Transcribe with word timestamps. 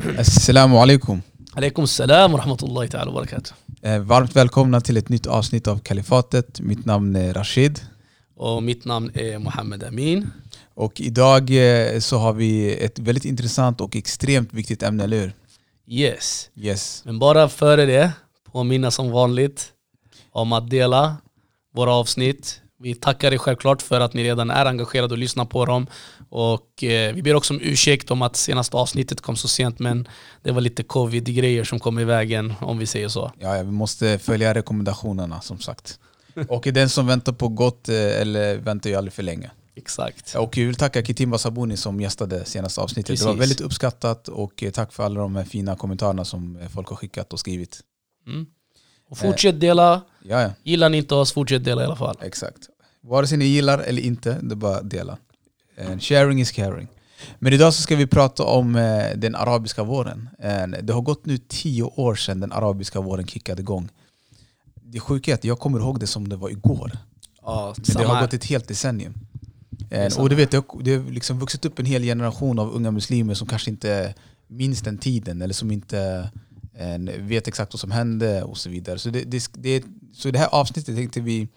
Assalamu 0.00 0.78
alaikum. 0.78 1.22
Alaikum 1.54 1.86
salam 1.86 2.32
wa 2.32 2.38
rahmatullahi 2.38 2.88
ta'ala 2.88 3.06
wa 3.06 3.12
barakatuh. 3.12 3.52
Eh, 3.82 3.98
varmt 3.98 4.36
välkomna 4.36 4.80
till 4.80 4.96
ett 4.96 5.08
nytt 5.08 5.26
avsnitt 5.26 5.68
av 5.68 5.78
Kalifatet. 5.78 6.60
Mitt 6.60 6.84
namn 6.84 7.16
är 7.16 7.34
Rashid. 7.34 7.80
Och 8.36 8.62
mitt 8.62 8.84
namn 8.84 9.10
är 9.14 9.38
Mohammed 9.38 9.84
Amin. 9.84 10.30
Och 10.74 11.00
idag 11.00 11.50
eh, 11.50 11.98
så 12.00 12.18
har 12.18 12.32
vi 12.32 12.74
ett 12.74 12.98
väldigt 12.98 13.24
intressant 13.24 13.80
och 13.80 13.96
extremt 13.96 14.52
viktigt 14.52 14.82
ämne, 14.82 15.04
eller 15.04 15.20
hur? 15.20 15.32
Yes. 15.86 16.50
Yes. 16.56 17.02
Men 17.04 17.18
bara 17.18 17.48
före 17.48 17.86
det, 17.86 18.12
påminna 18.52 18.90
som 18.90 19.10
vanligt 19.10 19.68
om 20.30 20.52
att 20.52 20.70
dela 20.70 21.16
våra 21.74 21.92
avsnitt. 21.92 22.60
Vi 22.82 22.94
tackar 22.94 23.32
er 23.32 23.38
självklart 23.38 23.82
för 23.82 24.00
att 24.00 24.14
ni 24.14 24.24
redan 24.24 24.50
är 24.50 24.66
engagerade 24.66 25.14
och 25.14 25.18
lyssnar 25.18 25.44
på 25.44 25.64
dem. 25.64 25.86
Och 26.30 26.84
eh, 26.84 27.14
vi 27.14 27.22
ber 27.22 27.34
också 27.34 27.54
om 27.54 27.60
ursäkt 27.62 28.10
om 28.10 28.22
att 28.22 28.36
senaste 28.36 28.76
avsnittet 28.76 29.20
kom 29.20 29.36
så 29.36 29.48
sent 29.48 29.78
men 29.78 30.08
det 30.42 30.52
var 30.52 30.60
lite 30.60 30.82
covid-grejer 30.82 31.64
som 31.64 31.80
kom 31.80 31.98
i 31.98 32.04
vägen 32.04 32.54
om 32.60 32.78
vi 32.78 32.86
säger 32.86 33.08
så. 33.08 33.32
Ja, 33.38 33.56
ja, 33.56 33.62
vi 33.62 33.70
måste 33.70 34.18
följa 34.18 34.54
rekommendationerna 34.54 35.40
som 35.40 35.60
sagt. 35.60 35.98
Och 36.48 36.62
den 36.62 36.88
som 36.88 37.06
väntar 37.06 37.32
på 37.32 37.48
gott 37.48 37.88
eh, 37.88 37.96
eller 37.96 38.56
väntar 38.56 38.90
ju 38.90 38.96
aldrig 38.96 39.12
för 39.12 39.22
länge. 39.22 39.50
Exakt. 39.74 40.34
Och 40.34 40.56
jag 40.56 40.66
vill 40.66 40.74
tacka 40.74 41.02
Kitimba 41.04 41.38
Sabuni 41.38 41.76
som 41.76 42.00
gästade 42.00 42.44
senaste 42.44 42.80
avsnittet. 42.80 43.18
Det 43.18 43.24
var 43.24 43.32
Precis. 43.32 43.42
väldigt 43.42 43.60
uppskattat 43.60 44.28
och 44.28 44.62
eh, 44.62 44.70
tack 44.70 44.92
för 44.92 45.04
alla 45.04 45.20
de 45.20 45.36
här 45.36 45.44
fina 45.44 45.76
kommentarerna 45.76 46.24
som 46.24 46.56
eh, 46.56 46.68
folk 46.68 46.88
har 46.88 46.96
skickat 46.96 47.32
och 47.32 47.40
skrivit. 47.40 47.80
Mm. 48.26 48.46
Och 49.10 49.18
fortsätt 49.18 49.60
dela. 49.60 50.02
Ja, 50.22 50.42
ja. 50.42 50.50
Gillar 50.62 50.88
ni 50.88 50.96
inte 50.96 51.14
oss, 51.14 51.32
fortsätt 51.32 51.64
dela 51.64 51.82
i 51.82 51.84
alla 51.84 51.96
fall. 51.96 52.16
Exakt. 52.22 52.58
Vare 53.02 53.26
sig 53.26 53.38
ni 53.38 53.44
gillar 53.44 53.78
eller 53.78 54.02
inte, 54.02 54.38
det 54.42 54.54
är 54.54 54.56
bara 54.56 54.76
att 54.76 54.90
dela. 54.90 55.18
And 55.88 56.02
sharing 56.02 56.40
is 56.40 56.52
caring. 56.52 56.88
Men 57.38 57.52
idag 57.52 57.74
så 57.74 57.82
ska 57.82 57.96
vi 57.96 58.06
prata 58.06 58.44
om 58.44 58.76
eh, 58.76 59.16
den 59.16 59.34
arabiska 59.34 59.82
våren. 59.82 60.28
And 60.42 60.76
det 60.82 60.92
har 60.92 61.00
gått 61.00 61.26
nu 61.26 61.38
tio 61.38 61.82
år 61.82 62.14
sedan 62.14 62.40
den 62.40 62.52
arabiska 62.52 63.00
våren 63.00 63.26
kickade 63.26 63.62
igång. 63.62 63.88
Det 64.82 65.00
sjuka 65.00 65.30
är 65.30 65.34
att 65.34 65.44
jag 65.44 65.58
kommer 65.58 65.78
ihåg 65.78 66.00
det 66.00 66.06
som 66.06 66.28
det 66.28 66.36
var 66.36 66.50
igår. 66.50 66.92
Ja, 67.42 67.74
Men 67.76 67.96
det 67.96 68.04
har 68.04 68.14
här. 68.14 68.22
gått 68.22 68.34
ett 68.34 68.44
helt 68.44 68.68
decennium. 68.68 69.14
och 70.18 70.28
du 70.28 70.36
vet, 70.36 70.50
det 70.50 70.56
har, 70.56 71.10
liksom 71.10 71.38
vuxit 71.38 71.64
upp 71.64 71.78
en 71.78 71.86
hel 71.86 72.02
generation 72.02 72.58
av 72.58 72.74
unga 72.74 72.90
muslimer 72.90 73.34
som 73.34 73.48
kanske 73.48 73.70
inte 73.70 74.14
minns 74.46 74.80
den 74.80 74.98
tiden 74.98 75.42
eller 75.42 75.54
som 75.54 75.70
inte 75.70 76.30
eh, 76.74 76.98
vet 77.18 77.48
exakt 77.48 77.72
vad 77.74 77.80
som 77.80 77.90
hände 77.90 78.42
och 78.42 78.58
så 78.58 78.70
vidare. 78.70 78.98
Så 78.98 79.10
det, 79.10 79.22
det, 79.22 79.50
det, 79.54 79.84
så 80.14 80.30
det 80.30 80.38
här 80.38 80.48
avsnittet 80.54 80.96
tänkte 80.96 81.20
vi 81.20 81.48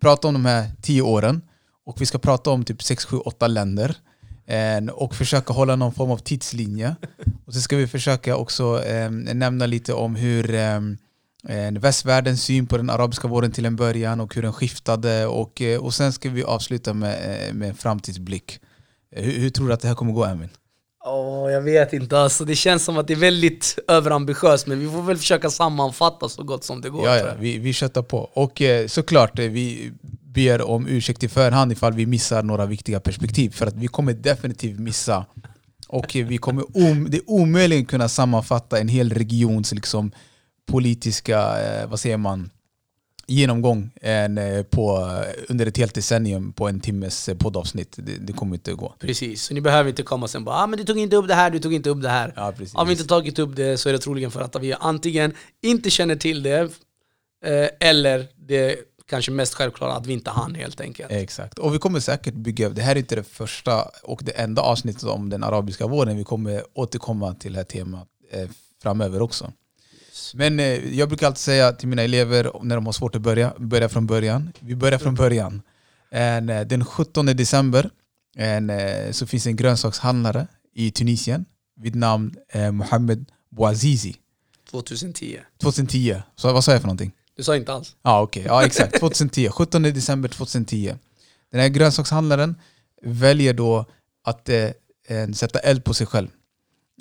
prata 0.00 0.28
om 0.28 0.34
de 0.34 0.44
här 0.44 0.70
tio 0.82 1.02
åren 1.02 1.42
och 1.86 2.00
vi 2.00 2.06
ska 2.06 2.18
prata 2.18 2.50
om 2.50 2.64
typ 2.64 2.82
6, 2.82 3.04
7, 3.04 3.16
8 3.16 3.46
länder 3.46 3.96
eh, 4.46 4.92
och 4.92 5.14
försöka 5.14 5.52
hålla 5.52 5.76
någon 5.76 5.92
form 5.92 6.10
av 6.10 6.16
tidslinje. 6.16 6.96
Och 7.46 7.54
så 7.54 7.60
ska 7.60 7.76
vi 7.76 7.86
försöka 7.86 8.36
också 8.36 8.84
eh, 8.84 9.10
nämna 9.10 9.66
lite 9.66 9.92
om 9.92 10.14
hur 10.14 10.54
eh, 10.54 10.76
eh, 11.48 11.72
västvärldens 11.72 12.42
syn 12.42 12.66
på 12.66 12.76
den 12.76 12.90
arabiska 12.90 13.28
våren 13.28 13.52
till 13.52 13.66
en 13.66 13.76
början 13.76 14.20
och 14.20 14.34
hur 14.34 14.42
den 14.42 14.52
skiftade 14.52 15.26
och, 15.26 15.62
eh, 15.62 15.80
och 15.80 15.94
sen 15.94 16.12
ska 16.12 16.30
vi 16.30 16.44
avsluta 16.44 16.94
med, 16.94 17.46
eh, 17.48 17.54
med 17.54 17.68
en 17.68 17.74
framtidsblick. 17.74 18.60
Hur, 19.10 19.32
hur 19.32 19.50
tror 19.50 19.68
du 19.68 19.74
att 19.74 19.80
det 19.80 19.88
här 19.88 19.94
kommer 19.94 20.12
gå 20.12 20.24
Emin? 20.24 20.48
Åh, 21.04 21.52
jag 21.52 21.62
vet 21.62 21.92
inte. 21.92 22.18
Alltså, 22.18 22.44
det 22.44 22.54
känns 22.54 22.84
som 22.84 22.98
att 22.98 23.06
det 23.06 23.14
är 23.14 23.18
väldigt 23.18 23.78
överambitiöst 23.88 24.66
men 24.66 24.80
vi 24.80 24.88
får 24.88 25.02
väl 25.02 25.16
försöka 25.16 25.50
sammanfatta 25.50 26.28
så 26.28 26.42
gott 26.42 26.64
som 26.64 26.80
det 26.80 26.90
går. 26.90 27.06
Ja, 27.06 27.16
ja, 27.16 27.26
vi, 27.38 27.58
vi 27.58 27.72
köttar 27.72 28.02
på. 28.02 28.18
Och 28.18 28.62
eh, 28.62 28.86
såklart, 28.86 29.38
vi 29.38 29.92
ber 30.34 30.62
om 30.62 30.86
ursäkt 30.86 31.22
i 31.22 31.28
förhand 31.28 31.72
ifall 31.72 31.92
vi 31.92 32.06
missar 32.06 32.42
några 32.42 32.66
viktiga 32.66 33.00
perspektiv. 33.00 33.50
För 33.50 33.66
att 33.66 33.74
vi 33.74 33.86
kommer 33.86 34.12
definitivt 34.12 34.78
missa. 34.78 35.26
Och 35.88 36.14
vi 36.14 36.38
kommer 36.38 36.64
om, 36.76 37.10
det 37.10 37.16
är 37.16 37.30
omöjligt 37.30 37.88
kunna 37.88 38.08
sammanfatta 38.08 38.78
en 38.78 38.88
hel 38.88 39.10
regions 39.10 39.72
liksom, 39.72 40.12
politiska, 40.66 41.60
eh, 41.60 41.88
vad 41.88 42.00
säger 42.00 42.16
man, 42.16 42.50
genomgång 43.26 43.90
en, 44.00 44.38
eh, 44.38 44.62
på, 44.62 45.10
under 45.48 45.66
ett 45.66 45.76
helt 45.76 45.94
decennium 45.94 46.52
på 46.52 46.68
en 46.68 46.80
timmes 46.80 47.28
eh, 47.28 47.36
poddavsnitt. 47.36 47.94
Det, 47.96 48.12
det 48.20 48.32
kommer 48.32 48.54
inte 48.54 48.72
att 48.72 48.76
gå. 48.76 48.94
Precis, 48.98 49.42
så 49.42 49.54
ni 49.54 49.60
behöver 49.60 49.90
inte 49.90 50.02
komma 50.02 50.28
sen 50.28 50.44
bara 50.44 50.56
ah, 50.56 50.66
men 50.66 50.78
du 50.78 50.84
tog 50.84 50.98
inte 50.98 51.16
upp 51.16 51.28
det 51.28 51.34
här, 51.34 51.50
du 51.50 51.58
tog 51.58 51.74
inte 51.74 51.90
upp 51.90 52.02
det 52.02 52.08
här. 52.08 52.32
Ja, 52.36 52.52
precis. 52.52 52.74
Har 52.74 52.84
vi 52.84 52.92
inte 52.92 53.06
tagit 53.06 53.38
upp 53.38 53.56
det 53.56 53.78
så 53.78 53.88
är 53.88 53.92
det 53.92 53.98
troligen 53.98 54.30
för 54.30 54.40
att 54.40 54.56
vi 54.60 54.74
antingen 54.80 55.32
inte 55.62 55.90
känner 55.90 56.16
till 56.16 56.42
det 56.42 56.70
eller 57.80 58.26
det 58.36 58.76
kanske 59.06 59.30
mest 59.30 59.54
självklara 59.54 59.92
att 59.92 60.06
vi 60.06 60.12
inte 60.12 60.30
hann 60.30 60.54
helt 60.54 60.80
enkelt. 60.80 61.12
Exakt. 61.12 61.58
Och 61.58 61.74
vi 61.74 61.78
kommer 61.78 62.00
säkert 62.00 62.34
bygga, 62.34 62.68
det 62.68 62.82
här 62.82 62.96
är 62.96 62.98
inte 62.98 63.14
det 63.14 63.22
första 63.22 63.82
och 64.02 64.20
det 64.24 64.32
enda 64.32 64.62
avsnittet 64.62 65.02
om 65.02 65.30
den 65.30 65.44
arabiska 65.44 65.86
våren. 65.86 66.16
Vi 66.16 66.24
kommer 66.24 66.62
återkomma 66.74 67.34
till 67.34 67.52
det 67.52 67.58
här 67.58 67.64
temat 67.64 68.08
eh, 68.32 68.48
framöver 68.82 69.22
också. 69.22 69.52
Men 70.34 70.60
eh, 70.60 70.96
jag 70.98 71.08
brukar 71.08 71.26
alltid 71.26 71.38
säga 71.38 71.72
till 71.72 71.88
mina 71.88 72.02
elever 72.02 72.50
när 72.62 72.74
de 72.74 72.86
har 72.86 72.92
svårt 72.92 73.14
att 73.14 73.22
börja, 73.22 73.54
börja 73.58 73.88
från 73.88 74.06
början. 74.06 74.52
Vi 74.60 74.74
börjar 74.74 74.98
från 74.98 75.14
början. 75.14 75.62
Eh, 76.10 76.60
den 76.66 76.84
17 76.84 77.26
december 77.26 77.90
så 79.10 79.26
finns 79.26 79.46
en 79.46 79.56
grönsakshandlare 79.56 80.46
i 80.74 80.90
Tunisien 80.90 81.44
vid 81.80 81.94
namn 81.94 82.36
Mohammed 82.72 83.30
Bouazizi. 83.50 84.16
2010. 84.70 85.38
2010. 85.60 86.22
Så 86.36 86.52
vad 86.52 86.64
sa 86.64 86.72
jag 86.72 86.80
för 86.80 86.88
någonting? 86.88 87.12
Du 87.36 87.42
sa 87.42 87.56
inte 87.56 87.72
alls. 87.72 87.96
Ja, 88.02 88.22
okej. 88.22 88.44
Ja, 88.46 88.64
exakt. 88.66 89.00
2010. 89.00 89.48
17 89.48 89.82
december 89.82 90.28
2010. 90.28 90.94
Den 91.50 91.60
här 91.60 91.68
grönsakshandlaren 91.68 92.56
väljer 93.02 93.54
då 93.54 93.84
att 94.24 94.48
eh, 94.48 94.70
sätta 95.34 95.58
eld 95.58 95.84
på 95.84 95.94
sig 95.94 96.06
själv. 96.06 96.28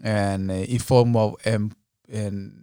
En, 0.03 0.49
eh, 0.49 0.73
I 0.73 0.79
form 0.79 1.15
av 1.15 1.37
en, 1.43 1.73
en, 2.11 2.53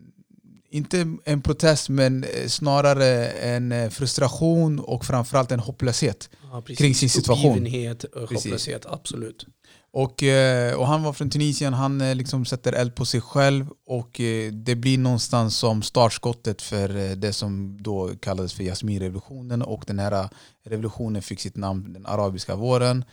inte 0.70 1.16
en 1.24 1.42
protest, 1.42 1.88
men 1.88 2.24
eh, 2.24 2.46
snarare 2.46 3.28
en 3.28 3.72
eh, 3.72 3.90
frustration 3.90 4.78
och 4.80 5.04
framförallt 5.04 5.52
en 5.52 5.60
hopplöshet. 5.60 6.30
Ja, 6.52 6.60
precis. 6.60 6.78
Kring 6.78 6.94
sin 6.94 7.10
situation. 7.10 7.50
Uppgivenhet 7.50 8.04
och 8.04 8.28
Precis. 8.28 8.44
hopplöshet, 8.44 8.86
absolut. 8.86 9.46
Och, 9.90 10.22
eh, 10.22 10.74
och 10.74 10.86
han 10.86 11.02
var 11.02 11.12
från 11.12 11.30
Tunisien, 11.30 11.74
han 11.74 12.00
eh, 12.00 12.14
liksom 12.14 12.44
sätter 12.44 12.72
eld 12.72 12.94
på 12.94 13.04
sig 13.04 13.20
själv 13.20 13.66
och 13.86 14.20
eh, 14.20 14.52
det 14.52 14.74
blir 14.74 14.98
någonstans 14.98 15.56
som 15.56 15.82
startskottet 15.82 16.62
för 16.62 17.16
det 17.16 17.32
som 17.32 17.78
då 17.80 18.10
kallades 18.20 18.52
för 18.52 18.64
Jasminrevolutionen 18.64 19.62
och 19.62 19.84
den 19.86 19.98
här 19.98 20.28
revolutionen 20.64 21.22
fick 21.22 21.40
sitt 21.40 21.56
namn 21.56 21.92
den 21.92 22.06
arabiska 22.06 22.54
våren 22.54 23.04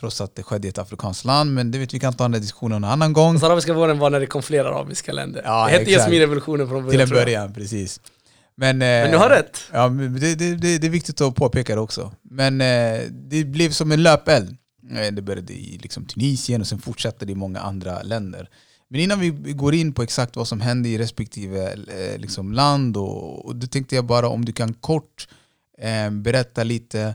trots 0.00 0.20
att 0.20 0.34
det 0.34 0.42
skedde 0.42 0.66
i 0.66 0.70
ett 0.70 0.78
afrikanskt 0.78 1.24
land 1.24 1.54
men 1.54 1.70
det 1.70 1.78
vet 1.78 1.94
vi 1.94 2.00
kan 2.00 2.12
ta 2.12 2.24
den 2.24 2.34
här 2.34 2.40
diskussionen 2.40 2.84
en 2.84 2.90
annan 2.90 3.12
gång. 3.12 3.30
Alltså, 3.30 3.46
arabiska 3.46 3.72
våren 3.72 3.98
var 3.98 4.10
när 4.10 4.20
det 4.20 4.26
kom 4.26 4.42
fler 4.42 4.64
arabiska 4.64 5.12
länder. 5.12 5.42
Ja, 5.44 5.64
det 5.66 5.72
hette. 5.72 5.90
Jasminrevolutionen 5.90 6.68
från 6.68 6.84
början. 6.84 6.90
Till 6.90 7.00
en 7.00 7.24
början, 7.24 7.54
precis. 7.54 8.00
Men, 8.54 8.78
Men 8.78 9.10
du 9.10 9.16
har 9.16 9.30
rätt. 9.30 9.60
Ja, 9.72 9.88
det, 9.88 10.34
det, 10.34 10.56
det, 10.56 10.78
det 10.78 10.86
är 10.86 10.90
viktigt 10.90 11.20
att 11.20 11.34
påpeka 11.34 11.74
det 11.74 11.80
också. 11.80 12.12
Men 12.22 12.58
det 13.10 13.44
blev 13.44 13.70
som 13.70 13.92
en 13.92 14.02
löpeld. 14.02 14.56
Eh, 14.90 15.12
det 15.12 15.22
började 15.22 15.52
i 15.52 15.78
liksom, 15.78 16.04
Tunisien 16.04 16.60
och 16.60 16.66
sen 16.66 16.78
fortsatte 16.78 17.26
det 17.26 17.32
i 17.32 17.34
många 17.34 17.60
andra 17.60 18.02
länder. 18.02 18.48
Men 18.88 19.00
innan 19.00 19.20
vi 19.20 19.30
går 19.30 19.74
in 19.74 19.92
på 19.92 20.02
exakt 20.02 20.36
vad 20.36 20.48
som 20.48 20.60
hände 20.60 20.88
i 20.88 20.98
respektive 20.98 21.72
eh, 21.72 22.18
liksom, 22.18 22.52
land, 22.52 22.96
och, 22.96 23.46
och 23.46 23.56
då 23.56 23.66
tänkte 23.66 23.94
jag 23.94 24.06
bara 24.06 24.28
om 24.28 24.44
du 24.44 24.52
kan 24.52 24.74
kort 24.74 25.28
eh, 25.78 26.10
berätta 26.10 26.64
lite 26.64 27.14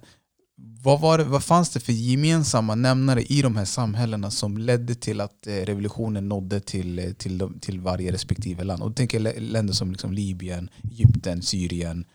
vad, 0.56 1.00
var 1.02 1.18
det, 1.18 1.24
vad 1.24 1.44
fanns 1.44 1.70
det 1.70 1.80
för 1.80 1.94
gemensamma 1.94 2.76
nämnare 2.76 3.22
i 3.22 3.42
de 3.42 3.56
här 3.56 3.66
samhällena 3.66 4.32
som 4.32 4.58
ledde 4.58 4.96
till 4.96 5.22
att 5.22 5.48
eh, 5.48 5.54
revolutionen 5.54 6.30
nådde 6.30 6.60
till, 6.60 7.16
till, 7.18 7.38
de, 7.38 7.60
till 7.60 7.80
varje 7.80 8.12
respektive 8.12 8.64
land? 8.64 8.84
Och 8.84 8.90
då 8.90 8.96
tänker 8.96 9.20
jag 9.20 9.42
länder 9.42 9.74
som 9.74 9.92
liksom 9.92 10.14
Libyen, 10.14 10.70
Egypten, 10.92 11.42
Syrien, 11.42 12.06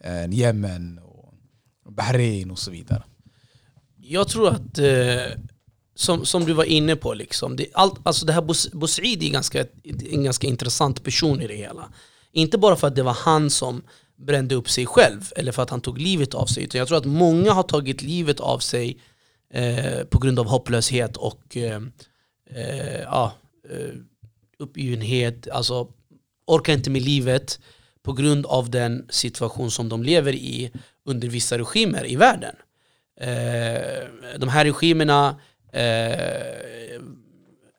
eh, 0.00 0.30
Jemen, 0.30 0.98
och 1.84 1.92
Bahrain 1.92 2.50
och 2.50 2.58
så 2.58 2.70
vidare. 2.70 3.02
Jag 4.10 4.28
tror 4.28 4.48
att, 4.48 4.78
eh, 4.78 5.38
som, 5.94 6.24
som 6.24 6.44
du 6.44 6.52
var 6.52 6.64
inne 6.64 6.96
på, 6.96 7.14
liksom, 7.14 7.56
det, 7.56 7.66
allt, 7.72 7.94
alltså 8.02 8.26
det 8.26 8.32
här 8.32 8.42
Bous- 8.42 9.00
är 9.00 9.30
ganska, 9.30 9.66
en 10.10 10.24
ganska 10.24 10.46
intressant 10.46 11.04
person 11.04 11.40
i 11.40 11.46
det 11.46 11.54
hela. 11.54 11.88
Inte 12.32 12.58
bara 12.58 12.76
för 12.76 12.86
att 12.86 12.96
det 12.96 13.02
var 13.02 13.12
han 13.12 13.50
som 13.50 13.82
brände 14.16 14.54
upp 14.54 14.70
sig 14.70 14.86
själv, 14.86 15.32
eller 15.36 15.52
för 15.52 15.62
att 15.62 15.70
han 15.70 15.80
tog 15.80 15.98
livet 15.98 16.34
av 16.34 16.46
sig. 16.46 16.64
Utan 16.64 16.78
jag 16.78 16.88
tror 16.88 16.98
att 16.98 17.04
många 17.04 17.52
har 17.52 17.62
tagit 17.62 18.02
livet 18.02 18.40
av 18.40 18.58
sig 18.58 18.98
eh, 19.54 20.04
på 20.04 20.18
grund 20.18 20.38
av 20.38 20.46
hopplöshet 20.46 21.16
och 21.16 21.56
eh, 21.56 21.82
eh, 22.50 23.00
ja, 23.00 23.32
eh, 23.70 23.94
uppgivenhet. 24.58 25.48
Alltså 25.48 25.88
orkar 26.46 26.72
inte 26.72 26.90
med 26.90 27.02
livet 27.02 27.60
på 28.02 28.12
grund 28.12 28.46
av 28.46 28.70
den 28.70 29.06
situation 29.10 29.70
som 29.70 29.88
de 29.88 30.02
lever 30.02 30.34
i 30.34 30.70
under 31.04 31.28
vissa 31.28 31.58
regimer 31.58 32.10
i 32.10 32.16
världen. 32.16 32.54
Eh, 33.20 34.38
de 34.38 34.48
här 34.48 34.64
regimerna 34.64 35.40
eh, 35.72 37.00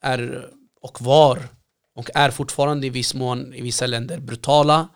är 0.01 0.49
och 0.81 1.01
var 1.01 1.47
och 1.95 2.09
är 2.15 2.31
fortfarande 2.31 2.87
i 2.87 2.89
viss 2.89 3.13
mån 3.13 3.53
i 3.53 3.61
vissa 3.61 3.87
länder 3.87 4.19
brutala. 4.19 4.87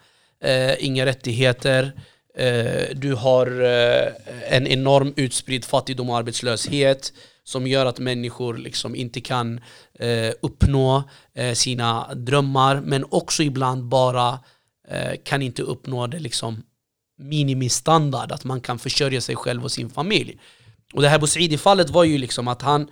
Eh, 0.44 0.86
inga 0.86 1.06
rättigheter. 1.06 1.92
Eh, 2.38 2.96
du 2.96 3.14
har 3.14 3.62
eh, 3.62 4.12
en 4.50 4.68
enorm 4.68 5.14
utspridd 5.16 5.66
fattigdom 5.66 6.10
och 6.10 6.18
arbetslöshet. 6.18 7.14
som 7.46 7.68
gör 7.68 7.86
att 7.86 8.00
människor 8.00 8.58
liksom 8.58 8.96
inte 8.96 9.22
kan 9.22 9.62
eh, 10.00 10.34
uppnå 10.42 11.04
eh, 11.34 11.54
sina 11.54 12.14
drömmar 12.14 12.82
men 12.82 13.06
också 13.10 13.44
ibland 13.44 13.84
bara 13.84 14.40
eh, 14.88 15.14
kan 15.24 15.42
inte 15.42 15.62
uppnå 15.62 16.08
det 16.08 16.20
liksom 16.20 16.64
minimistandard, 17.24 18.32
att 18.32 18.44
man 18.44 18.62
kan 18.62 18.80
försörja 18.80 19.22
sig 19.22 19.36
själv 19.36 19.64
och 19.64 19.72
sin 19.72 19.90
familj. 19.90 20.38
Och 20.94 21.02
det 21.02 21.10
här 21.10 21.20
Bouzidi-fallet 21.20 21.90
var 21.90 22.04
ju 22.04 22.18
liksom 22.18 22.48
att 22.48 22.62
han 22.62 22.88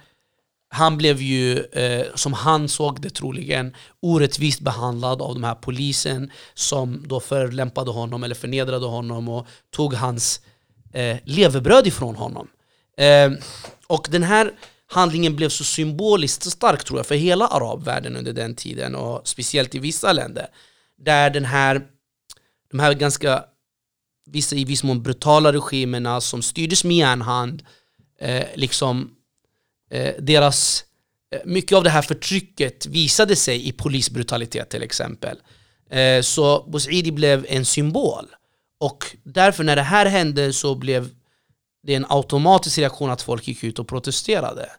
han 0.74 0.98
blev 0.98 1.22
ju, 1.22 1.60
eh, 1.60 2.06
som 2.16 2.33
han 2.33 2.69
såg 2.69 3.01
det 3.01 3.10
troligen, 3.10 3.75
orättvist 4.00 4.60
behandlad 4.60 5.22
av 5.22 5.33
de 5.33 5.44
här 5.44 5.56
polisen 5.56 6.31
som 6.54 7.04
då 7.07 7.19
förlämpade 7.19 7.92
honom 7.92 8.24
eller 8.24 8.36
förnedrade 8.36 8.86
honom 8.86 9.30
och 9.30 9.48
tog 9.69 9.94
hans 9.94 10.42
eh, 10.94 11.18
levebröd 11.24 11.88
ifrån 11.88 12.16
honom. 12.16 12.48
Eh, 12.98 13.31
och 13.88 14.07
den 14.12 14.24
här 14.24 14.51
handlingen 14.88 15.36
blev 15.36 15.50
så 15.50 15.63
symboliskt 15.63 16.51
stark 16.51 16.83
tror 16.83 17.00
jag 17.00 17.06
för 17.06 17.16
hela 17.16 17.48
arabvärlden 17.48 18.16
under 18.16 18.33
den 18.33 18.56
tiden 18.56 18.95
och 18.95 19.28
speciellt 19.28 19.75
i 19.75 19.80
vissa 19.80 20.13
länder. 20.13 20.48
Där 20.98 21.30
den 21.30 21.45
här, 21.45 21.81
de 22.72 22.80
här 22.80 22.94
ganska, 22.94 23.44
vissa 24.31 24.56
i 24.56 24.66
viss 24.66 24.83
mån 24.83 25.04
brutala 25.04 25.54
regimerna 25.54 26.22
som 26.22 26.42
styrdes 26.42 26.83
med 26.83 26.98
järnhand, 26.98 27.63
eh, 28.19 28.45
liksom 28.56 29.12
eh, 29.92 30.13
deras, 30.19 30.83
eh, 31.36 31.42
mycket 31.45 31.78
av 31.78 31.83
det 31.83 31.89
här 31.89 32.01
förtrycket 32.01 32.86
visade 32.86 33.36
sig 33.36 33.68
i 33.68 33.72
polisbrutalitet 33.72 34.69
till 34.69 34.83
exempel. 34.83 35.38
Eh, 35.89 36.22
så 36.22 36.63
Bouzidi 36.68 37.12
blev 37.12 37.45
en 37.50 37.66
symbol. 37.66 38.25
Och 38.80 39.16
därför 39.24 39.63
när 39.63 39.75
det 39.75 39.81
här 39.81 40.06
hände 40.06 40.54
så 40.54 40.75
blev 40.75 41.10
det 41.83 41.95
en 41.95 42.06
automatisk 42.10 42.78
reaktion 42.78 43.10
att 43.10 43.22
folk 43.22 43.48
gick 43.48 43.63
ut 43.63 43.80
och 43.80 43.88
protesterade. 43.88 44.69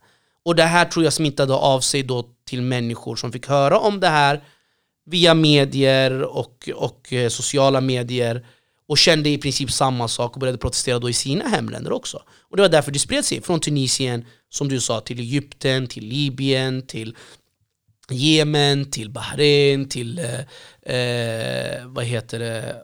Och 0.45 0.57
det 0.57 0.63
här 0.63 0.85
tror 0.85 1.05
jag 1.05 1.13
smittade 1.13 1.55
av 1.55 1.81
sig 1.81 2.03
då 2.03 2.25
till 2.45 2.63
människor 2.63 3.17
som 3.17 3.33
fick 3.33 3.49
höra 3.49 3.79
om 3.79 4.01
det 4.01 4.09
här 4.09 4.45
via 5.07 5.35
medier 5.35 6.23
och, 6.23 6.69
och 6.75 7.13
eh, 7.13 7.29
sociala 7.29 7.81
medier 7.81 8.47
och 8.87 8.99
kände 8.99 9.31
i 9.31 9.39
princip 9.39 9.71
samma 9.71 10.09
sak 10.09 10.35
och 10.35 10.41
började 10.41 10.59
protestera 10.59 10.99
då 10.99 11.11
i 11.11 11.13
sina 11.13 11.49
hemländer 11.49 11.93
också. 11.93 12.23
Och 12.51 12.57
det 12.57 12.63
var 12.63 12.69
därför 12.69 12.93
det 12.93 12.99
spred 12.99 13.25
sig 13.25 13.41
från 13.41 13.61
Tunisien, 13.61 14.25
som 14.49 14.69
du 14.69 14.81
sa, 14.81 15.01
till 15.01 15.21
Egypten, 15.21 15.87
till 15.87 16.05
Libyen, 16.05 16.87
till 16.87 17.17
Jemen, 18.11 18.91
till 18.91 19.11
Bahrain, 19.11 19.89
till 19.89 20.19
eh, 20.19 20.95
eh 20.95 21.87
vad 21.87 22.05
heter 22.05 22.39
det? 22.39 22.83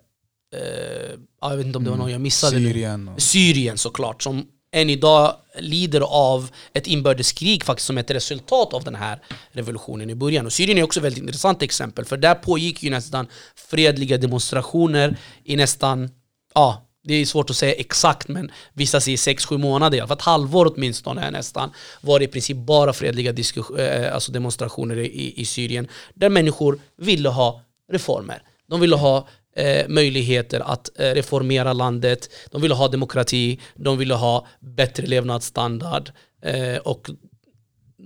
Eh, 0.57 1.19
jag 1.41 1.57
vet 1.57 1.67
inte 1.67 1.79
om 1.79 1.85
det 1.85 1.91
var 1.91 1.97
någon 1.97 2.11
jag 2.11 2.21
missade 2.21 2.57
Syrien. 2.57 3.05
nu. 3.05 3.21
Syrien 3.21 3.79
såklart, 3.79 4.23
som 4.23 4.47
än 4.73 4.91
idag 4.91 5.37
lider 5.59 6.01
av 6.01 6.51
ett 6.73 6.87
inbördeskrig 6.87 7.65
faktiskt 7.65 7.87
som 7.87 7.99
ett 7.99 8.11
resultat 8.11 8.75
av 8.75 8.85
den 8.85 8.95
här 8.95 9.19
revolutionen 9.53 10.11
i 10.11 10.15
början. 10.15 10.47
Och 10.47 10.53
Syrien 10.53 10.79
är 10.79 10.83
också 10.83 11.01
ett 11.01 11.05
väldigt 11.05 11.23
intressant 11.23 11.63
exempel, 11.63 12.05
för 12.05 12.17
där 12.17 12.35
pågick 12.35 12.83
ju 12.83 12.91
nästan 12.91 13.27
fredliga 13.55 14.19
demonstrationer 14.19 15.17
i 15.45 15.57
nästan, 15.57 16.11
ja, 16.55 16.85
det 17.05 17.15
är 17.15 17.27
svårt 17.27 17.51
att 17.51 17.57
säga 17.57 17.75
exakt 17.75 18.29
men 18.29 18.51
vissa 18.73 19.01
säger 19.01 19.17
6-7 19.17 19.59
månader, 19.59 20.07
för 20.07 20.15
ett 20.15 20.23
halvår 20.23 20.73
åtminstone 20.75 21.31
nästan 21.31 21.71
var 22.01 22.19
det 22.19 22.25
i 22.25 22.29
princip 22.29 22.57
bara 22.57 22.93
fredliga 22.93 23.35
eh, 23.79 24.15
alltså 24.15 24.33
demonstrationer 24.33 24.99
i, 24.99 25.41
i 25.41 25.45
Syrien 25.45 25.89
där 26.15 26.29
människor 26.29 26.81
ville 26.97 27.29
ha 27.29 27.63
reformer. 27.93 28.43
De 28.69 28.81
ville 28.81 28.97
ha 28.97 29.29
eh, 29.59 29.89
möjligheter 29.89 30.61
att 30.61 31.01
eh, 31.01 31.15
reformera 31.15 31.73
landet, 31.73 32.31
de 32.51 32.63
ville 32.63 32.75
ha 32.75 32.89
demokrati, 32.89 33.61
de 33.75 33.99
ville 33.99 34.15
ha 34.15 34.47
bättre 34.61 35.07
levnadsstandard 35.07 36.11
eh, 36.43 36.77
och 36.77 37.11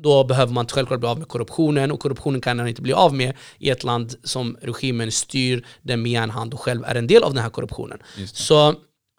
då 0.03 0.25
behöver 0.25 0.53
man 0.53 0.67
självklart 0.67 1.01
bli 1.01 1.09
av 1.09 1.19
med 1.19 1.29
korruptionen 1.29 1.93
och 1.93 2.01
korruptionen 2.01 2.41
kan 2.41 2.57
man 2.57 2.69
inte 2.69 2.83
bli 2.83 2.93
av 2.93 3.15
med 3.15 3.33
i 3.59 3.71
ett 3.71 3.85
land 3.85 4.15
som 4.25 4.57
regimen 4.63 5.13
styr 5.13 5.67
den 5.83 6.03
med 6.03 6.13
järnhand 6.13 6.55
och 6.55 6.61
själv 6.61 6.85
är 6.85 6.95
en 6.95 7.07
del 7.07 7.23
av 7.23 7.35
den 7.35 7.43
här 7.43 7.51
korruptionen. 7.51 7.99
Så, 8.33 8.75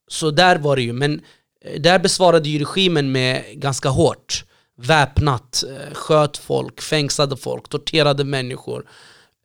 så 0.07 0.31
där 0.31 0.57
var 0.57 0.75
det 0.75 0.81
ju, 0.81 0.93
men 0.93 1.21
där 1.77 1.99
besvarade 1.99 2.49
ju 2.49 2.59
regimen 2.59 3.11
med 3.11 3.43
ganska 3.53 3.89
hårt. 3.89 4.45
Väpnat, 4.77 5.63
sköt 5.93 6.37
folk, 6.37 6.81
fängslade 6.81 7.37
folk, 7.37 7.69
torterade 7.69 8.23
människor. 8.23 8.85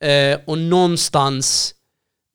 Eh, 0.05 0.39
och 0.47 0.59
någonstans 0.59 1.75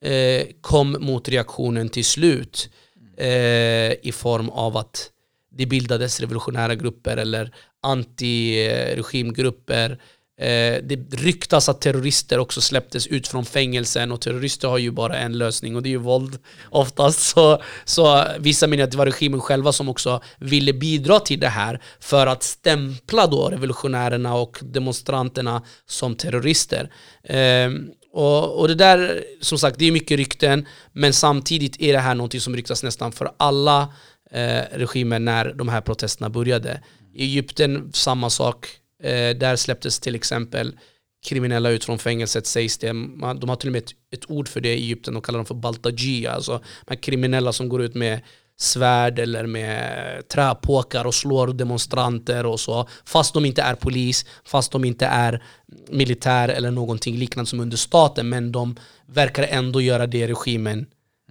eh, 0.03 0.47
kom 0.61 0.97
motreaktionen 0.99 1.89
till 1.89 2.05
slut 2.05 2.69
eh, 3.17 3.91
i 3.91 4.11
form 4.13 4.49
av 4.49 4.77
att 4.77 5.09
det 5.51 5.65
bildades 5.65 6.19
revolutionära 6.19 6.75
grupper 6.75 7.17
eller 7.17 7.55
anti-regimgrupper. 7.83 9.97
Eh, 10.37 10.77
det 10.83 10.95
ryktas 11.11 11.69
att 11.69 11.81
terrorister 11.81 12.39
också 12.39 12.61
släpptes 12.61 13.07
ut 13.07 13.27
från 13.27 13.45
fängelsen 13.45 14.11
och 14.11 14.21
terrorister 14.21 14.67
har 14.67 14.77
ju 14.77 14.91
bara 14.91 15.17
en 15.17 15.37
lösning 15.37 15.75
och 15.75 15.83
det 15.83 15.89
är 15.89 15.91
ju 15.91 15.97
våld 15.97 16.39
oftast. 16.69 17.19
Så, 17.19 17.61
så 17.85 18.25
vissa 18.39 18.67
menar 18.67 18.83
att 18.83 18.91
det 18.91 18.97
var 18.97 19.05
regimen 19.05 19.41
själva 19.41 19.71
som 19.71 19.89
också 19.89 20.21
ville 20.39 20.73
bidra 20.73 21.19
till 21.19 21.39
det 21.39 21.47
här 21.47 21.81
för 21.99 22.27
att 22.27 22.43
stämpla 22.43 23.27
då 23.27 23.49
revolutionärerna 23.49 24.35
och 24.35 24.59
demonstranterna 24.61 25.61
som 25.85 26.15
terrorister. 26.15 26.91
Eh, 27.23 27.69
och, 28.13 28.59
och 28.59 28.67
det 28.67 28.75
där, 28.75 29.23
som 29.41 29.57
sagt, 29.57 29.79
det 29.79 29.85
är 29.85 29.91
mycket 29.91 30.17
rykten, 30.17 30.67
men 30.91 31.13
samtidigt 31.13 31.81
är 31.81 31.93
det 31.93 31.99
här 31.99 32.15
någonting 32.15 32.41
som 32.41 32.55
ryktas 32.55 32.83
nästan 32.83 33.11
för 33.11 33.31
alla 33.37 33.93
eh, 34.31 34.61
regimer 34.71 35.19
när 35.19 35.53
de 35.53 35.69
här 35.69 35.81
protesterna 35.81 36.29
började. 36.29 36.83
I 37.13 37.23
Egypten, 37.23 37.89
samma 37.93 38.29
sak. 38.29 38.67
Eh, 39.03 39.37
där 39.37 39.55
släpptes 39.55 39.99
till 39.99 40.15
exempel 40.15 40.79
kriminella 41.25 41.69
ut 41.69 41.85
från 41.85 41.99
fängelset 41.99 42.47
sägs 42.47 42.77
det. 42.77 42.87
De 42.87 43.49
har 43.49 43.55
till 43.55 43.69
och 43.69 43.73
med 43.73 43.83
ett, 43.83 43.91
ett 44.11 44.29
ord 44.29 44.47
för 44.47 44.61
det 44.61 44.69
i 44.69 44.83
Egypten, 44.83 45.13
de 45.13 45.21
kallar 45.21 45.39
dem 45.39 45.45
för 45.45 45.55
baltaji, 45.55 46.27
alltså 46.27 46.51
de 46.85 46.95
här 46.95 47.01
kriminella 47.01 47.53
som 47.53 47.69
går 47.69 47.83
ut 47.83 47.95
med 47.95 48.21
svärd 48.57 49.19
eller 49.19 49.45
med 49.45 50.27
träpåkar 50.27 51.05
och 51.05 51.15
slår 51.15 51.47
demonstranter 51.47 52.45
och 52.45 52.59
så. 52.59 52.87
Fast 53.05 53.33
de 53.33 53.45
inte 53.45 53.61
är 53.61 53.75
polis, 53.75 54.25
fast 54.45 54.71
de 54.71 54.85
inte 54.85 55.05
är 55.05 55.43
militär 55.89 56.49
eller 56.49 56.71
någonting 56.71 57.17
liknande 57.17 57.49
som 57.49 57.59
under 57.59 57.77
staten. 57.77 58.29
Men 58.29 58.51
de 58.51 58.75
verkar 59.05 59.43
ändå 59.43 59.81
göra 59.81 60.07
det 60.07 60.27
regimen, 60.27 60.85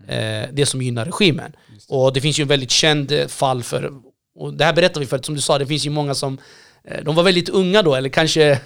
eh, 0.09 0.49
det 0.53 0.67
som 0.67 0.83
gynnar 0.83 1.05
regimen. 1.05 1.53
Och 1.89 2.13
det 2.13 2.21
finns 2.21 2.39
ju 2.39 2.43
en 2.43 2.49
väldigt 2.49 2.71
känd 2.71 3.13
fall 3.29 3.63
för, 3.63 3.91
och 4.39 4.55
det 4.55 4.65
här 4.65 4.73
berättar 4.73 5.01
vi 5.01 5.07
för 5.07 5.17
att 5.17 5.25
som 5.25 5.35
du 5.35 5.41
sa, 5.41 5.59
det 5.59 5.67
finns 5.67 5.87
ju 5.87 5.91
många 5.91 6.15
som 6.15 6.39
Eh, 6.85 7.05
de 7.05 7.15
var 7.15 7.23
väldigt 7.23 7.49
unga 7.49 7.83
då, 7.83 7.95
eller 7.95 8.09
kanske 8.09 8.51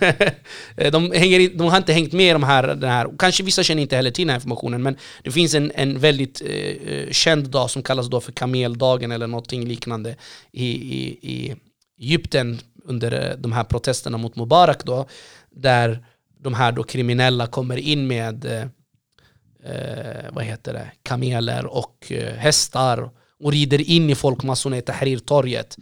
eh, 0.76 0.92
de, 0.92 1.12
hänger, 1.12 1.58
de 1.58 1.68
har 1.68 1.76
inte 1.76 1.92
hängt 1.92 2.12
med 2.12 2.28
i 2.28 2.32
de 2.32 2.42
här, 2.42 2.62
den 2.62 2.90
här. 2.90 3.08
Kanske 3.18 3.42
vissa 3.42 3.62
känner 3.62 3.82
inte 3.82 3.96
heller 3.96 4.10
till 4.10 4.26
den 4.26 4.30
här 4.30 4.36
informationen, 4.36 4.82
men 4.82 4.96
det 5.22 5.30
finns 5.30 5.54
en, 5.54 5.72
en 5.74 5.98
väldigt 5.98 6.42
eh, 6.46 6.48
eh 6.50 7.10
känd 7.10 7.50
dag 7.50 7.70
som 7.70 7.82
kallas 7.82 8.06
då 8.06 8.20
för 8.20 8.32
kameldagen 8.32 9.12
eller 9.12 9.26
någonting 9.26 9.64
liknande 9.64 10.16
i, 10.52 10.66
i, 10.66 11.18
i 11.22 11.56
Egypten 11.98 12.60
under 12.84 13.36
de 13.38 13.52
här 13.52 13.64
protesterna 13.64 14.18
mot 14.18 14.36
Mubarak 14.36 14.84
då, 14.84 15.06
där 15.50 16.06
de 16.42 16.54
här 16.54 16.72
då 16.72 16.82
kriminella 16.82 17.46
kommer 17.46 17.76
in 17.76 18.06
med 18.06 18.44
eh, 19.64 20.32
vad 20.32 20.44
heter 20.44 20.72
det, 20.72 20.90
kameler 21.02 21.66
och 21.66 22.12
eh, 22.12 22.34
hästar 22.34 23.10
och 23.40 23.52
rider 23.52 23.90
in 23.90 24.10
i 24.10 24.14
folkmassorna 24.14 24.78
i 24.78 24.82
Tahrirtorget. 24.82 25.76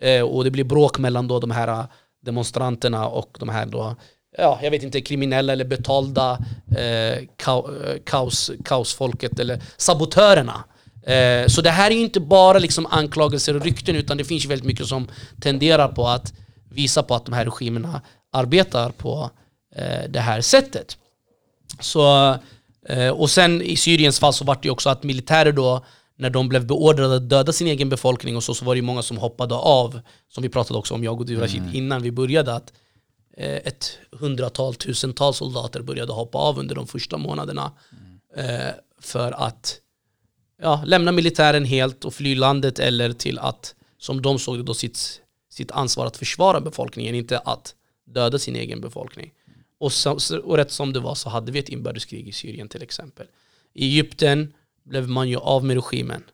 Eh, 0.00 0.22
och 0.22 0.44
det 0.44 0.50
blir 0.50 0.64
bråk 0.64 0.98
mellan 0.98 1.28
då 1.28 1.40
de 1.40 1.50
här 1.50 1.68
eh, 1.68 1.84
demonstranterna 2.24 3.06
och 3.06 3.36
de 3.40 3.48
här 3.48 3.66
då, 3.66 3.96
ja, 4.38 4.58
jag 4.62 4.70
vet 4.70 4.82
inte, 4.82 5.00
kriminella 5.00 5.52
eller 5.52 5.64
betalda 5.64 6.38
eh, 6.76 6.84
eh, 6.84 7.18
kaos, 8.04 8.50
kaosfolket 8.64 9.38
eller 9.40 9.62
sabotörerna. 9.76 10.64
Eh, 11.02 11.46
så 11.46 11.62
det 11.62 11.70
här 11.70 11.90
är 11.90 11.94
ju 11.94 12.00
inte 12.00 12.20
bara 12.20 12.58
liksom 12.58 12.86
anklagelser 12.86 13.56
och 13.56 13.62
rykten 13.62 13.96
utan 13.96 14.16
det 14.16 14.24
finns 14.24 14.44
ju 14.44 14.48
väldigt 14.48 14.66
mycket 14.66 14.86
som 14.86 15.08
tenderar 15.40 15.88
på 15.88 16.08
att 16.08 16.32
visa 16.70 17.02
på 17.02 17.14
att 17.14 17.24
de 17.24 17.32
här 17.32 17.44
regimerna 17.44 18.02
arbetar 18.32 18.90
på 18.90 19.30
eh, 19.76 20.08
det 20.08 20.20
här 20.20 20.40
sättet. 20.40 20.96
Så, 21.80 22.34
eh, 22.88 23.08
och 23.08 23.30
sen 23.30 23.62
i 23.62 23.76
Syriens 23.76 24.20
fall 24.20 24.32
så 24.32 24.44
var 24.44 24.54
det 24.54 24.64
ju 24.64 24.70
också 24.70 24.90
att 24.90 25.02
militärer 25.02 25.52
då 25.52 25.84
när 26.20 26.30
de 26.30 26.48
blev 26.48 26.66
beordrade 26.66 27.16
att 27.16 27.28
döda 27.28 27.52
sin 27.52 27.66
egen 27.66 27.88
befolkning 27.88 28.36
och 28.36 28.44
så, 28.44 28.54
så 28.54 28.64
var 28.64 28.74
det 28.74 28.82
många 28.82 29.02
som 29.02 29.18
hoppade 29.18 29.54
av. 29.54 30.00
Som 30.28 30.42
vi 30.42 30.48
pratade 30.48 30.78
också 30.78 30.94
om, 30.94 31.04
jag 31.04 31.20
och 31.20 31.26
du 31.26 31.36
Rashid, 31.36 31.62
mm. 31.62 31.74
innan 31.74 32.02
vi 32.02 32.10
började. 32.10 32.54
att 32.54 32.72
eh, 33.36 33.54
Ett 33.54 33.98
hundratal, 34.12 34.74
tusentals 34.74 35.36
soldater 35.36 35.82
började 35.82 36.12
hoppa 36.12 36.38
av 36.38 36.58
under 36.58 36.74
de 36.74 36.86
första 36.86 37.18
månaderna. 37.18 37.72
Mm. 38.36 38.60
Eh, 38.66 38.72
för 39.00 39.32
att 39.32 39.80
ja, 40.62 40.82
lämna 40.86 41.12
militären 41.12 41.64
helt 41.64 42.04
och 42.04 42.14
fly 42.14 42.34
landet 42.34 42.78
eller 42.78 43.12
till 43.12 43.38
att, 43.38 43.74
som 43.98 44.22
de 44.22 44.38
såg 44.38 44.56
det 44.56 44.62
då, 44.62 44.74
sitt, 44.74 45.20
sitt 45.50 45.70
ansvar 45.70 46.06
att 46.06 46.16
försvara 46.16 46.60
befolkningen, 46.60 47.14
inte 47.14 47.38
att 47.38 47.74
döda 48.06 48.38
sin 48.38 48.56
egen 48.56 48.80
befolkning. 48.80 49.32
Och, 49.78 49.92
så, 49.92 50.38
och 50.44 50.56
rätt 50.56 50.70
som 50.70 50.92
det 50.92 51.00
var 51.00 51.14
så 51.14 51.28
hade 51.28 51.52
vi 51.52 51.58
ett 51.58 51.68
inbördeskrig 51.68 52.28
i 52.28 52.32
Syrien 52.32 52.68
till 52.68 52.82
exempel. 52.82 53.26
I 53.74 53.84
Egypten 53.84 54.52
blev 54.84 55.08
man 55.08 55.28
ju 55.28 55.36
av 55.36 55.64
med 55.64 55.76
regimen. 55.76 56.24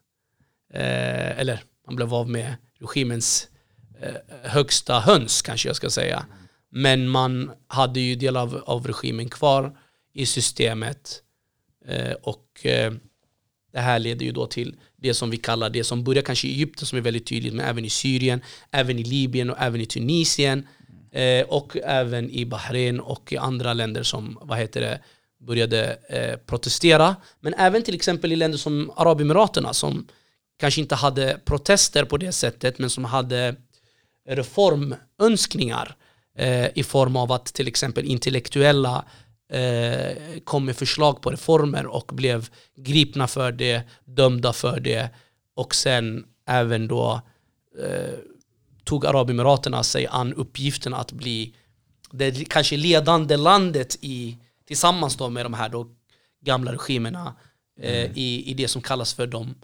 Eh, 0.72 1.38
eller 1.40 1.62
man 1.86 1.96
blev 1.96 2.14
av 2.14 2.30
med 2.30 2.56
regimens 2.80 3.48
eh, 4.00 4.50
högsta 4.50 5.00
höns 5.00 5.42
kanske 5.42 5.68
jag 5.68 5.76
ska 5.76 5.90
säga. 5.90 6.26
Men 6.70 7.08
man 7.08 7.50
hade 7.66 8.00
ju 8.00 8.14
del 8.14 8.36
av, 8.36 8.62
av 8.66 8.86
regimen 8.86 9.28
kvar 9.28 9.78
i 10.12 10.26
systemet. 10.26 11.22
Eh, 11.86 12.12
och 12.12 12.66
eh, 12.66 12.92
det 13.72 13.80
här 13.80 13.98
leder 13.98 14.26
ju 14.26 14.32
då 14.32 14.46
till 14.46 14.76
det 14.96 15.14
som 15.14 15.30
vi 15.30 15.36
kallar 15.36 15.70
det 15.70 15.84
som 15.84 16.04
börjar 16.04 16.22
kanske 16.22 16.48
i 16.48 16.50
Egypten 16.50 16.86
som 16.86 16.98
är 16.98 17.02
väldigt 17.02 17.26
tydligt 17.26 17.54
men 17.54 17.66
även 17.66 17.84
i 17.84 17.90
Syrien, 17.90 18.40
även 18.70 18.98
i 18.98 19.04
Libyen 19.04 19.50
och 19.50 19.56
även 19.60 19.80
i 19.80 19.86
Tunisien 19.86 20.66
eh, 21.12 21.46
och 21.46 21.76
även 21.76 22.30
i 22.30 22.46
Bahrain 22.46 23.00
och 23.00 23.32
i 23.32 23.36
andra 23.36 23.72
länder 23.72 24.02
som 24.02 24.38
vad 24.42 24.58
heter 24.58 24.80
det, 24.80 25.00
började 25.46 25.98
eh, 26.08 26.36
protestera. 26.36 27.16
Men 27.40 27.54
även 27.54 27.82
till 27.82 27.94
exempel 27.94 28.32
i 28.32 28.36
länder 28.36 28.58
som 28.58 28.92
Arabemiraten 28.96 29.74
som 29.74 30.06
kanske 30.58 30.80
inte 30.80 30.94
hade 30.94 31.40
protester 31.44 32.04
på 32.04 32.16
det 32.16 32.32
sättet 32.32 32.78
men 32.78 32.90
som 32.90 33.04
hade 33.04 33.56
reformönskningar 34.28 35.96
eh, 36.38 36.66
i 36.74 36.82
form 36.82 37.16
av 37.16 37.32
att 37.32 37.46
till 37.46 37.68
exempel 37.68 38.04
intellektuella 38.04 39.04
eh, 39.52 40.40
kom 40.44 40.64
med 40.64 40.76
förslag 40.76 41.20
på 41.20 41.30
reformer 41.30 41.86
och 41.86 42.10
blev 42.14 42.48
gripna 42.76 43.26
för 43.26 43.52
det, 43.52 43.82
dömda 44.04 44.52
för 44.52 44.80
det 44.80 45.08
och 45.54 45.74
sen 45.74 46.24
även 46.46 46.88
då 46.88 47.20
eh, 47.82 48.18
tog 48.84 49.06
Arabemiraten 49.06 49.84
sig 49.84 50.06
an 50.06 50.34
uppgiften 50.34 50.94
att 50.94 51.12
bli 51.12 51.54
det 52.10 52.48
kanske 52.48 52.76
ledande 52.76 53.36
landet 53.36 53.98
i, 54.00 54.38
tillsammans 54.66 55.16
då 55.16 55.28
med 55.30 55.44
de 55.44 55.54
här 55.54 55.68
då 55.68 55.86
gamla 56.44 56.72
regimerna 56.72 57.36
eh, 57.80 58.00
Mm. 58.00 58.12
i, 58.14 58.50
i 58.50 58.54
det 58.54 58.68
som 58.68 58.82
kallas 58.82 59.14
för 59.14 59.26
de 59.26 59.54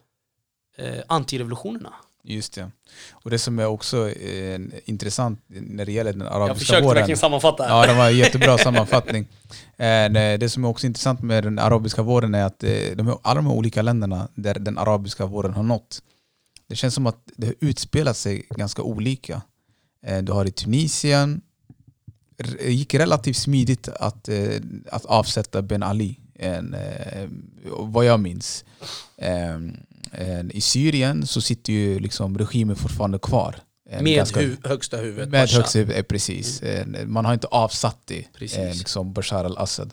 eh, 0.78 1.02
antirevolutionerna. 1.08 1.92
Just 2.24 2.54
det. 2.54 2.70
Och 3.12 3.30
det 3.30 3.38
som 3.38 3.58
är 3.58 3.66
också 3.66 4.10
eh, 4.10 4.60
intressant 4.84 5.40
när 5.46 5.84
det 5.86 5.92
gäller 5.92 6.12
den 6.12 6.20
Jag 6.20 6.32
arabiska 6.32 6.58
försökte 6.58 6.82
våren. 6.84 6.94
verkligen 6.96 7.18
sammanfatta. 7.18 7.68
Ja, 7.68 7.86
det 7.86 7.94
var 7.94 8.06
en 8.10 8.16
jättebra 8.16 8.58
sammanfattning. 8.58 9.28
Eh, 9.76 10.12
det 10.38 10.50
som 10.52 10.64
är 10.64 10.68
också 10.68 10.86
intressant 10.86 11.22
med 11.22 11.44
den 11.44 11.58
arabiska 11.58 12.02
våren 12.02 12.34
är 12.34 12.44
att 12.44 12.64
eh, 12.64 12.70
de, 12.96 13.18
alla 13.22 13.34
de 13.40 13.46
här 13.46 13.54
olika 13.54 13.82
länderna 13.82 14.28
där 14.34 14.54
den 14.54 14.78
arabiska 14.78 15.26
våren 15.26 15.54
har 15.54 15.62
nått, 15.62 16.02
det 16.68 16.76
känns 16.76 16.94
som 16.94 17.06
att 17.06 17.18
det 17.36 17.46
har 17.46 17.54
utspelat 17.60 18.16
sig 18.16 18.46
ganska 18.50 18.82
olika. 18.82 19.42
Eh, 20.06 20.18
Du 20.22 20.32
har 20.32 20.44
i 20.44 20.50
Tunisien, 20.50 21.40
gick 22.60 22.94
relativt 22.94 23.36
smidigt 23.36 23.88
att, 23.88 24.28
eh, 24.28 24.50
att 24.90 25.04
avsätta 25.04 25.62
Ben 25.62 25.82
Ali, 25.82 26.18
en, 26.34 26.74
eh, 26.74 27.28
vad 27.78 28.04
jag 28.04 28.20
minns. 28.20 28.64
Eh, 29.16 29.54
eh, 30.12 30.40
I 30.50 30.60
Syrien 30.60 31.26
så 31.26 31.40
sitter 31.40 31.72
ju 31.72 31.98
liksom 31.98 32.38
regimen 32.38 32.76
fortfarande 32.76 33.18
kvar. 33.18 33.56
Med 34.00 34.16
ganska- 34.16 34.40
hu 34.40 34.56
högsta 34.64 34.96
huvudet. 34.96 35.28
med 35.28 35.42
Bashar. 35.42 35.56
högst 35.58 35.76
huvud, 35.76 35.96
eh, 35.96 36.02
precis. 36.02 36.62
Eh, 36.62 36.86
Man 37.06 37.24
har 37.24 37.32
inte 37.34 37.46
avsatt 37.46 37.98
det, 38.04 38.24
Precis. 38.38 38.78
liksom 38.78 39.12
Bashar 39.12 39.44
al-Assad. 39.44 39.92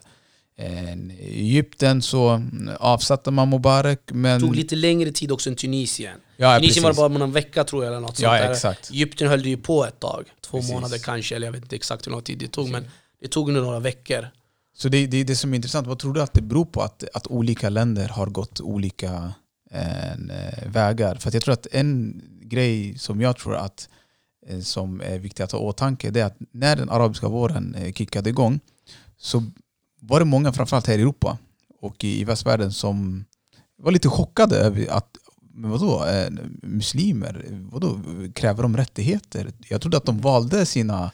Eh, 0.59 0.93
I 0.93 1.39
Egypten 1.39 2.01
så 2.01 2.41
avsatte 2.79 3.31
man 3.31 3.49
Mubarak, 3.49 3.99
men... 4.11 4.39
Det 4.41 4.47
tog 4.47 4.55
lite 4.55 4.75
längre 4.75 5.11
tid 5.11 5.31
också 5.31 5.49
än 5.49 5.55
Tunisien. 5.55 6.17
ja, 6.37 6.55
Tunisien 6.59 6.83
var 6.83 6.89
precis. 6.89 6.99
bara 6.99 7.07
någon 7.07 7.31
vecka 7.31 7.63
tror 7.63 7.83
jag 7.83 7.91
eller 7.91 8.01
något 8.01 8.19
Ja, 8.19 8.29
sånt 8.29 8.41
där. 8.41 8.51
exakt. 8.51 8.89
Egypten 8.91 9.27
höll 9.27 9.43
det 9.43 9.49
ju 9.49 9.57
på 9.57 9.85
ett 9.85 9.99
tag. 9.99 10.25
Två 10.41 10.57
Precis. 10.57 10.73
månader 10.73 10.97
kanske, 10.97 11.35
eller 11.35 11.47
jag 11.47 11.51
vet 11.51 11.63
inte 11.63 11.75
exakt 11.75 12.07
hur 12.07 12.11
lång 12.11 12.21
tid 12.21 12.37
det 12.37 12.47
tog 12.47 12.69
men 12.69 12.85
det 13.21 13.27
tog 13.27 13.51
nog 13.53 13.63
några 13.63 13.79
veckor. 13.79 14.27
Så 14.77 14.89
det, 14.89 15.07
det 15.07 15.17
är 15.17 15.23
det 15.25 15.35
som 15.35 15.51
är 15.53 15.55
intressant. 15.55 15.87
Vad 15.87 15.99
tror 15.99 16.13
du 16.13 16.21
att 16.21 16.33
det 16.33 16.41
beror 16.41 16.65
på 16.65 16.81
att, 16.81 17.03
att 17.13 17.27
olika 17.27 17.69
länder 17.69 18.07
har 18.07 18.27
gått 18.27 18.61
olika 18.61 19.33
eh, 19.71 20.15
vägar? 20.65 21.15
För 21.15 21.31
jag 21.35 21.43
tror 21.43 21.53
att 21.53 21.67
en 21.71 22.21
grej 22.41 22.97
som 22.97 23.21
jag 23.21 23.37
tror 23.37 23.55
att 23.55 23.89
eh, 24.47 24.59
som 24.59 25.01
är 25.01 25.19
viktig 25.19 25.43
att 25.43 25.51
ha 25.51 25.59
i 25.59 25.61
åtanke 25.61 26.09
det 26.09 26.19
är 26.19 26.25
att 26.25 26.37
när 26.51 26.75
den 26.75 26.89
arabiska 26.89 27.27
våren 27.27 27.75
eh, 27.75 27.93
kickade 27.93 28.29
igång 28.29 28.59
så 29.17 29.43
var 29.99 30.19
det 30.19 30.25
många, 30.25 30.53
framförallt 30.53 30.87
här 30.87 30.97
i 30.97 31.01
Europa 31.01 31.37
och 31.81 32.03
i, 32.03 32.21
i 32.21 32.23
västvärlden 32.23 32.71
som 32.71 33.25
var 33.77 33.91
lite 33.91 34.09
chockade 34.09 34.55
över 34.55 34.87
att 34.91 35.17
men 35.53 35.71
vadå, 35.71 36.05
eh, 36.05 36.29
muslimer, 36.61 37.45
vadå, 37.71 37.99
kräver 38.35 38.63
de 38.63 38.77
rättigheter? 38.77 39.51
Jag 39.67 39.81
trodde 39.81 39.97
att 39.97 40.05
de 40.05 40.21
valde 40.21 40.65
sina 40.65 41.11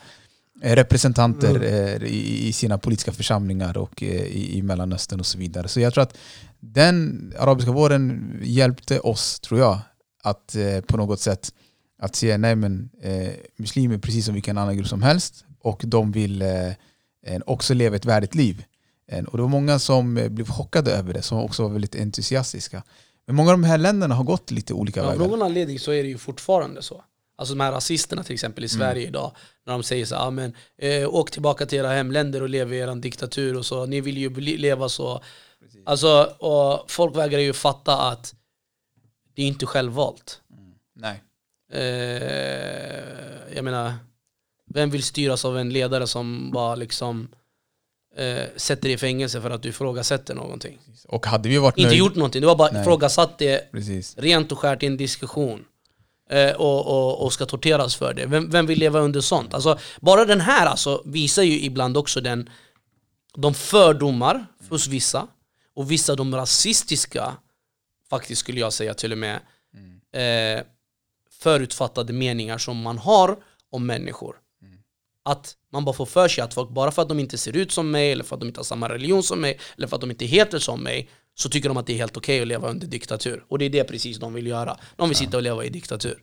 eh, 0.61 0.75
representanter 0.75 1.63
eh, 1.63 2.03
i, 2.03 2.47
i 2.47 2.53
sina 2.53 2.77
politiska 2.77 3.11
församlingar 3.11 3.77
och 3.77 4.03
i, 4.03 4.57
i 4.57 4.61
Mellanöstern 4.61 5.19
och 5.19 5.25
så 5.25 5.37
vidare. 5.37 5.67
Så 5.67 5.79
jag 5.79 5.93
tror 5.93 6.03
att 6.03 6.17
den 6.59 7.33
arabiska 7.39 7.71
våren 7.71 8.39
hjälpte 8.43 8.99
oss, 8.99 9.39
tror 9.39 9.59
jag, 9.59 9.79
att 10.23 10.55
eh, 10.55 10.81
på 10.81 10.97
något 10.97 11.19
sätt 11.19 11.53
att 12.01 12.15
se, 12.15 12.37
nej 12.37 12.55
men 12.55 12.89
eh, 13.01 13.29
muslimer 13.57 13.97
precis 13.97 14.25
som 14.25 14.33
vilken 14.33 14.57
annan 14.57 14.77
grupp 14.77 14.87
som 14.87 15.03
helst 15.03 15.45
och 15.59 15.81
de 15.85 16.11
vill 16.11 16.41
eh, 16.41 16.71
också 17.45 17.73
leva 17.73 17.95
ett 17.95 18.05
värdigt 18.05 18.35
liv. 18.35 18.63
Eh, 19.11 19.23
och 19.23 19.37
det 19.37 19.41
var 19.43 19.49
många 19.49 19.79
som 19.79 20.17
eh, 20.17 20.29
blev 20.29 20.45
chockade 20.47 20.91
över 20.91 21.13
det, 21.13 21.21
som 21.21 21.37
också 21.37 21.63
var 21.63 21.69
väldigt 21.69 21.95
entusiastiska. 21.95 22.83
Men 23.27 23.35
många 23.35 23.51
av 23.51 23.57
de 23.57 23.63
här 23.63 23.77
länderna 23.77 24.15
har 24.15 24.23
gått 24.23 24.51
lite 24.51 24.73
olika 24.73 24.99
Ja, 24.99 25.05
av 25.05 25.11
vägar. 25.11 25.27
någon 25.27 25.41
anledning 25.41 25.79
så 25.79 25.91
är 25.91 26.03
det 26.03 26.09
ju 26.09 26.17
fortfarande 26.17 26.81
så. 26.81 27.03
Alltså 27.37 27.55
de 27.55 27.59
här 27.63 27.71
rasisterna 27.71 28.23
till 28.23 28.33
exempel 28.33 28.63
i 28.63 28.69
Sverige 28.69 29.07
idag, 29.07 29.31
när 29.65 29.73
de 29.73 29.83
säger 29.83 30.05
så 30.05 30.15
ah, 30.15 30.31
men, 30.31 30.53
eh, 30.77 31.15
åk 31.15 31.31
tillbaka 31.31 31.65
till 31.65 31.77
era 31.77 31.89
hemländer 31.89 32.41
och 32.41 32.49
lev 32.49 32.73
i 32.73 32.77
er 32.77 32.95
diktatur 32.95 33.57
och 33.57 33.65
så, 33.65 33.85
ni 33.85 34.01
vill 34.01 34.17
ju 34.17 34.39
leva 34.39 34.89
så. 34.89 35.23
Alltså, 35.85 36.23
och 36.39 36.91
folk 36.91 37.15
vägrar 37.15 37.39
ju 37.39 37.53
fatta 37.53 37.97
att 38.01 38.35
det 39.35 39.41
är 39.41 39.47
inte 39.47 39.65
självvalt. 39.65 40.41
Nej. 40.95 41.21
Eh, 41.71 43.55
jag 43.55 43.63
menar, 43.63 43.93
vem 44.73 44.89
vill 44.89 45.03
styras 45.03 45.45
av 45.45 45.57
en 45.57 45.69
ledare 45.69 46.07
som 46.07 46.51
bara 46.51 46.75
liksom 46.75 47.27
eh, 48.17 48.43
sätter 48.55 48.81
dig 48.83 48.91
i 48.91 48.97
fängelse 48.97 49.41
för 49.41 49.49
att 49.49 49.61
du 49.63 49.69
ifrågasätter 49.69 50.35
någonting? 50.35 50.79
Och 51.07 51.25
hade 51.25 51.49
vi 51.49 51.57
varit 51.57 51.77
Inte 51.77 51.89
nöjda- 51.89 51.99
gjort 51.99 52.15
någonting, 52.15 52.41
du 52.41 52.47
har 52.47 52.55
bara 52.55 52.71
Nej. 52.71 52.81
ifrågasatt 52.81 53.37
det 53.37 53.71
Precis. 53.71 54.17
rent 54.17 54.51
och 54.51 54.59
skärt 54.59 54.83
i 54.83 54.85
en 54.85 54.97
diskussion 54.97 55.65
eh, 56.29 56.51
och, 56.51 56.85
och, 56.87 57.23
och 57.25 57.33
ska 57.33 57.45
torteras 57.45 57.95
för 57.95 58.13
det. 58.13 58.25
Vem, 58.25 58.49
vem 58.49 58.65
vill 58.65 58.79
leva 58.79 58.99
under 58.99 59.21
sånt? 59.21 59.53
Alltså, 59.53 59.79
bara 60.01 60.25
den 60.25 60.41
här 60.41 60.65
alltså, 60.65 61.01
visar 61.05 61.43
ju 61.43 61.59
ibland 61.61 61.97
också 61.97 62.21
den, 62.21 62.49
de 63.37 63.53
fördomar 63.53 64.45
hos 64.69 64.87
vissa 64.87 65.27
och 65.75 65.91
vissa 65.91 66.15
de 66.15 66.35
rasistiska, 66.35 67.37
faktiskt 68.09 68.39
skulle 68.41 68.59
jag 68.59 68.73
säga 68.73 68.93
till 68.93 69.11
och 69.11 69.17
med, 69.17 69.35
eh, 70.13 70.63
förutfattade 71.39 72.13
meningar 72.13 72.57
som 72.57 72.81
man 72.81 72.97
har 72.97 73.37
om 73.71 73.85
människor. 73.85 74.35
Att 75.25 75.53
man 75.73 75.85
bara 75.85 75.93
får 75.95 76.05
för 76.05 76.27
sig 76.27 76.43
att 76.43 76.53
folk, 76.53 76.69
bara 76.69 76.91
för 76.91 77.01
att 77.01 77.09
de 77.09 77.19
inte 77.19 77.37
ser 77.37 77.55
ut 77.57 77.71
som 77.71 77.91
mig, 77.91 78.11
eller 78.11 78.23
för 78.23 78.35
att 78.35 78.39
de 78.39 78.47
inte 78.47 78.59
har 78.59 78.63
samma 78.65 78.89
religion 78.89 79.23
som 79.23 79.41
mig, 79.41 79.59
eller 79.77 79.87
för 79.87 79.95
att 79.95 80.01
de 80.01 80.11
inte 80.11 80.25
heter 80.25 80.59
som 80.59 80.83
mig, 80.83 81.09
så 81.35 81.49
tycker 81.49 81.69
de 81.69 81.77
att 81.77 81.87
det 81.87 81.93
är 81.93 81.97
helt 81.97 82.17
okej 82.17 82.41
att 82.41 82.47
leva 82.47 82.69
under 82.69 82.87
diktatur. 82.87 83.43
Och 83.47 83.59
det 83.59 83.65
är 83.65 83.69
det 83.69 83.83
precis 83.83 84.17
de 84.17 84.33
vill 84.33 84.47
göra. 84.47 84.77
De 84.95 85.09
vill 85.09 85.17
sitta 85.17 85.37
och 85.37 85.43
leva 85.43 85.65
i 85.65 85.69
diktatur. 85.69 86.17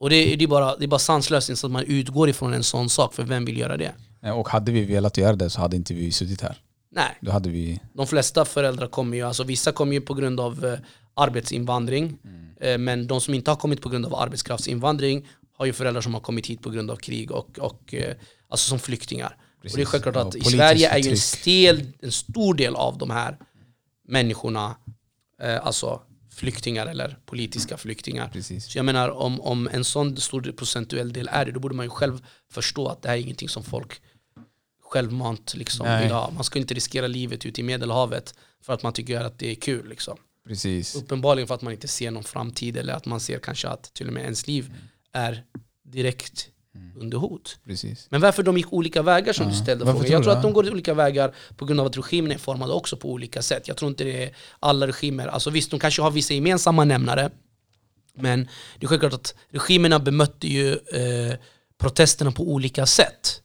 Och 0.00 0.10
det, 0.10 0.16
är- 0.16 0.36
det, 0.36 0.44
är 0.44 0.48
bara, 0.48 0.76
det 0.76 0.84
är 0.84 0.88
bara 0.88 0.98
sanslöst 0.98 1.64
att 1.64 1.70
man 1.70 1.84
utgår 1.84 2.28
ifrån 2.28 2.54
en 2.54 2.62
sån 2.62 2.88
sak, 2.88 3.14
för 3.14 3.22
vem 3.22 3.44
vill 3.44 3.58
göra 3.58 3.76
det? 3.76 3.92
Och 4.34 4.48
hade 4.48 4.72
vi 4.72 4.84
velat 4.84 5.16
göra 5.16 5.36
det 5.36 5.50
så 5.50 5.60
hade 5.60 5.76
inte 5.76 5.94
vi 5.94 6.12
suttit 6.12 6.40
här. 6.40 6.56
Nej. 6.90 7.18
Då 7.20 7.30
hade 7.30 7.50
vi... 7.50 7.80
De 7.92 8.06
flesta 8.06 8.44
föräldrar 8.44 8.86
kommer 8.86 9.16
ju, 9.16 9.22
alltså 9.22 9.44
vissa 9.44 9.72
kommer 9.72 9.92
ju 9.92 10.00
på 10.00 10.14
grund 10.14 10.40
av 10.40 10.64
eh, 10.64 10.78
arbetsinvandring, 11.14 12.18
eh, 12.60 12.78
men 12.78 13.06
de 13.06 13.20
som 13.20 13.34
inte 13.34 13.50
har 13.50 13.56
kommit 13.56 13.80
på 13.82 13.88
grund 13.88 14.06
av 14.06 14.14
arbetskraftsinvandring 14.14 15.28
har 15.52 15.66
ju 15.66 15.72
föräldrar 15.72 16.00
som 16.00 16.14
har 16.14 16.20
kommit 16.20 16.46
hit 16.46 16.62
på 16.62 16.70
grund 16.70 16.90
av 16.90 16.96
krig 16.96 17.30
och, 17.30 17.58
och 17.58 17.94
eh, 17.94 18.16
alltså 18.48 18.68
som 18.68 18.78
flyktingar. 18.78 19.36
Och 19.62 19.62
det 19.62 19.68
är 19.68 19.70
Precis. 19.70 19.88
självklart 19.88 20.14
Ja, 20.14 20.20
att 20.20 20.34
i 20.34 20.38
politiskt 20.38 20.56
Sverige 20.56 20.88
är 20.88 20.98
ju 20.98 21.10
en, 21.10 21.18
stel, 21.18 21.86
en 21.98 22.12
stor 22.12 22.54
del 22.54 22.76
av 22.76 22.98
de 22.98 23.10
här 23.10 23.38
människorna 24.08 24.76
eh, 25.42 25.66
alltså 25.66 26.02
flyktingar 26.30 26.86
eller 26.86 27.18
politiska 27.26 27.76
flyktingar. 27.76 28.28
Precis. 28.32 28.72
Så 28.72 28.78
jag 28.78 28.84
menar 28.84 29.08
om, 29.08 29.40
om 29.40 29.68
en 29.72 29.84
sån 29.84 30.16
stor 30.16 30.52
procentuell 30.56 31.12
del 31.12 31.28
är 31.32 31.44
det, 31.44 31.52
då 31.52 31.60
borde 31.60 31.74
man 31.74 31.86
ju 31.86 31.90
själv 31.90 32.24
förstå 32.50 32.88
att 32.88 33.02
det 33.02 33.08
här 33.08 33.16
är 33.16 33.20
ingenting 33.20 33.48
som 33.48 33.62
folk 33.62 34.00
självmant 34.82 35.54
liksom 35.54 35.86
Nej. 35.86 36.02
vill 36.02 36.12
ha. 36.12 36.30
Man 36.30 36.44
ska 36.44 36.58
inte 36.58 36.74
riskera 36.74 37.06
livet 37.06 37.46
ute 37.46 37.60
i 37.60 37.64
medelhavet 37.64 38.34
för 38.60 38.72
att 38.72 38.82
man 38.82 38.92
tycker 38.92 39.20
att 39.20 39.38
det 39.38 39.50
är 39.50 39.54
kul. 39.54 39.88
Liksom. 39.88 40.18
Precis. 40.48 40.94
Uppenbarligen 40.94 41.48
för 41.48 41.54
att 41.54 41.62
man 41.62 41.72
inte 41.72 41.88
ser 41.88 42.10
någon 42.10 42.24
framtid 42.24 42.76
eller 42.76 42.92
att 42.92 43.06
man 43.06 43.20
ser 43.20 43.38
kanske 43.38 43.68
att 43.68 43.94
till 43.94 44.06
och 44.06 44.12
med 44.12 44.22
ens 44.22 44.46
liv 44.46 44.74
är 45.12 45.44
direkt 45.82 46.48
under 46.96 47.18
hot. 47.18 47.58
Precis. 47.66 48.06
Men 48.10 48.20
varför 48.20 48.42
de 48.42 48.56
gick 48.56 48.72
olika 48.72 49.02
vägar 49.02 49.32
som 49.32 49.44
Ja. 49.46 49.50
du 49.52 49.56
ställde 49.56 49.84
Varför 49.84 49.98
frågan. 49.98 50.12
Jag 50.12 50.22
tror 50.22 50.32
att 50.32 50.42
de 50.42 50.52
går 50.52 50.70
olika 50.70 50.94
vägar 50.94 51.34
på 51.56 51.64
grund 51.64 51.80
av 51.80 51.86
att 51.86 51.96
regimen 51.96 52.32
är 52.32 52.38
formad 52.38 52.70
också 52.70 52.96
på 52.96 53.10
olika 53.10 53.42
sätt. 53.42 53.68
Jag 53.68 53.76
tror 53.76 53.88
inte 53.90 54.04
det 54.04 54.24
är 54.24 54.30
alla 54.60 54.86
regimer, 54.86 55.26
alltså 55.26 55.50
visst 55.50 55.70
de 55.70 55.80
kanske 55.80 56.02
har 56.02 56.10
vissa 56.10 56.34
gemensamma 56.34 56.84
nämnare 56.84 57.30
men 58.14 58.48
det 58.78 58.86
är 58.86 58.88
självklart 58.88 59.12
att 59.12 59.34
regimerna 59.50 59.98
bemötte 59.98 60.46
ju 60.48 60.72
eh, 60.72 61.36
protesterna 61.78 62.32
på 62.32 62.42
olika 62.52 62.86
sätt. 62.86 63.42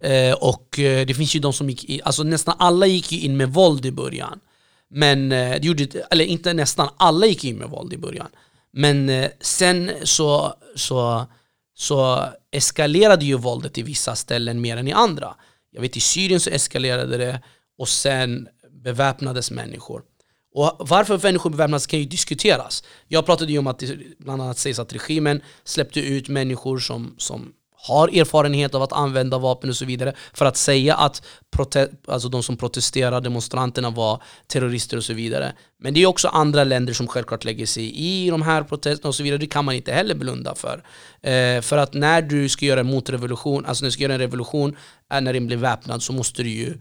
Eh, 0.00 0.32
och 0.32 0.78
eh, 0.78 1.06
det 1.06 1.14
finns 1.14 1.36
ju 1.36 1.40
de 1.40 1.52
som 1.52 1.70
gick 1.70 1.84
in, 1.84 2.00
alltså 2.04 2.22
nästan 2.22 2.54
alla 2.58 2.86
gick 2.86 3.12
ju 3.12 3.20
in 3.20 3.36
med 3.36 3.52
våld 3.52 3.86
i 3.86 3.90
början. 3.92 4.40
Men, 4.90 5.32
eh, 5.32 5.50
det 5.60 5.64
gjorde, 5.64 5.84
eller 6.10 6.24
inte 6.24 6.54
nästan, 6.54 6.88
alla 6.96 7.26
gick 7.26 7.44
in 7.44 7.56
med 7.56 7.68
våld 7.70 7.92
i 7.92 7.96
början. 7.96 8.28
Men 8.72 9.08
eh, 9.08 9.30
sen 9.40 9.90
så, 10.04 10.54
så, 10.76 11.26
så 11.74 12.24
eskalerade 12.50 13.24
ju 13.24 13.36
våldet 13.36 13.78
i 13.78 13.82
vissa 13.82 14.16
ställen 14.16 14.60
mer 14.60 14.76
än 14.76 14.88
i 14.88 14.92
andra. 14.92 15.34
Jag 15.70 15.80
vet 15.80 15.96
i 15.96 16.00
Syrien 16.00 16.40
så 16.40 16.50
eskalerade 16.50 17.16
det 17.16 17.42
och 17.78 17.88
sen 17.88 18.48
beväpnades 18.70 19.50
människor. 19.50 20.02
Och 20.54 20.88
varför 20.88 21.20
människor 21.22 21.50
beväpnas 21.50 21.86
kan 21.86 21.98
ju 21.98 22.04
diskuteras. 22.04 22.84
Jag 23.08 23.26
pratade 23.26 23.52
ju 23.52 23.58
om 23.58 23.66
att 23.66 23.78
det 23.78 23.98
bland 24.18 24.42
annat 24.42 24.58
sägs 24.58 24.78
att 24.78 24.92
regimen 24.92 25.42
släppte 25.64 26.00
ut 26.00 26.28
människor 26.28 26.78
som, 26.78 27.14
som 27.18 27.52
har 27.88 28.08
erfarenhet 28.08 28.74
av 28.74 28.82
att 28.82 28.92
använda 28.92 29.38
vapen 29.38 29.70
och 29.70 29.76
så 29.76 29.84
vidare 29.84 30.12
för 30.32 30.44
att 30.44 30.56
säga 30.56 30.94
att 30.94 31.22
alltså 32.06 32.28
de 32.28 32.42
som 32.42 32.56
protesterar, 32.56 33.20
demonstranterna 33.20 33.90
var 33.90 34.22
terrorister 34.46 34.96
och 34.96 35.04
så 35.04 35.14
vidare. 35.14 35.52
Men 35.78 35.94
det 35.94 36.02
är 36.02 36.06
också 36.06 36.28
andra 36.28 36.64
länder 36.64 36.92
som 36.92 37.08
självklart 37.08 37.44
lägger 37.44 37.66
sig 37.66 37.92
i 37.96 38.30
de 38.30 38.42
här 38.42 38.62
protesterna 38.62 39.08
och 39.08 39.14
så 39.14 39.22
vidare. 39.22 39.38
Det 39.38 39.46
kan 39.46 39.64
man 39.64 39.74
inte 39.74 39.92
heller 39.92 40.14
blunda 40.14 40.54
för. 40.54 40.82
Eh, 41.22 41.60
för 41.60 41.76
att 41.76 41.94
när 41.94 42.22
du 42.22 42.48
ska 42.48 42.66
göra 42.66 42.80
en 42.80 42.86
motrevolution, 42.86 43.66
alltså 43.66 43.84
när 43.84 43.86
du 43.86 43.92
ska 43.92 44.02
göra 44.02 44.14
en 44.14 44.20
revolution, 44.20 44.76
eh, 45.12 45.20
när 45.20 45.32
den 45.32 45.46
blir 45.46 45.56
väpnad 45.56 46.02
så 46.02 46.12
måste 46.12 46.42
du 46.42 46.50
ju 46.50 46.78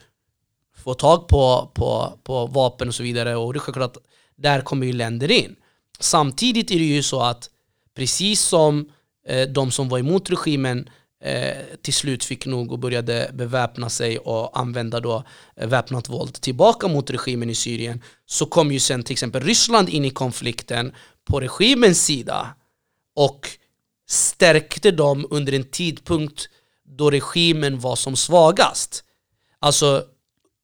få 0.77 0.93
tag 0.93 1.27
på, 1.27 1.71
på, 1.73 2.19
på 2.23 2.45
vapen 2.47 2.87
och 2.87 2.95
så 2.95 3.03
vidare. 3.03 3.35
Och 3.35 3.53
det 3.53 3.57
är 3.57 3.61
självklart 3.61 3.97
där 4.37 4.61
kommer 4.61 4.85
ju 4.85 4.93
länder 4.93 5.31
in. 5.31 5.55
Samtidigt 5.99 6.71
är 6.71 6.79
det 6.79 6.85
ju 6.85 7.03
så 7.03 7.21
att 7.21 7.49
precis 7.95 8.41
som 8.41 8.89
Eh, 8.89 8.96
Eh, 9.27 9.47
de 9.47 9.71
som 9.71 9.89
var 9.89 9.99
emot 9.99 10.29
regimen 10.29 10.89
eh, 11.23 11.57
till 11.81 11.93
slut 11.93 12.23
fick 12.23 12.45
nog 12.45 12.71
och 12.71 12.79
började 12.79 13.31
beväpna 13.33 13.89
sig 13.89 14.17
och 14.17 14.59
använda 14.59 14.99
då 14.99 15.23
eh, 15.55 15.67
väpnat 15.67 16.09
våld 16.09 16.33
tillbaka 16.33 16.87
mot 16.87 17.09
regimen 17.09 17.49
i 17.49 17.55
Syrien 17.55 18.03
så 18.25 18.45
kom 18.45 18.71
ju 18.71 18.79
sen 18.79 19.03
till 19.03 19.13
exempel 19.13 19.43
Ryssland 19.43 19.89
in 19.89 20.05
i 20.05 20.09
konflikten 20.09 20.93
på 21.25 21.39
regimens 21.39 22.05
sida 22.05 22.55
och 23.15 23.49
stärkte 24.09 24.91
dem 24.91 25.27
under 25.29 25.53
en 25.53 25.63
tidpunkt 25.63 26.49
då 26.97 27.11
regimen 27.11 27.79
var 27.79 27.95
som 27.95 28.15
svagast. 28.15 29.03
Alltså 29.59 30.03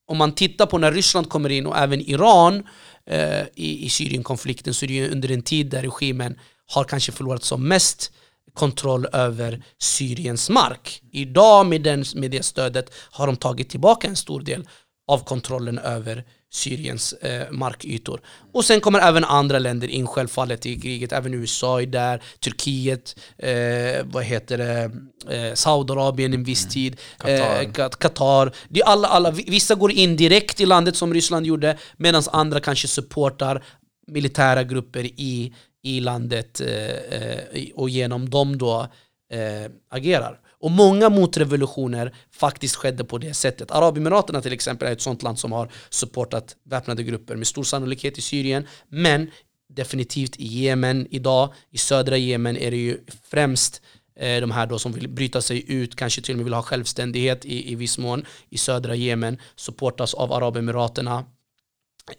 om 0.07 0.17
man 0.17 0.35
tittar 0.35 0.65
på 0.65 0.77
när 0.77 0.91
Ryssland 0.91 1.29
kommer 1.29 1.49
in 1.49 1.65
och 1.65 1.77
även 1.77 2.01
Iran 2.01 2.67
eh, 3.05 3.41
i, 3.55 3.85
i 3.85 3.89
Syrienkonflikten 3.89 4.73
så 4.73 4.85
är 4.85 4.87
det 4.87 4.93
ju 4.93 5.11
under 5.11 5.31
en 5.31 5.41
tid 5.41 5.69
där 5.69 5.81
regimen 5.81 6.39
har 6.65 6.83
kanske 6.83 7.11
förlorat 7.11 7.43
som 7.43 7.67
mest 7.67 8.11
kontroll 8.53 9.07
över 9.13 9.63
Syriens 9.79 10.49
mark. 10.49 11.01
Idag 11.11 11.65
med, 11.65 11.81
den, 11.81 12.05
med 12.15 12.31
det 12.31 12.43
stödet 12.43 12.93
har 13.11 13.27
de 13.27 13.35
tagit 13.35 13.69
tillbaka 13.69 14.07
en 14.07 14.15
stor 14.15 14.41
del 14.41 14.67
av 15.07 15.19
kontrollen 15.19 15.79
över 15.79 16.23
Syriens 16.53 17.13
eh, 17.13 17.51
markytor. 17.51 18.21
Och 18.51 18.65
sen 18.65 18.81
kommer 18.81 18.99
även 18.99 19.23
andra 19.23 19.59
länder 19.59 19.87
in 19.87 20.07
självfallet 20.07 20.65
i 20.65 20.79
kriget, 20.79 21.11
även 21.11 21.33
USA 21.33 21.81
är 21.81 21.85
där, 21.85 22.23
Turkiet, 22.39 23.19
eh, 23.37 24.05
vad 24.05 24.23
heter 24.23 24.57
det, 24.57 24.91
eh, 25.35 25.53
Saudiarabien 25.53 26.33
en 26.33 26.43
viss 26.43 26.63
mm. 26.63 26.71
tid, 26.71 26.99
eh, 27.25 27.71
Qatar. 27.71 27.89
Qatar. 27.89 28.51
Det 28.69 28.81
är 28.81 28.85
alla, 28.85 29.07
alla, 29.07 29.31
vissa 29.31 29.75
går 29.75 29.91
in 29.91 30.15
direkt 30.15 30.61
i 30.61 30.65
landet 30.65 30.95
som 30.95 31.13
Ryssland 31.13 31.45
gjorde, 31.45 31.77
medan 31.97 32.23
andra 32.31 32.59
kanske 32.59 32.87
supportar 32.87 33.63
militära 34.07 34.63
grupper 34.63 35.03
i 35.03 35.53
i 35.83 35.99
landet 35.99 36.61
eh, 36.61 36.69
eh 36.69 37.69
och 37.75 37.89
genom 37.89 38.29
dem 38.29 38.57
då 38.57 38.87
eh, 39.33 39.71
agerar. 39.89 40.39
Och 40.63 40.71
många 40.71 41.09
motrevolutioner 41.09 42.15
faktiskt 42.31 42.75
skedde 42.75 43.03
på 43.03 43.17
det 43.17 43.33
sättet. 43.33 43.71
Arabemiraten 43.71 44.41
till 44.41 44.53
exempel 44.53 44.87
är 44.87 44.91
ett 44.91 45.01
sånt 45.01 45.23
land 45.23 45.39
som 45.39 45.51
har 45.51 45.71
supportat 45.89 46.55
väpnade 46.63 47.03
grupper 47.03 47.35
med 47.35 47.47
stor 47.47 47.63
sannolikhet 47.63 48.17
i 48.17 48.21
Syrien. 48.21 48.67
Men 48.87 49.31
definitivt 49.69 50.35
i 50.35 50.45
Jemen 50.45 51.07
idag, 51.11 51.53
i 51.71 51.77
södra 51.77 52.17
Jemen 52.17 52.57
är 52.57 52.71
det 52.71 52.77
ju 52.77 52.99
främst 53.23 53.81
eh, 54.19 54.41
de 54.41 54.51
här 54.51 54.67
då 54.67 54.79
som 54.79 54.91
vill 54.91 55.09
bryta 55.09 55.41
sig 55.41 55.71
ut, 55.71 55.95
kanske 55.95 56.21
till 56.21 56.33
och 56.33 56.37
med 56.37 56.45
vill 56.45 56.53
ha 56.53 56.61
självständighet 56.61 57.45
i, 57.45 57.71
i 57.71 57.75
viss 57.75 57.97
mån 57.97 58.25
i 58.49 58.57
södra 58.57 58.95
Jemen, 58.95 59.37
supportas 59.55 60.13
av 60.13 60.33
Arabemiraterna 60.33 61.25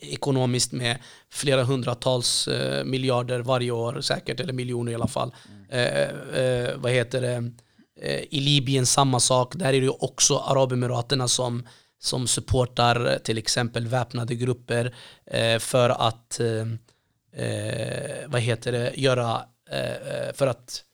ekonomiskt 0.00 0.72
med 0.72 0.98
flera 1.30 1.64
hundratals 1.64 2.48
eh, 2.48 2.84
miljarder 2.84 3.40
varje 3.40 3.70
år 3.70 4.00
säkert, 4.00 4.40
eller 4.40 4.52
miljoner 4.52 4.92
i 4.92 4.94
alla 4.94 5.06
fall. 5.06 5.34
Mm. 5.48 5.64
Eh, 5.70 6.40
eh, 6.40 6.76
vad 6.76 6.92
heter 6.92 7.20
det? 7.20 7.52
Eh, 8.00 8.24
I 8.30 8.40
Libyen 8.40 8.86
samma 8.86 9.20
sak, 9.20 9.54
där 9.54 9.72
är 9.72 9.80
det 9.80 9.88
också 9.88 10.38
Arabemiraterna 10.38 11.28
som, 11.28 11.66
som 11.98 12.26
supportar 12.26 13.18
till 13.24 13.38
exempel 13.38 13.86
väpnade 13.86 14.34
grupper 14.34 14.94
eh, 15.26 15.58
för 15.58 15.90
att 15.90 16.40
eh, 16.40 16.66
vad 18.26 18.40
heter 18.40 18.72
det, 18.72 18.92
göra 18.94 19.42
för 20.34 20.46
att 20.46 20.84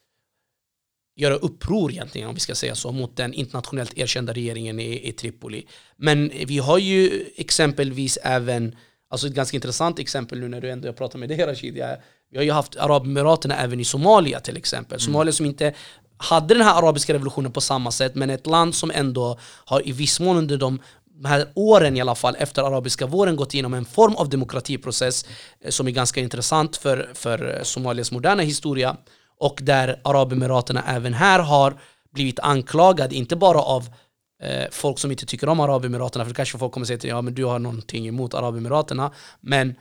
göra 1.21 1.35
uppror 1.35 1.91
egentligen, 1.91 2.29
om 2.29 2.35
vi 2.35 2.41
ska 2.41 2.55
säga 2.55 2.75
så, 2.75 2.93
mot 2.93 3.17
den 3.17 3.35
internationellt 3.35 3.99
erkända 3.99 4.33
regeringen 4.33 4.81
i, 4.81 5.09
i 5.09 5.13
Tripoli. 5.13 5.67
Men 5.97 6.33
vi 6.47 6.59
har 6.59 6.79
ju 6.79 7.27
exempelvis 7.37 8.19
även, 8.23 8.77
alltså 9.11 9.27
ett 9.27 9.35
ganska 9.35 9.57
intressant 9.57 9.99
exempel 9.99 10.41
nu 10.41 10.49
när 10.49 10.61
du 10.61 10.71
ändå 10.71 10.93
pratar 10.93 11.19
med 11.19 11.29
dig 11.29 11.47
Rashid, 11.47 11.77
jag, 11.77 11.97
vi 12.31 12.37
har 12.37 12.45
ju 12.45 12.53
haft 12.53 12.77
Arabemiraterna 12.77 13.57
även 13.57 13.81
i 13.81 13.85
Somalia 13.85 14.41
till 14.41 14.57
exempel. 14.57 14.97
Mm. 14.97 15.01
Somalia 15.01 15.33
som 15.33 15.47
inte 15.47 15.75
hade 16.17 16.55
den 16.55 16.63
här 16.63 16.79
arabiska 16.79 17.15
revolutionen 17.15 17.53
på 17.53 17.61
samma 17.61 17.91
sätt, 17.91 18.15
men 18.15 18.31
ett 18.31 18.47
land 18.47 18.75
som 18.75 18.91
ändå 18.91 19.39
har 19.43 19.89
i 19.89 19.93
viss 19.93 20.21
mån 20.21 20.37
under 20.37 20.57
de 20.57 20.81
här 21.25 21.47
åren 21.55 21.97
i 21.97 22.01
alla 22.01 22.15
fall 22.15 22.37
efter 22.39 22.63
arabiska 22.63 23.07
våren 23.07 23.37
gått 23.37 23.55
igenom 23.55 23.75
en 23.75 23.85
form 23.85 24.15
av 24.15 24.29
demokratiprocess 24.29 25.27
eh, 25.61 25.71
som 25.71 25.87
är 25.87 25.91
ganska 25.91 26.21
intressant 26.21 26.77
för, 26.77 27.11
för 27.15 27.61
Somalias 27.63 28.13
moderna 28.13 28.43
historia 28.43 28.97
och 29.41 29.59
där 29.63 30.01
Arabemiraterna 30.05 30.83
även 30.87 31.15
här 31.15 31.39
har 31.39 31.81
blivit 32.13 32.41
anklagade, 32.41 33.15
inte 33.15 33.37
bara 33.37 33.59
av 33.59 33.89
eh, 34.43 34.65
folk 34.71 34.99
som 34.99 35.11
inte 35.11 35.27
tycker 35.27 35.49
om 35.49 35.61
Arabemiraterna, 35.61 36.25
för 36.25 36.35
kanske 36.35 36.59
folk 36.59 36.73
kommer 36.73 36.87
säga 36.87 36.99
till 36.99 37.11
ja 37.11 37.23
men 37.23 37.35
du 37.35 37.45
har 37.45 37.59
någonting 37.59 38.09
emot 38.09 38.35
Arabemiraterna, 38.35 39.13
men 39.41 39.75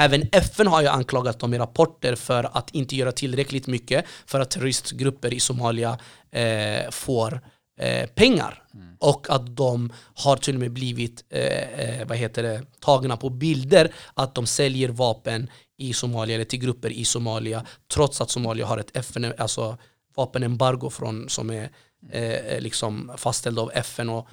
Även 0.00 0.28
FN 0.32 0.66
har 0.66 0.82
ju 0.82 0.88
anklagat 0.88 1.38
dem 1.38 1.54
i 1.54 1.58
rapporter 1.58 2.14
för 2.14 2.56
att 2.56 2.70
inte 2.70 2.96
göra 2.96 3.12
tillräckligt 3.12 3.66
mycket 3.66 4.04
för 4.26 4.40
att 4.40 4.50
terroristgrupper 4.50 5.34
i 5.34 5.40
Somalia 5.40 5.98
eh, 6.30 6.90
får 6.90 7.40
eh, 7.80 8.06
pengar. 8.06 8.62
Mm. 8.74 8.96
Och 8.98 9.26
att 9.30 9.56
de 9.56 9.92
har 10.14 10.36
till 10.36 10.54
och 10.54 10.60
med 10.60 10.72
blivit 10.72 11.24
eh, 11.30 11.80
eh 11.80 12.06
vad 12.06 12.16
heter 12.16 12.42
det, 12.42 12.62
tagna 12.80 13.16
på 13.16 13.30
bilder 13.30 13.92
att 14.14 14.34
de 14.34 14.46
säljer 14.46 14.88
vapen 14.88 15.50
i 15.78 15.92
Somalia 15.92 16.34
eller 16.34 16.44
till 16.44 16.58
grupper 16.58 16.90
i 16.90 17.04
Somalia 17.04 17.66
trots 17.92 18.20
att 18.20 18.30
Somalia 18.30 18.66
har 18.66 18.78
ett 18.78 18.96
FN, 18.96 19.32
alltså 19.38 19.78
vapenembargo 20.14 20.90
från, 20.90 21.28
som 21.28 21.50
är 21.50 21.70
eh, 22.12 22.22
eh, 22.22 22.60
liksom 22.60 23.12
fastställd 23.16 23.58
av 23.58 23.70
FN 23.74 24.08
och 24.08 24.28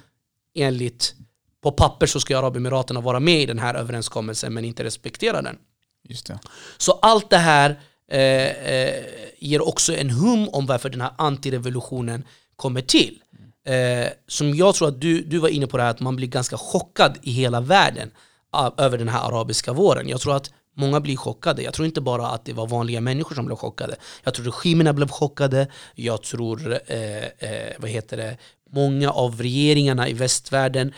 enligt 0.56 1.16
på 1.62 1.72
papper 1.72 2.06
så 2.06 2.20
ska 2.20 2.38
Arabemiraten 2.38 3.04
vara 3.04 3.20
med 3.20 3.42
i 3.42 3.46
den 3.46 3.60
här 3.60 3.76
överenskommelsen 3.76 4.54
men 4.54 4.66
inte 4.66 4.84
respektera 4.84 5.42
den. 5.42 5.58
Just 6.04 6.28
det. 6.28 6.40
Så 6.78 6.92
allt 6.92 7.30
det 7.30 7.38
här 7.38 7.80
eh, 8.12 8.72
eh, 8.74 9.04
ger 9.40 9.68
också 9.68 9.96
en 9.96 10.10
hum 10.10 10.50
om 10.50 10.66
varför 10.66 10.90
den 10.90 11.02
här 11.02 11.12
antirevolutionen 11.18 12.24
kommer 12.56 12.82
till. 12.82 13.22
Eh, 13.66 14.08
som 14.28 14.56
jag 14.56 14.76
tror 14.76 14.88
att 14.88 15.02
du, 15.02 15.22
du 15.22 15.38
var 15.38 15.50
inne 15.50 15.68
på 15.68 15.78
det 15.78 15.84
här 15.84 15.90
att 15.90 16.00
man 16.00 16.16
blir 16.16 16.28
ganska 16.28 16.58
chockad 16.58 17.18
i 17.22 17.32
hela 17.32 17.62
världen 17.62 18.12
av, 18.52 18.74
över 18.78 18.98
den 18.98 19.10
här 19.10 19.28
arabiska 19.28 19.74
våren. 19.74 20.10
Jag 20.10 20.22
tror 20.22 20.36
att 20.36 20.52
Många 20.78 21.00
blir 21.00 21.18
chockade. 21.18 21.62
Jag 21.64 21.74
tror 21.74 21.86
inte 21.86 22.02
bara 22.02 22.28
att 22.28 22.46
det 22.46 22.54
var 22.54 22.68
vanliga 22.68 23.02
människor 23.02 23.36
som 23.36 23.46
blev 23.46 23.56
chockade. 23.56 23.96
Jag 24.24 24.34
tror 24.34 24.46
regimerna 24.46 24.94
blev 24.94 25.08
chockade. 25.08 25.68
Jag 25.96 26.24
tror, 26.24 26.80
eh, 26.88 27.26
eh, 27.26 27.74
vad 27.78 27.90
heter 27.90 28.18
det, 28.18 28.38
många 28.72 29.12
av 29.12 29.42
regeringarna 29.42 30.10
i 30.10 30.14
västvärlden 30.14 30.94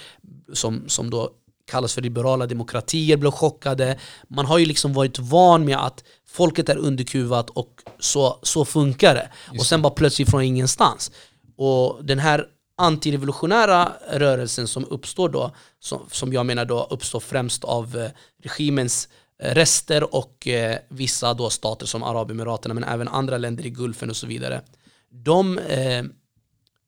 som, 0.53 0.89
som 0.89 1.09
då 1.09 1.31
kallas 1.71 1.93
för 1.93 2.01
liberala 2.01 2.45
demokratier 2.45 3.17
blev 3.17 3.31
chockade. 3.31 3.97
Man 4.27 4.45
har 4.45 4.57
ju 4.57 4.65
liksom 4.65 4.93
varit 4.93 5.19
van 5.19 5.65
med 5.65 5.77
att 5.77 6.03
folket 6.27 6.69
är 6.69 6.77
underkuvat 6.77 7.49
och 7.49 7.83
så, 7.99 8.39
så 8.41 8.65
funkar 8.65 9.15
det. 9.15 9.29
Just 9.51 9.59
och 9.59 9.65
sen 9.65 9.81
bara 9.81 9.93
plötsligt 9.93 10.29
från 10.29 10.41
ingenstans. 10.41 11.11
Och 11.57 12.05
den 12.05 12.19
här 12.19 12.47
antirevolutionära 12.77 13.91
rörelsen 14.11 14.67
som 14.67 14.85
uppstår 14.85 15.29
då, 15.29 15.51
som, 15.79 16.01
som 16.11 16.33
jag 16.33 16.45
menar 16.45 16.65
då 16.65 16.87
uppstår 16.89 17.19
främst 17.19 17.63
av 17.63 17.97
eh, 17.97 18.09
regimens 18.43 19.09
rester 19.39 20.15
och 20.15 20.47
eh, 20.47 20.78
vissa 20.89 21.34
då 21.34 21.50
stater 21.50 21.86
som 21.86 22.04
Arabemiraten 22.04 22.76
men 22.76 22.84
även 22.84 23.08
andra 23.08 23.38
länder 23.38 23.65
i 23.65 23.69
Gulfen 23.69 24.10
och 24.10 24.15
så 24.15 24.28
vidare. 24.28 24.62
De 25.10 25.58
eh, 25.58 26.04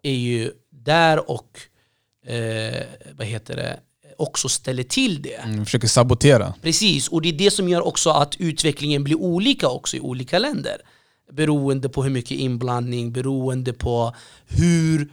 är 0.04 0.14
ju 0.14 0.52
där 0.70 1.32
och 1.32 1.60
eh, 2.26 2.84
vad 3.18 3.28
heter 3.28 3.56
det, 3.56 3.80
också 4.18 4.50
ställer 4.50 4.84
till 4.84 5.22
det. 5.22 5.36
Mm, 5.36 5.66
försöker 5.66 5.88
sabotera. 5.88 6.54
Precis, 6.62 7.08
och 7.08 7.22
det 7.22 7.30
är 7.30 7.34
det 7.34 7.52
som 7.52 7.70
gör 7.70 7.88
också 7.88 8.10
att 8.10 8.36
utvecklingen 8.40 9.04
blir 9.04 9.16
olika 9.16 9.68
också 9.68 9.98
i 9.98 10.00
olika 10.00 10.40
länder. 10.40 10.82
Beroende 11.32 11.90
på 11.90 12.04
hur 12.04 12.10
mycket 12.10 12.32
inblandning, 12.32 13.12
beroende 13.12 13.74
på 13.74 14.16
hur 14.48 15.10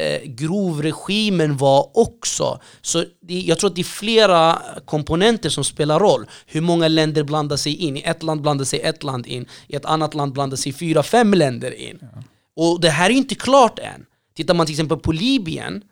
eh, 0.00 0.20
grov 0.24 0.82
regimen 0.82 1.56
var 1.56 1.98
också. 1.98 2.60
Så 2.80 3.04
det, 3.20 3.40
jag 3.40 3.58
tror 3.58 3.70
att 3.70 3.76
det 3.76 3.82
är 3.82 3.84
flera 3.84 4.62
komponenter 4.84 5.48
som 5.48 5.64
spelar 5.64 6.00
roll. 6.00 6.26
Hur 6.46 6.60
många 6.60 6.88
länder 6.88 7.22
blandar 7.22 7.56
sig 7.56 7.74
in. 7.74 7.96
I 7.96 8.02
ett 8.04 8.22
land 8.22 8.42
blandar 8.42 8.64
sig 8.64 8.80
ett 8.80 9.02
land 9.02 9.26
in, 9.26 9.46
i 9.66 9.76
ett 9.76 9.84
annat 9.84 10.14
land 10.14 10.32
blandar 10.32 10.56
sig 10.56 10.72
fyra, 10.72 11.02
fem 11.02 11.34
länder 11.34 11.74
in. 11.80 11.98
Ja. 12.00 12.22
Och 12.56 12.80
det 12.80 12.90
här 12.90 13.10
är 13.10 13.14
inte 13.14 13.34
klart 13.34 13.78
än. 13.78 14.06
Tittar 14.36 14.54
man 14.54 14.66
till 14.66 14.74
exempel 14.74 14.98
på 14.98 15.12
Libyen 15.12 15.82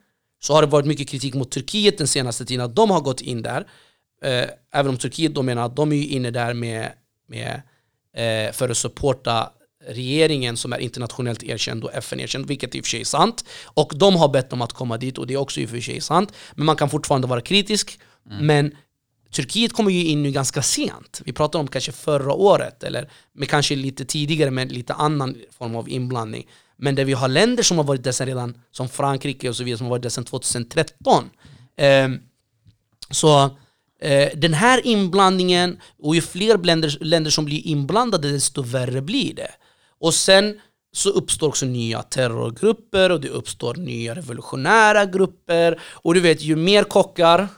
så 0.41 0.53
har 0.55 0.63
det 0.63 0.69
varit 0.69 0.87
mycket 0.87 1.09
kritik 1.09 1.35
mot 1.35 1.51
Turkiet 1.51 1.99
den 1.99 2.07
senaste 2.07 2.45
tiden 2.45 2.65
att 2.65 2.77
de 2.77 2.91
har 2.91 3.01
gått 3.01 3.21
in 3.21 3.43
där. 3.43 3.67
Eh, 4.25 4.49
även 4.73 4.89
om 4.89 4.97
Turkiet 4.97 5.35
då 5.35 5.43
menar 5.43 5.67
att 5.67 5.77
de 5.77 5.93
är 5.93 6.03
inne 6.03 6.31
där 6.31 6.55
med, 6.55 6.93
med, 7.29 7.63
eh, 8.17 8.53
för 8.53 8.69
att 8.69 8.77
supporta 8.77 9.51
regeringen 9.89 10.57
som 10.57 10.73
är 10.73 10.79
internationellt 10.79 11.43
erkänd 11.43 11.85
och 11.85 11.95
FN-erkänd, 11.95 12.47
vilket 12.47 12.75
i 12.75 12.81
och 12.81 12.85
för 12.85 12.91
sig 12.91 13.01
är 13.01 13.05
sant. 13.05 13.45
Och 13.65 13.93
de 13.97 14.17
har 14.17 14.29
bett 14.29 14.51
dem 14.51 14.63
att 14.63 14.73
komma 14.73 14.97
dit 14.97 15.19
och 15.19 15.27
det 15.27 15.35
är 15.35 15.39
också 15.39 15.61
i 15.61 15.67
och 15.67 15.71
för 15.71 15.81
sig 15.81 16.01
sant. 16.01 16.33
Men 16.55 16.67
man 16.67 16.77
kan 16.77 16.91
fortfarande 16.91 17.27
vara 17.27 17.41
kritisk. 17.41 17.99
Mm. 18.31 18.47
Men 18.47 18.77
Turkiet 19.33 19.73
kommer 19.73 19.91
ju 19.91 20.05
in 20.05 20.23
nu 20.23 20.31
ganska 20.31 20.63
sent. 20.63 21.23
Vi 21.25 21.33
pratar 21.33 21.59
om 21.59 21.69
kanske 21.69 21.93
förra 21.93 22.33
året, 22.33 22.83
eller 22.83 23.11
med 23.33 23.49
kanske 23.49 23.77
lite 23.77 24.05
tidigare 24.05 24.51
med 24.51 24.73
lite 24.73 24.95
annan 24.95 25.37
form 25.59 25.77
av 25.77 25.89
inblandning. 25.89 26.47
Men 26.77 26.95
där 26.95 27.05
vi 27.05 27.13
har 27.13 27.29
länder 27.29 27.63
som 27.63 27.77
har 27.77 27.85
varit 27.85 28.05
där 28.05 28.13
sedan 28.13 28.27
redan, 28.27 28.61
som 28.71 28.89
Frankrike 28.89 29.49
och 29.49 29.57
så 29.57 29.65
vidare, 29.65 29.79
som 29.79 29.87
har 29.87 29.91
varit 29.91 30.03
där 30.03 30.11
sedan 30.11 30.25
2013. 30.25 31.31
Eh, 31.77 32.09
så 33.11 33.45
eh, 34.01 34.29
den 34.35 34.55
här 34.55 34.87
inblandningen, 34.87 35.81
och 36.03 36.15
ju 36.15 36.21
fler 36.21 36.59
länder, 36.59 36.99
länder 37.01 37.31
som 37.31 37.45
blir 37.45 37.67
inblandade 37.67 38.33
desto 38.33 38.63
värre 38.63 39.03
blir 39.03 39.35
det. 39.35 39.51
Och 40.01 40.15
sen 40.15 40.61
så 40.93 41.11
uppstår 41.11 41.49
också 41.49 41.67
nya 41.67 42.03
terrorgrupper 42.03 43.11
och 43.11 43.21
det 43.21 43.29
uppstår 43.29 43.75
nya 43.75 44.15
revolutionära 44.15 45.05
grupper. 45.05 45.81
Och 45.93 46.15
du 46.15 46.21
vet, 46.21 46.43
ju 46.43 46.57
mer 46.57 46.85
kockar 46.85 47.49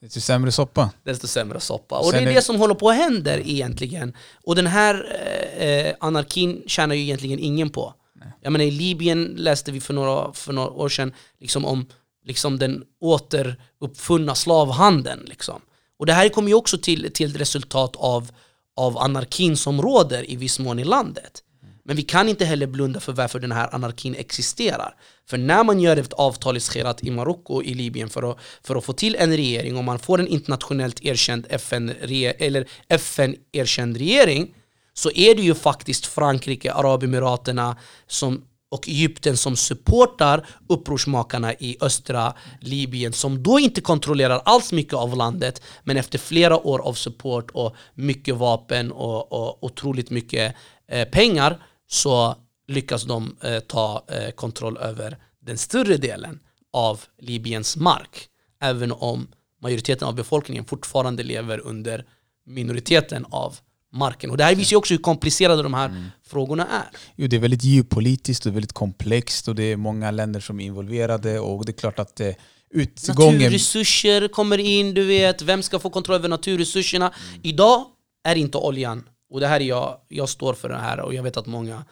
Desto 0.00 0.20
sämre 0.20 0.52
soppa. 0.52 0.90
Desto 1.04 1.26
sämre 1.26 1.60
soppa. 1.60 1.98
Och 1.98 2.12
det 2.12 2.18
är 2.18 2.34
det 2.34 2.42
som 2.42 2.56
håller 2.56 2.74
på 2.74 2.90
att 2.90 2.96
hända 2.96 3.38
egentligen. 3.38 4.16
Och 4.44 4.56
den 4.56 4.66
här 4.66 5.18
eh, 5.58 5.94
anarkin 6.00 6.62
tjänar 6.66 6.94
ju 6.94 7.00
egentligen 7.00 7.38
ingen 7.38 7.70
på. 7.70 7.94
Nej. 8.14 8.32
Jag 8.40 8.52
menar 8.52 8.64
i 8.64 8.70
Libyen 8.70 9.34
läste 9.36 9.72
vi 9.72 9.80
för 9.80 9.94
några, 9.94 10.32
för 10.32 10.52
några 10.52 10.70
år 10.70 10.88
sedan 10.88 11.12
liksom 11.40 11.64
om 11.64 11.86
liksom 12.24 12.58
den 12.58 12.84
återuppfunna 13.00 14.34
slavhandeln. 14.34 15.24
Liksom. 15.24 15.60
Och 15.98 16.06
det 16.06 16.12
här 16.12 16.28
kommer 16.28 16.48
ju 16.48 16.54
också 16.54 16.78
till, 16.78 17.12
till 17.12 17.36
resultat 17.36 17.96
av, 17.96 18.30
av 18.76 18.98
anarkin 18.98 19.56
som 19.56 19.82
råder 19.82 20.30
i 20.30 20.36
viss 20.36 20.58
mån 20.58 20.78
i 20.78 20.84
landet. 20.84 21.42
Men 21.90 21.96
vi 21.96 22.02
kan 22.02 22.28
inte 22.28 22.44
heller 22.44 22.66
blunda 22.66 23.00
för 23.00 23.12
varför 23.12 23.38
den 23.38 23.52
här 23.52 23.74
anarkin 23.74 24.14
existerar. 24.14 24.94
För 25.26 25.38
när 25.38 25.64
man 25.64 25.80
gör 25.80 25.96
ett 25.96 26.12
avtal 26.12 26.56
i 26.56 26.60
Skherat 26.60 27.04
i 27.04 27.10
Marocko, 27.10 27.62
i 27.62 27.74
Libyen, 27.74 28.08
för 28.08 28.30
att, 28.30 28.38
för 28.62 28.76
att 28.76 28.84
få 28.84 28.92
till 28.92 29.16
en 29.18 29.36
regering 29.36 29.76
och 29.76 29.84
man 29.84 29.98
får 29.98 30.20
en 30.20 30.28
internationellt 30.28 31.04
erkänd 31.04 31.46
FN, 31.48 31.92
eller 32.38 32.68
FN-erkänd 32.88 33.96
regering 33.96 34.54
så 34.94 35.10
är 35.10 35.34
det 35.34 35.42
ju 35.42 35.54
faktiskt 35.54 36.06
Frankrike, 36.06 36.72
Arabemiraterna 36.72 37.76
som, 38.06 38.44
och 38.70 38.88
Egypten 38.88 39.36
som 39.36 39.56
supportar 39.56 40.46
upprorsmakarna 40.68 41.54
i 41.54 41.76
östra 41.80 42.34
Libyen 42.60 43.12
som 43.12 43.42
då 43.42 43.58
inte 43.58 43.80
kontrollerar 43.80 44.42
alls 44.44 44.72
mycket 44.72 44.94
av 44.94 45.16
landet 45.16 45.62
men 45.84 45.96
efter 45.96 46.18
flera 46.18 46.66
år 46.66 46.78
av 46.78 46.94
support 46.94 47.50
och 47.50 47.76
mycket 47.94 48.36
vapen 48.36 48.92
och, 48.92 49.32
och 49.32 49.64
otroligt 49.64 50.10
mycket 50.10 50.54
eh, 50.88 51.08
pengar 51.08 51.58
så 51.90 52.36
lyckas 52.68 53.04
de 53.04 53.36
eh, 53.42 53.60
ta 53.60 54.04
eh, 54.08 54.30
kontroll 54.30 54.76
över 54.76 55.18
den 55.40 55.58
större 55.58 55.96
delen 55.96 56.40
av 56.72 57.00
Libyens 57.18 57.76
mark. 57.76 58.28
Även 58.62 58.92
om 58.92 59.28
majoriteten 59.62 60.08
av 60.08 60.14
befolkningen 60.14 60.64
fortfarande 60.64 61.22
lever 61.22 61.58
under 61.58 62.04
minoriteten 62.46 63.26
av 63.30 63.56
marken. 63.92 64.30
Och 64.30 64.36
det 64.36 64.44
här 64.44 64.54
visar 64.54 64.70
ju 64.70 64.76
också 64.76 64.94
hur 64.94 64.98
komplicerade 65.02 65.62
de 65.62 65.74
här 65.74 65.88
mm. 65.88 66.04
frågorna 66.26 66.66
är. 66.66 66.98
Jo, 67.16 67.26
det 67.26 67.36
är 67.36 67.40
väldigt 67.40 67.64
geopolitiskt 67.64 68.46
och 68.46 68.56
väldigt 68.56 68.72
komplext 68.72 69.48
och 69.48 69.54
det 69.54 69.62
är 69.62 69.76
många 69.76 70.10
länder 70.10 70.40
som 70.40 70.60
är 70.60 70.64
involverade 70.64 71.40
och 71.40 71.64
det 71.64 71.70
är 71.70 71.78
klart 71.78 71.98
att 71.98 72.20
eh, 72.20 72.32
utgången... 72.70 73.34
Naturresurser 73.34 74.28
kommer 74.28 74.58
in, 74.58 74.94
du 74.94 75.04
vet, 75.04 75.42
vem 75.42 75.62
ska 75.62 75.78
få 75.78 75.90
kontroll 75.90 76.16
över 76.16 76.28
naturresurserna? 76.28 77.06
Mm. 77.06 77.40
Idag 77.42 77.86
är 78.24 78.36
inte 78.36 78.58
oljan 78.58 79.04
och 79.30 79.40
det 79.40 79.46
här 79.46 79.60
är 79.60 79.64
jag, 79.64 79.96
jag 80.08 80.28
står 80.28 80.54
för 80.54 80.68
det 80.68 80.76
här 80.76 81.00
och 81.00 81.14
jag 81.14 81.22
vet 81.22 81.36
att 81.36 81.46
många 81.46 81.84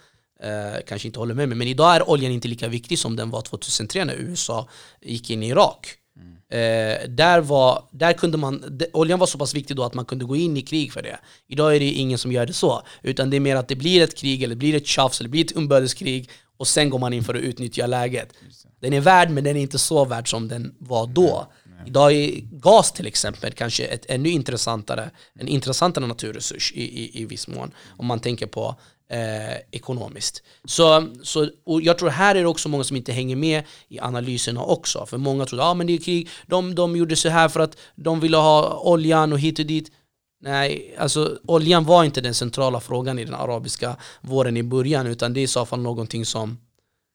eh, 0.42 0.80
kanske 0.86 1.08
inte 1.08 1.18
håller 1.18 1.34
med 1.34 1.48
mig. 1.48 1.58
Men 1.58 1.68
idag 1.68 1.96
är 1.96 2.10
oljan 2.10 2.32
inte 2.32 2.48
lika 2.48 2.68
viktig 2.68 2.98
som 2.98 3.16
den 3.16 3.30
var 3.30 3.42
2003 3.42 4.04
när 4.04 4.14
USA 4.14 4.68
gick 5.00 5.30
in 5.30 5.42
i 5.42 5.48
Irak. 5.48 5.94
Mm. 6.16 6.36
Eh, 6.50 7.08
där, 7.08 7.40
var, 7.40 7.84
där 7.90 8.12
kunde 8.12 8.38
man, 8.38 8.80
oljan 8.92 9.18
var 9.18 9.26
så 9.26 9.38
pass 9.38 9.54
viktig 9.54 9.76
då 9.76 9.84
att 9.84 9.94
man 9.94 10.04
kunde 10.04 10.24
gå 10.24 10.36
in 10.36 10.56
i 10.56 10.62
krig 10.62 10.92
för 10.92 11.02
det. 11.02 11.18
Idag 11.48 11.76
är 11.76 11.80
det 11.80 11.86
ingen 11.86 12.18
som 12.18 12.32
gör 12.32 12.46
det 12.46 12.52
så. 12.52 12.82
Utan 13.02 13.30
det 13.30 13.36
är 13.36 13.40
mer 13.40 13.56
att 13.56 13.68
det 13.68 13.76
blir 13.76 14.02
ett 14.02 14.14
krig, 14.14 14.42
eller 14.42 14.54
det 14.54 14.58
blir 14.58 14.74
ett 14.74 14.86
tjafs, 14.86 15.20
eller 15.20 15.28
det 15.28 15.32
blir 15.32 15.44
ett 15.44 15.56
inbördeskrig 15.56 16.30
och 16.56 16.68
sen 16.68 16.90
går 16.90 16.98
man 16.98 17.12
in 17.12 17.24
för 17.24 17.34
att 17.34 17.40
utnyttja 17.40 17.86
läget. 17.86 18.32
Den 18.80 18.92
är 18.92 19.00
värd 19.00 19.30
men 19.30 19.44
den 19.44 19.56
är 19.56 19.60
inte 19.60 19.78
så 19.78 20.04
värd 20.04 20.30
som 20.30 20.48
den 20.48 20.74
var 20.78 21.06
då. 21.06 21.46
Eh. 21.78 21.86
Idag 21.86 22.12
är 22.12 22.40
gas 22.40 22.92
till 22.92 23.06
exempel 23.06 23.52
kanske 23.52 23.84
ett 23.84 24.06
ännu 24.08 24.28
intressantare, 24.28 25.10
en 25.34 25.48
intressantare 25.48 26.06
naturresurs 26.06 26.72
i, 26.72 26.82
i, 26.82 27.22
i 27.22 27.24
viss 27.24 27.48
mån. 27.48 27.74
Om 27.96 28.06
man 28.06 28.20
tänker 28.20 28.46
på 28.46 28.76
eh, 29.10 29.56
ekonomiskt. 29.70 30.42
Så, 30.64 31.08
så, 31.22 31.48
och 31.64 31.82
jag 31.82 31.98
tror 31.98 32.08
här 32.08 32.34
är 32.34 32.40
det 32.40 32.48
också 32.48 32.68
många 32.68 32.84
som 32.84 32.96
inte 32.96 33.12
hänger 33.12 33.36
med 33.36 33.64
i 33.88 34.00
analyserna 34.00 34.62
också. 34.62 35.06
För 35.06 35.18
många 35.18 35.46
tror 35.46 35.60
att 35.60 35.66
ah, 35.66 35.74
men 35.74 35.86
det 35.86 35.92
är 35.92 35.98
krig, 35.98 36.28
de, 36.46 36.74
de 36.74 36.96
gjorde 36.96 37.16
så 37.16 37.28
här 37.28 37.48
för 37.48 37.60
att 37.60 37.76
de 37.94 38.20
ville 38.20 38.36
ha 38.36 38.80
oljan 38.80 39.32
och 39.32 39.38
hit 39.38 39.58
och 39.58 39.66
dit. 39.66 39.92
Nej, 40.40 40.94
alltså 40.98 41.38
oljan 41.46 41.84
var 41.84 42.04
inte 42.04 42.20
den 42.20 42.34
centrala 42.34 42.80
frågan 42.80 43.18
i 43.18 43.24
den 43.24 43.34
arabiska 43.34 43.96
våren 44.20 44.56
i 44.56 44.62
början 44.62 45.06
utan 45.06 45.32
det 45.32 45.40
är 45.40 45.42
i 45.42 45.46
så 45.46 45.66
fall 45.66 45.80
någonting 45.80 46.26
som, 46.26 46.58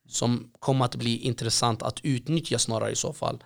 som 0.10 0.52
kommer 0.60 0.86
att 0.86 0.96
bli 0.96 1.18
intressant 1.18 1.84
att 1.84 2.00
utnyttja 2.04 2.60
snarare 2.60 2.92
i 2.92 2.96
så 2.96 3.14
fall 3.14 3.44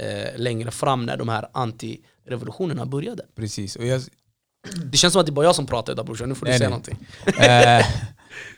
eh, 0.00 0.38
längre 0.38 0.70
fram 0.70 1.06
när 1.06 1.16
de 1.16 1.28
här 1.28 1.48
antirevolutionerna 1.52 2.86
började. 2.86 3.22
Precis. 3.36 3.76
Och 3.76 3.86
jag... 3.86 4.02
Det 4.84 4.96
känns 4.96 5.12
som 5.12 5.20
att 5.20 5.26
det 5.26 5.30
är 5.30 5.34
bara 5.34 5.46
jag 5.46 5.54
som 5.54 5.66
pratar 5.66 5.92
idag 5.92 6.06
brorsan, 6.06 6.28
nu 6.28 6.34
får 6.34 6.46
du 6.46 6.50
nej, 6.52 6.58
säga 6.58 6.70
nej. 6.70 6.78
någonting. 6.78 7.08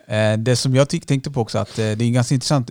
Eh, 0.09 0.33
eh, 0.33 0.39
det 0.39 0.57
som 0.57 0.75
jag 0.75 0.89
tänkte 0.89 1.31
på 1.31 1.41
också, 1.41 1.59
att 1.59 1.79
eh, 1.79 1.93
det 1.93 2.05
är 2.05 2.11
ganska 2.11 2.35
intressant 2.35 2.71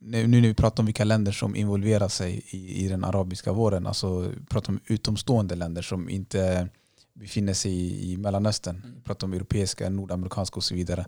nu 0.00 0.26
när 0.26 0.40
vi 0.40 0.54
pratar 0.54 0.82
om 0.82 0.86
vilka 0.86 1.04
länder 1.04 1.32
som 1.32 1.56
involverar 1.56 2.08
sig 2.08 2.42
i, 2.46 2.84
i 2.84 2.88
den 2.88 3.04
arabiska 3.04 3.52
våren, 3.52 3.86
alltså 3.86 4.32
pratar 4.48 4.72
om 4.72 4.80
utomstående 4.86 5.54
länder 5.54 5.82
som 5.82 6.10
inte 6.10 6.68
befinner 7.14 7.54
sig 7.54 7.72
i, 7.72 8.12
i 8.12 8.16
Mellanöstern, 8.16 8.82
mm. 8.84 9.02
pratar 9.04 9.26
om 9.26 9.32
europeiska, 9.32 9.88
nordamerikanska 9.88 10.56
och 10.56 10.64
så 10.64 10.74
vidare. 10.74 11.06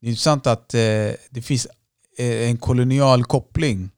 Det 0.00 0.06
är 0.06 0.08
intressant 0.08 0.46
att 0.46 0.74
eh, 0.74 0.80
det 1.30 1.42
finns 1.42 1.66
en 2.18 2.56
kolonial 2.56 3.24
koppling 3.24 3.90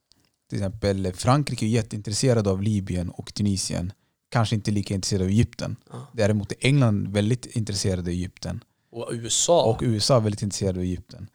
till 0.51 0.59
exempel 0.59 1.13
Frankrike 1.13 1.67
är 1.67 1.69
jätteintresserade 1.69 2.51
av 2.51 2.63
Libyen 2.63 3.11
och 3.11 3.35
Tunisien. 3.35 3.93
Kanske 4.29 4.55
inte 4.55 4.71
lika 4.71 4.95
intresserade 4.95 5.25
av 5.25 5.31
Egypten. 5.31 5.77
Ja. 5.91 6.07
Däremot 6.13 6.53
är 6.53 6.57
England 6.61 7.09
väldigt 7.09 7.47
intresserade 7.47 8.01
av 8.01 8.09
Egypten. 8.09 8.65
Och 8.93 9.09
USA. 9.13 9.65
Och 9.65 9.83
USA 9.83 10.17
är 10.17 10.21
väldigt 10.21 10.43
intresserade 10.43 10.79
av 10.79 10.85
Egypten. 10.85 11.29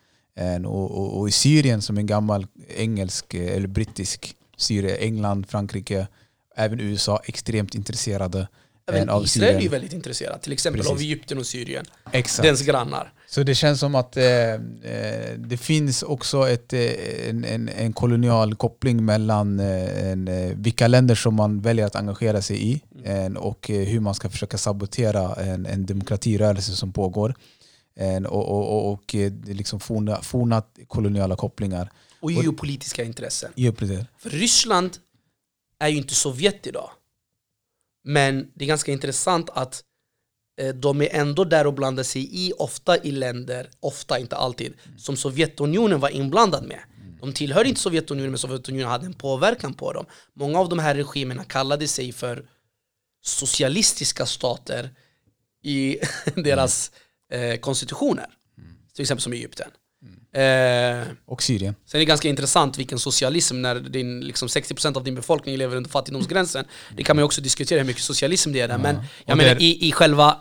Och, 0.65 0.91
och, 0.91 1.19
och, 1.19 1.27
i 1.29 1.31
Syrien 1.31 1.81
som 1.81 1.97
en 1.97 2.05
gammal 2.05 2.47
engelsk 2.77 3.33
eller 3.33 3.67
brittisk 3.67 4.35
Syrien, 4.57 4.97
England, 4.99 5.45
Frankrike, 5.49 6.07
även 6.55 6.79
USA 6.79 7.21
extremt 7.25 7.75
intresserade 7.75 8.47
Även 8.87 9.09
av 9.09 9.23
Israel 9.23 9.47
Syrien. 9.47 9.65
är 9.65 9.69
väldigt 9.69 9.93
intresserad, 9.93 10.41
till 10.41 10.53
exempel 10.53 10.79
Precis. 10.81 10.91
av 10.91 10.99
Egypten 10.99 11.37
och 11.37 11.45
Syrien. 11.45 11.85
Exakt. 12.11 12.43
Dens 12.43 12.61
grannar. 12.61 13.13
Så 13.27 13.43
det 13.43 13.55
känns 13.55 13.79
som 13.79 13.95
att 13.95 14.17
eh, 14.17 14.53
eh, 14.53 15.33
det 15.37 15.57
finns 15.57 16.03
också 16.03 16.49
ett, 16.49 16.73
eh, 16.73 17.29
en, 17.29 17.45
en, 17.45 17.69
en, 17.69 17.93
kolonial 17.93 18.55
koppling 18.55 19.05
mellan 19.05 19.59
eh, 19.59 20.11
en, 20.11 20.29
vilka 20.61 20.87
länder 20.87 21.15
som 21.15 21.35
man 21.35 21.61
väljer 21.61 21.85
att 21.85 21.95
engagera 21.95 22.41
sig 22.41 22.71
i 22.71 22.81
mm. 23.05 23.37
och 23.37 23.67
hur 23.67 23.99
man 23.99 24.15
ska 24.15 24.29
försöka 24.29 24.57
sabotera 24.57 25.35
en, 25.35 25.65
en 25.65 25.85
demokratirörelse 25.85 26.75
som 26.75 26.93
pågår. 26.93 27.35
och, 28.27 28.45
och, 28.49 28.71
och, 28.71 28.91
och 28.91 29.03
det 29.11 29.53
liksom 29.53 29.79
forna, 29.79 30.21
forna 30.21 30.63
koloniala 30.87 31.35
kopplingar. 31.35 31.91
Och 32.19 32.31
geopolitiska 32.31 33.03
intressen. 33.03 33.51
För 34.17 34.29
Ryssland 34.29 34.97
är 35.79 35.87
ju 35.87 35.97
inte 35.97 36.15
Sovjet 36.15 36.67
idag. 36.67 36.89
Men 38.03 38.51
det 38.53 38.65
är 38.65 38.67
ganska 38.67 38.91
intressant 38.91 39.49
att 39.53 39.83
de 40.73 41.01
är 41.01 41.09
ändå 41.11 41.43
där 41.43 41.67
och 41.67 41.73
blandar 41.73 42.03
sig 42.03 42.29
i, 42.31 42.53
ofta 42.57 42.97
i 43.03 43.11
länder, 43.11 43.69
ofta 43.79 44.19
inte 44.19 44.35
alltid, 44.35 44.73
som 44.97 45.15
Sovjetunionen 45.17 45.99
var 45.99 46.09
inblandad 46.09 46.67
med. 46.67 46.79
De 47.21 47.33
tillhör 47.33 47.65
inte 47.65 47.81
Sovjetunionen, 47.81 48.31
men 48.31 48.37
Sovjetunionen 48.37 48.91
hade 48.91 49.05
en 49.05 49.13
påverkan 49.13 49.73
på 49.73 49.93
dem. 49.93 50.05
Många 50.33 50.59
av 50.59 50.69
de 50.69 50.79
här 50.79 50.95
regimerna 50.95 51.43
kallade 51.43 51.87
sig 51.87 52.11
för 52.11 52.45
socialistiska 53.21 54.25
stater 54.25 54.89
i 55.63 55.97
deras 56.35 56.91
eh, 57.31 57.59
konstitutioner. 57.59 58.27
Till 58.93 59.01
exempel 59.01 59.21
som 59.21 59.33
Egypten. 59.33 59.71
Eh, 60.35 61.07
och 61.25 61.43
Syrien. 61.43 61.75
Sen 61.85 61.97
är 61.97 61.99
det 61.99 62.05
ganska 62.05 62.29
intressant 62.29 62.77
vilken 62.77 62.99
socialism 62.99 63.61
när 63.61 63.75
din, 63.75 64.21
liksom 64.21 64.47
60% 64.47 64.97
av 64.97 65.03
din 65.03 65.15
befolkning 65.15 65.57
lever 65.57 65.75
under 65.75 65.89
fattigdomsgränsen. 65.89 66.65
Det 66.97 67.03
kan 67.03 67.15
man 67.15 67.21
ju 67.21 67.25
också 67.25 67.41
diskutera 67.41 67.79
hur 67.79 67.87
mycket 67.87 68.03
socialism 68.03 68.51
det 68.51 68.61
är 68.61 68.67
där. 68.67 68.77
Men 68.77 68.97
jag 69.25 69.37
menar, 69.37 69.61
i, 69.61 69.87
i 69.87 69.91
själva 69.91 70.37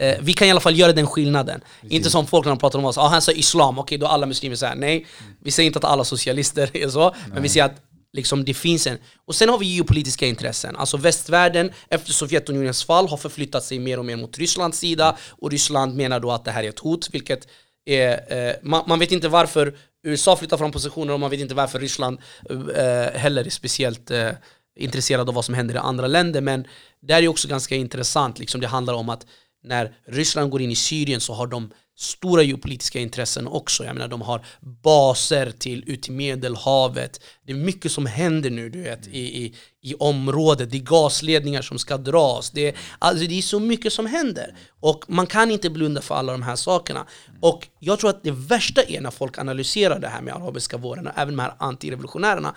Eh, 0.00 0.16
vi 0.20 0.32
kan 0.32 0.48
i 0.48 0.50
alla 0.50 0.60
fall 0.60 0.78
göra 0.78 0.92
den 0.92 1.06
skillnaden. 1.06 1.60
Precis. 1.80 1.96
Inte 1.96 2.10
som 2.10 2.26
folk 2.26 2.44
när 2.44 2.50
de 2.50 2.58
pratar 2.58 2.78
om 2.78 2.84
oss, 2.84 2.98
ah, 2.98 3.08
han 3.08 3.22
sa 3.22 3.32
islam, 3.32 3.78
okej 3.78 3.82
okay, 3.82 3.98
då 3.98 4.06
är 4.06 4.10
alla 4.10 4.26
muslimer 4.26 4.56
så 4.56 4.66
här. 4.66 4.74
Nej, 4.74 5.06
vi 5.42 5.50
säger 5.50 5.66
inte 5.66 5.78
att 5.78 5.84
alla 5.84 6.04
socialister 6.04 6.70
är 6.72 6.88
så, 6.88 7.10
Nej. 7.10 7.18
men 7.32 7.42
vi 7.42 7.48
säger 7.48 7.66
att 7.66 7.82
liksom, 8.12 8.44
det 8.44 8.54
finns 8.54 8.86
en... 8.86 8.98
Och 9.26 9.34
sen 9.34 9.48
har 9.48 9.58
vi 9.58 9.66
geopolitiska 9.66 10.26
intressen. 10.26 10.76
Alltså 10.76 10.96
västvärlden, 10.96 11.70
efter 11.88 12.12
Sovjetunionens 12.12 12.84
fall, 12.84 13.08
har 13.08 13.16
förflyttat 13.16 13.64
sig 13.64 13.78
mer 13.78 13.98
och 13.98 14.04
mer 14.04 14.16
mot 14.16 14.38
Rysslands 14.38 14.78
sida. 14.78 15.16
Och 15.30 15.50
Ryssland 15.50 15.96
menar 15.96 16.20
då 16.20 16.30
att 16.30 16.44
det 16.44 16.50
här 16.50 16.64
är 16.64 16.68
ett 16.68 16.78
hot, 16.78 17.08
vilket 17.12 17.48
är... 17.88 18.48
Eh, 18.48 18.54
man, 18.62 18.84
man, 18.86 18.98
vet 18.98 19.12
inte 19.12 19.28
varför 19.28 19.76
USA 20.02 20.36
flyttar 20.36 20.56
fram 20.56 20.72
positioner 20.72 21.14
och 21.14 21.20
man 21.20 21.30
vet 21.30 21.40
inte 21.40 21.54
varför 21.54 21.78
Ryssland 21.78 22.18
eh, 22.50 22.84
eh 22.84 23.12
heller 23.12 23.44
är 23.44 23.50
speciellt 23.50 24.10
eh, 24.10 24.30
intresserad 24.76 25.28
av 25.28 25.34
vad 25.34 25.44
som 25.44 25.54
händer 25.54 25.74
i 25.74 25.78
andra 25.78 26.06
länder. 26.06 26.40
Men 26.40 26.66
det 27.00 27.14
är 27.14 27.28
också 27.28 27.48
ganska 27.48 27.74
intressant. 27.74 28.38
Liksom, 28.38 28.60
det 28.60 28.66
handlar 28.66 28.94
om 28.94 29.08
att 29.08 29.26
när 29.64 29.96
Ryssland 30.06 30.50
går 30.50 30.62
in 30.62 30.70
i 30.70 30.76
Syrien 30.76 31.20
så 31.20 31.32
har 31.32 31.46
de 31.46 31.70
stora 31.98 32.42
geopolitiska 32.42 33.00
intressen 33.00 33.46
också. 33.46 33.84
Jag 33.84 33.94
menar, 33.94 34.08
de 34.08 34.22
har 34.22 34.44
baser 34.82 35.50
till 35.50 35.84
ut 35.86 36.08
i 36.08 36.12
Medelhavet. 36.12 37.20
Det 37.46 37.52
är 37.52 37.56
mycket 37.56 37.92
som 37.92 38.06
händer 38.06 38.50
nu 38.50 38.68
du 38.68 38.82
vet, 38.82 39.06
i, 39.06 39.44
i, 39.44 39.54
i 39.82 39.94
området. 39.94 40.70
Det 40.70 40.76
är 40.76 40.82
gasledningar 40.82 41.62
som 41.62 41.78
ska 41.78 41.96
dras. 41.96 42.50
Det 42.50 42.68
är, 42.68 42.76
alltså, 42.98 43.26
det 43.26 43.38
är 43.38 43.42
så 43.42 43.60
mycket 43.60 43.92
som 43.92 44.06
händer. 44.06 44.56
Och 44.80 45.04
man 45.08 45.26
kan 45.26 45.50
inte 45.50 45.70
blunda 45.70 46.00
för 46.00 46.14
alla 46.14 46.32
de 46.32 46.42
här 46.42 46.56
sakerna. 46.56 47.06
Och 47.40 47.68
jag 47.78 47.98
tror 47.98 48.10
att 48.10 48.22
det 48.22 48.30
värsta 48.30 48.82
är 48.82 49.00
när 49.00 49.10
folk 49.10 49.38
analyserar 49.38 49.98
det 49.98 50.08
här 50.08 50.20
med 50.20 50.34
arabiska 50.34 50.76
våren 50.76 51.06
och 51.06 51.12
även 51.16 51.36
de 51.36 51.42
här 51.42 51.54
antirevolutionärerna 51.58 52.54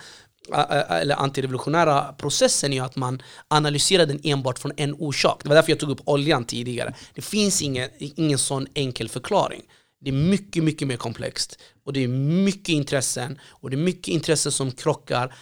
eller 0.90 1.16
antirevolutionära 1.16 2.14
processen 2.14 2.74
är 2.74 2.82
att 2.82 2.96
man 2.96 3.22
analyserar 3.48 4.06
den 4.06 4.20
enbart 4.24 4.60
från 4.60 4.72
en 4.78 4.94
orsak. 4.94 5.44
Det 5.44 5.50
var 5.50 5.56
därför 5.56 5.72
jag 5.72 5.80
tog 5.80 5.90
upp 5.90 6.02
oljan 6.06 6.46
tidigare. 6.46 6.94
Det 7.14 7.22
finns 7.22 7.62
ingen, 7.62 7.90
ingen 7.98 8.38
sån 8.38 8.68
enkel 8.74 9.10
förklaring. 9.10 9.62
Det 10.02 10.10
är 10.10 10.14
mycket, 10.14 10.64
mycket 10.64 10.88
mer 10.88 10.98
komplext. 10.98 11.60
Och 11.86 11.94
det 11.94 12.04
är 12.04 12.08
mycket 12.08 12.70
intressen. 12.70 13.40
Och 13.50 13.70
det 13.70 13.76
är 13.76 13.84
mycket 13.84 14.08
intressen 14.08 14.52
som 14.52 14.72
krockar. 14.72 15.34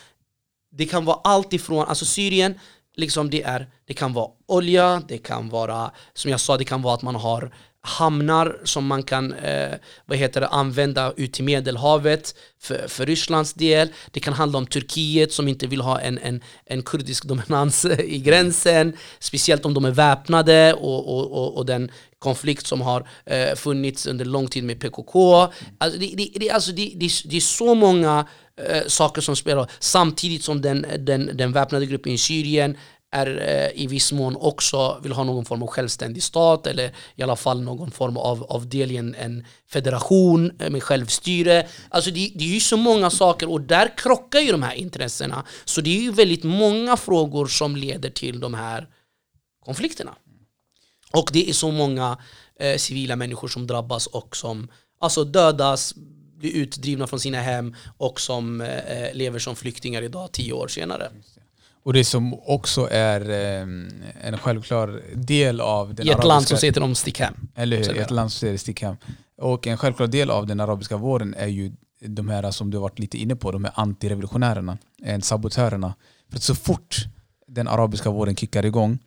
Det 0.71 0.85
kan 0.85 1.05
vara 1.05 1.19
allt 1.23 1.53
ifrån, 1.53 1.85
alltså 1.87 2.05
Syrien, 2.05 2.59
liksom 2.95 3.29
det, 3.29 3.43
är, 3.43 3.69
det 3.85 3.93
kan 3.93 4.13
vara 4.13 4.29
olja, 4.45 5.01
det 5.07 5.17
kan 5.17 5.49
vara, 5.49 5.91
som 6.13 6.31
jag 6.31 6.39
sa, 6.39 6.57
det 6.57 6.65
kan 6.65 6.81
vara 6.81 6.93
att 6.93 7.01
man 7.01 7.15
har 7.15 7.53
hamnar 7.81 8.57
som 8.63 8.87
man 8.87 9.03
kan 9.03 9.33
eh, 9.33 9.73
vad 10.05 10.17
heter 10.17 10.41
det, 10.41 10.47
använda 10.47 11.13
ut 11.17 11.39
i 11.39 11.43
Medelhavet 11.43 12.35
för, 12.61 12.87
för 12.87 13.05
Rysslands 13.05 13.53
del. 13.53 13.89
Det 14.11 14.19
kan 14.19 14.33
handla 14.33 14.57
om 14.57 14.67
Turkiet 14.67 15.33
som 15.33 15.47
inte 15.47 15.67
vill 15.67 15.81
ha 15.81 15.99
en, 15.99 16.17
en, 16.17 16.41
en 16.65 16.81
kurdisk 16.81 17.25
dominans 17.25 17.85
i 17.99 18.19
gränsen, 18.19 18.97
speciellt 19.19 19.65
om 19.65 19.73
de 19.73 19.85
är 19.85 19.91
väpnade 19.91 20.73
och, 20.73 21.17
och, 21.17 21.31
och, 21.31 21.57
och 21.57 21.65
den 21.65 21.91
konflikt 22.19 22.67
som 22.67 22.81
har 22.81 23.07
eh, 23.25 23.55
funnits 23.55 24.07
under 24.07 24.25
lång 24.25 24.47
tid 24.47 24.63
med 24.63 24.79
PKK. 24.79 25.47
Alltså 25.77 25.99
det, 25.99 26.13
det, 26.17 26.31
det, 26.35 26.49
alltså 26.49 26.71
det, 26.71 26.93
det, 26.95 27.09
det 27.25 27.37
är 27.37 27.41
så 27.41 27.75
många 27.75 28.27
eh, 28.67 28.87
saker 28.87 29.21
som 29.21 29.35
spelar 29.35 29.71
samtidigt 29.79 30.43
som 30.43 30.61
den, 30.61 30.85
den, 30.99 31.31
den 31.33 31.51
väpnade 31.51 31.85
gruppen 31.85 32.13
i 32.13 32.17
Syrien 32.17 32.77
är 33.11 33.41
eh, 33.41 33.83
i 33.83 33.87
viss 33.87 34.11
mån 34.11 34.35
också 34.35 34.99
vill 35.03 35.11
ha 35.11 35.23
någon 35.23 35.45
form 35.45 35.63
av 35.63 35.67
självständig 35.67 36.23
stat 36.23 36.67
eller 36.67 36.95
i 37.15 37.23
alla 37.23 37.35
fall 37.35 37.61
någon 37.61 37.91
form 37.91 38.17
av, 38.17 38.43
av 38.43 38.69
del 38.69 38.91
i 38.91 38.97
en, 38.97 39.15
en 39.15 39.45
federation 39.67 40.51
eh, 40.59 40.69
med 40.69 40.83
självstyre. 40.83 41.67
Alltså 41.89 42.11
det, 42.11 42.31
det, 42.35 42.43
är 42.43 42.53
ju 42.53 42.59
så 42.59 42.77
många 42.77 43.09
saker 43.09 43.49
och 43.49 43.61
där 43.61 43.97
krockar 43.97 44.39
ju 44.39 44.51
de 44.51 44.63
här 44.63 44.73
intressena. 44.73 45.45
Så 45.65 45.81
det 45.81 45.97
är 45.97 46.01
ju 46.01 46.11
väldigt 46.11 46.43
många 46.43 46.97
frågor 46.97 47.47
som 47.47 47.75
leder 47.75 48.09
till 48.09 48.39
de 48.39 48.53
här 48.53 48.87
konflikterna. 49.65 50.15
Och 51.11 51.29
det 51.33 51.49
är 51.49 51.53
så 51.53 51.71
många 51.71 52.17
eh, 52.59 52.77
civila 52.77 53.15
människor 53.15 53.47
som 53.47 53.67
drabbas 53.67 54.07
och 54.07 54.35
som 54.35 54.67
alltså 54.99 55.23
dödas, 55.23 55.93
blir 56.37 56.51
utdrivna 56.51 57.07
från 57.07 57.19
sina 57.19 57.41
hem 57.41 57.75
och 57.97 58.21
som 58.21 58.61
eh, 58.61 58.77
eh 58.77 59.13
lever 59.13 59.39
som 59.39 59.55
flyktingar 59.55 60.01
idag 60.01 60.31
tio 60.31 60.53
år 60.53 60.67
senare. 60.67 61.11
Och 61.83 61.93
det 61.93 62.03
som 62.03 62.33
också 62.33 62.87
är 62.91 63.29
eh, 63.29 63.67
en 64.21 64.37
självklar 64.37 65.01
del 65.13 65.61
av 65.61 65.93
den 65.93 66.07
I 66.07 66.09
ett 66.09 66.15
arabiska, 66.15 66.27
land 66.27 66.47
som 66.47 66.57
säger 66.57 66.73
de 66.73 66.95
stick 66.95 67.19
hem. 67.19 67.33
Eller 67.55 67.77
hur, 67.77 67.95
i 67.95 67.99
ett 67.99 68.11
land 68.11 68.31
som 68.31 68.39
säger 68.39 68.57
stick 68.57 68.81
hem. 68.81 68.95
Och 69.37 69.67
en 69.67 69.77
självklar 69.77 70.07
del 70.07 70.29
av 70.29 70.47
den 70.47 70.59
arabiska 70.59 70.97
våren 70.97 71.35
är 71.37 71.47
ju 71.47 71.71
de 72.01 72.29
här 72.29 72.51
som 72.51 72.71
du 72.71 72.77
har 72.77 72.81
varit 72.81 72.99
lite 72.99 73.17
inne 73.17 73.35
på, 73.35 73.51
de 73.51 73.63
här 73.63 73.73
antirevolutionärerna, 73.75 74.77
sabotörerna. 75.21 75.95
För 76.31 76.39
så 76.39 76.55
fort 76.55 77.05
den 77.47 77.67
arabiska 77.67 78.09
våren 78.09 78.35
kickar 78.35 78.65
igång 78.65 78.99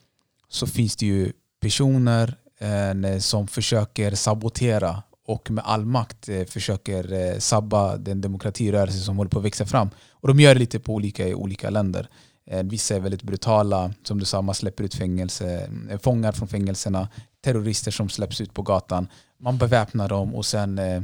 så 0.48 0.66
finns 0.66 0.96
det 0.96 1.06
ju 1.06 1.32
personer 1.60 2.34
eh, 2.58 3.18
som 3.18 3.48
försöker 3.48 4.14
sabotera 4.14 5.02
och 5.26 5.50
med 5.50 5.64
all 5.66 5.84
makt 5.84 6.28
eh, 6.28 6.44
försöker 6.44 7.12
eh, 7.12 7.38
sabba 7.38 7.96
den 7.96 8.20
demokratirörelse 8.20 8.98
som 8.98 9.16
håller 9.16 9.30
på 9.30 9.38
att 9.38 9.44
växa 9.44 9.66
fram. 9.66 9.90
Och 10.10 10.28
de 10.28 10.40
gör 10.40 10.54
det 10.54 10.60
lite 10.60 10.80
på 10.80 10.94
olika 10.94 11.28
i 11.28 11.34
olika 11.34 11.70
länder. 11.70 12.08
Eh, 12.46 12.62
vissa 12.62 12.96
är 12.96 13.00
väldigt 13.00 13.22
brutala, 13.22 13.92
som 14.02 14.18
du 14.18 14.24
sa, 14.24 14.42
man 14.42 14.54
släpper 14.54 14.84
ut 14.84 14.94
fängelse, 14.94 15.68
eh, 15.90 15.98
fångar 15.98 16.32
från 16.32 16.48
fängelserna, 16.48 17.08
terrorister 17.44 17.90
som 17.90 18.08
släpps 18.08 18.40
ut 18.40 18.54
på 18.54 18.62
gatan. 18.62 19.08
Man 19.40 19.58
beväpnar 19.58 20.08
dem 20.08 20.34
och 20.34 20.46
sen 20.46 20.78
eh, 20.78 21.02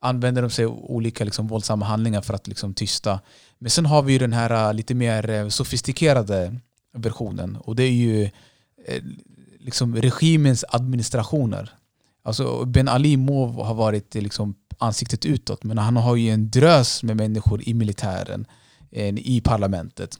använder 0.00 0.42
de 0.42 0.50
sig 0.50 0.64
av 0.64 0.90
olika 0.90 1.24
liksom, 1.24 1.48
våldsamma 1.48 1.86
handlingar 1.86 2.20
för 2.20 2.34
att 2.34 2.46
liksom, 2.46 2.74
tysta. 2.74 3.20
Men 3.58 3.70
sen 3.70 3.86
har 3.86 4.02
vi 4.02 4.12
ju 4.12 4.18
den 4.18 4.32
här 4.32 4.68
eh, 4.68 4.74
lite 4.74 4.94
mer 4.94 5.48
sofistikerade 5.48 6.56
versionen 6.92 7.56
och 7.56 7.76
det 7.76 7.82
är 7.82 7.92
ju 7.92 8.24
eh, 8.86 9.02
liksom, 9.58 9.96
regimens 9.96 10.64
administrationer. 10.68 11.74
Alltså, 12.22 12.64
ben 12.64 12.88
Ali 12.88 13.16
må 13.16 13.46
ha 13.46 13.74
varit 13.74 14.14
liksom, 14.14 14.54
ansiktet 14.78 15.26
utåt 15.26 15.64
men 15.64 15.78
han 15.78 15.96
har 15.96 16.16
ju 16.16 16.30
en 16.30 16.50
drös 16.50 17.02
med 17.02 17.16
människor 17.16 17.68
i 17.68 17.74
militären, 17.74 18.46
i 19.16 19.40
parlamentet 19.40 20.18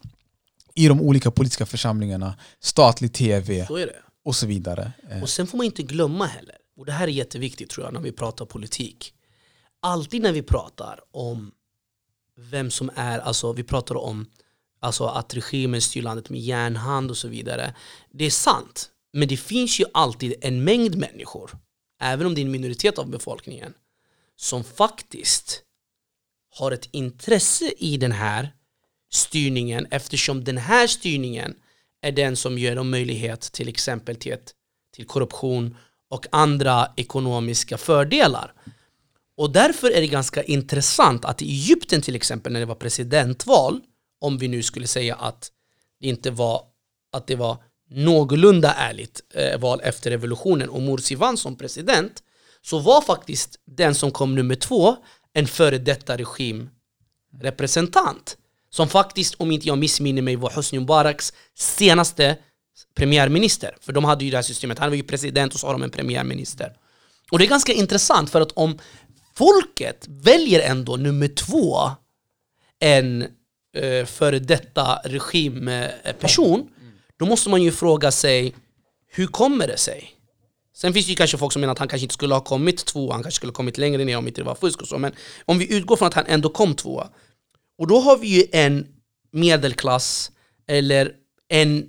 i 0.74 0.88
de 0.88 1.00
olika 1.00 1.30
politiska 1.30 1.66
församlingarna, 1.66 2.34
statlig 2.60 3.12
tv 3.12 3.66
så 3.66 3.86
och 4.24 4.36
så 4.36 4.46
vidare. 4.46 4.92
Och 5.22 5.28
sen 5.28 5.46
får 5.46 5.56
man 5.56 5.66
inte 5.66 5.82
glömma 5.82 6.26
heller, 6.26 6.56
och 6.76 6.86
det 6.86 6.92
här 6.92 7.08
är 7.08 7.12
jätteviktigt 7.12 7.70
tror 7.70 7.86
jag 7.86 7.94
när 7.94 8.00
vi 8.00 8.12
pratar 8.12 8.44
politik. 8.44 9.14
Alltid 9.82 10.22
när 10.22 10.32
vi 10.32 10.42
pratar 10.42 11.00
om 11.12 11.52
vem 12.36 12.70
som 12.70 12.90
är, 12.94 13.18
alltså 13.18 13.52
vi 13.52 13.62
pratar 13.62 13.96
om 13.96 14.26
alltså 14.80 15.06
att 15.06 15.34
regimen 15.34 15.80
styr 15.80 16.02
landet 16.02 16.30
med 16.30 16.40
järnhand 16.40 17.10
och 17.10 17.16
så 17.16 17.28
vidare. 17.28 17.74
Det 18.10 18.24
är 18.24 18.30
sant, 18.30 18.90
men 19.12 19.28
det 19.28 19.36
finns 19.36 19.80
ju 19.80 19.84
alltid 19.94 20.34
en 20.40 20.64
mängd 20.64 20.96
människor, 20.96 21.50
även 22.00 22.26
om 22.26 22.34
det 22.34 22.40
är 22.40 22.44
en 22.44 22.50
minoritet 22.50 22.98
av 22.98 23.10
befolkningen, 23.10 23.74
som 24.36 24.64
faktiskt 24.64 25.62
har 26.54 26.72
ett 26.72 26.88
intresse 26.90 27.72
i 27.78 27.96
den 27.96 28.12
här 28.12 28.54
styrningen 29.10 29.86
eftersom 29.90 30.44
den 30.44 30.58
här 30.58 30.86
styrningen 30.86 31.54
är 32.02 32.12
den 32.12 32.36
som 32.36 32.58
ger 32.58 32.76
dem 32.76 32.90
möjlighet 32.90 33.40
till 33.40 33.68
exempel 33.68 34.16
till, 34.16 34.32
ett, 34.32 34.54
till 34.94 35.06
korruption 35.06 35.76
och 36.10 36.26
andra 36.32 36.92
ekonomiska 36.96 37.78
fördelar. 37.78 38.52
Och 39.36 39.52
därför 39.52 39.90
är 39.90 40.00
det 40.00 40.06
ganska 40.06 40.42
intressant 40.42 41.24
att 41.24 41.42
i 41.42 41.44
Egypten 41.44 42.02
till 42.02 42.16
exempel 42.16 42.52
när 42.52 42.60
det 42.60 42.66
var 42.66 42.74
presidentval, 42.74 43.80
om 44.20 44.38
vi 44.38 44.48
nu 44.48 44.62
skulle 44.62 44.86
säga 44.86 45.14
att 45.14 45.50
det 46.00 46.08
inte 46.08 46.30
var, 46.30 46.62
att 47.12 47.26
det 47.26 47.36
var 47.36 47.62
någorlunda 47.90 48.74
ärligt 48.74 49.20
eh, 49.34 49.60
val 49.60 49.80
efter 49.84 50.10
revolutionen 50.10 50.68
och 50.68 50.82
Morsi 50.82 51.14
vann 51.14 51.36
som 51.36 51.56
president, 51.56 52.22
så 52.62 52.78
var 52.78 53.02
faktiskt 53.02 53.60
den 53.64 53.94
som 53.94 54.10
kom 54.10 54.34
nummer 54.34 54.54
två 54.54 54.96
en 55.32 55.46
före 55.46 55.78
detta 55.78 56.16
regimrepresentant. 56.16 58.36
Som 58.70 58.88
faktiskt, 58.88 59.34
om 59.34 59.52
inte 59.52 59.68
jag 59.68 59.78
missminner 59.78 60.22
mig, 60.22 60.36
var 60.36 60.50
Hosni 60.50 60.78
Mubaraks 60.78 61.32
senaste 61.54 62.36
premiärminister. 62.94 63.76
För 63.80 63.92
de 63.92 64.04
hade 64.04 64.24
ju 64.24 64.30
det 64.30 64.36
här 64.36 64.42
systemet, 64.42 64.78
han 64.78 64.90
var 64.90 64.96
ju 64.96 65.02
president 65.02 65.54
och 65.54 65.60
så 65.60 65.66
har 65.66 65.74
de 65.74 65.82
en 65.82 65.90
premiärminister. 65.90 66.72
Och 67.30 67.38
det 67.38 67.44
är 67.44 67.48
ganska 67.48 67.72
intressant 67.72 68.30
för 68.30 68.40
att 68.40 68.52
om 68.52 68.78
folket 69.34 70.06
väljer 70.08 70.70
ändå 70.70 70.96
nummer 70.96 71.28
två 71.28 71.90
en 72.78 73.22
eh, 73.76 74.06
före 74.06 74.38
detta 74.38 75.00
regimperson, 75.04 76.68
då 77.18 77.26
måste 77.26 77.50
man 77.50 77.62
ju 77.62 77.72
fråga 77.72 78.10
sig 78.10 78.54
hur 79.08 79.26
kommer 79.26 79.66
det 79.66 79.78
sig? 79.78 80.14
Sen 80.76 80.92
finns 80.92 81.06
det 81.06 81.10
ju 81.10 81.16
kanske 81.16 81.38
folk 81.38 81.52
som 81.52 81.60
menar 81.60 81.72
att 81.72 81.78
han 81.78 81.88
kanske 81.88 82.04
inte 82.04 82.14
skulle 82.14 82.34
ha 82.34 82.40
kommit 82.40 82.84
tvåa, 82.84 83.12
han 83.12 83.22
kanske 83.22 83.36
skulle 83.36 83.50
ha 83.50 83.54
kommit 83.54 83.78
längre 83.78 84.04
ner 84.04 84.18
om 84.18 84.28
inte 84.28 84.40
det 84.40 84.44
var 84.44 84.54
fusk 84.54 84.82
och 84.82 84.88
så. 84.88 84.98
Men 84.98 85.12
om 85.44 85.58
vi 85.58 85.76
utgår 85.76 85.96
från 85.96 86.08
att 86.08 86.14
han 86.14 86.26
ändå 86.26 86.48
kom 86.48 86.74
tvåa, 86.74 87.08
och 87.80 87.86
då 87.86 88.00
har 88.00 88.16
vi 88.16 88.26
ju 88.26 88.44
en 88.52 88.86
medelklass, 89.32 90.32
eller 90.66 91.12
en 91.48 91.86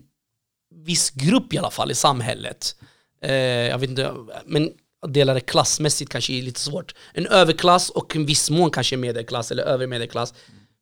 viss 0.75 1.09
grupp 1.09 1.53
i 1.53 1.57
alla 1.57 1.71
fall 1.71 1.91
i 1.91 1.95
samhället. 1.95 2.75
Eh, 3.21 3.33
jag 3.33 3.77
vet 3.77 3.89
inte, 3.89 4.13
men 4.45 4.71
att 5.01 5.13
dela 5.13 5.33
det 5.33 5.39
klassmässigt 5.39 6.11
kanske 6.11 6.33
är 6.33 6.41
lite 6.41 6.59
svårt. 6.59 6.95
En 7.13 7.27
överklass 7.27 7.89
och 7.89 8.15
en 8.15 8.25
viss 8.25 8.49
mån 8.49 8.71
kanske 8.71 8.97
medelklass 8.97 9.51
eller 9.51 9.63
övermedelklass. 9.63 10.33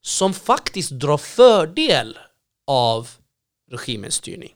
Som 0.02 0.34
faktiskt 0.34 0.92
drar 0.92 1.18
fördel 1.18 2.18
av 2.68 3.10
regimens 3.72 4.16
styrning. 4.16 4.52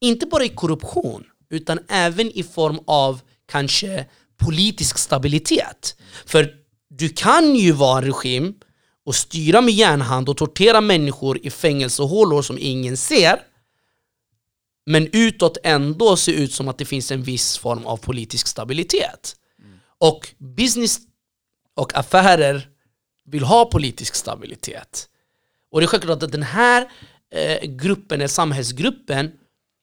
Inte 0.00 0.26
bara 0.26 0.44
i 0.44 0.48
korruption, 0.48 1.24
utan 1.50 1.78
även 1.88 2.38
i 2.38 2.42
form 2.42 2.80
av 2.86 3.20
kanske 3.46 4.06
politisk 4.36 4.98
stabilitet. 4.98 5.96
För 6.26 6.54
du 6.90 7.08
kan 7.08 7.54
ju 7.54 7.72
vara 7.72 7.98
en 7.98 8.04
regim 8.04 8.54
och 9.08 9.14
styra 9.14 9.60
med 9.60 9.74
järnhand 9.74 10.28
och 10.28 10.36
tortera 10.36 10.80
människor 10.80 11.38
i 11.46 11.50
fängelsehålor 11.50 12.42
som 12.42 12.58
ingen 12.60 12.96
ser 12.96 13.40
men 14.86 15.08
utåt 15.12 15.58
ändå 15.64 16.16
se 16.16 16.32
ut 16.32 16.52
som 16.52 16.68
att 16.68 16.78
det 16.78 16.84
finns 16.84 17.10
en 17.10 17.22
viss 17.22 17.58
form 17.58 17.86
av 17.86 17.96
politisk 17.96 18.46
stabilitet. 18.46 19.36
Och 19.98 20.34
business 20.38 20.98
och 21.76 21.96
affärer 21.98 22.68
vill 23.24 23.42
ha 23.44 23.64
politisk 23.64 24.14
stabilitet. 24.14 25.08
Och 25.70 25.80
det 25.80 25.84
är 25.84 25.88
självklart 25.88 26.22
att 26.22 26.32
den 26.32 26.42
här 26.42 26.90
eh, 27.34 27.68
gruppen, 27.68 28.20
eller 28.20 28.28
samhällsgruppen, 28.28 29.30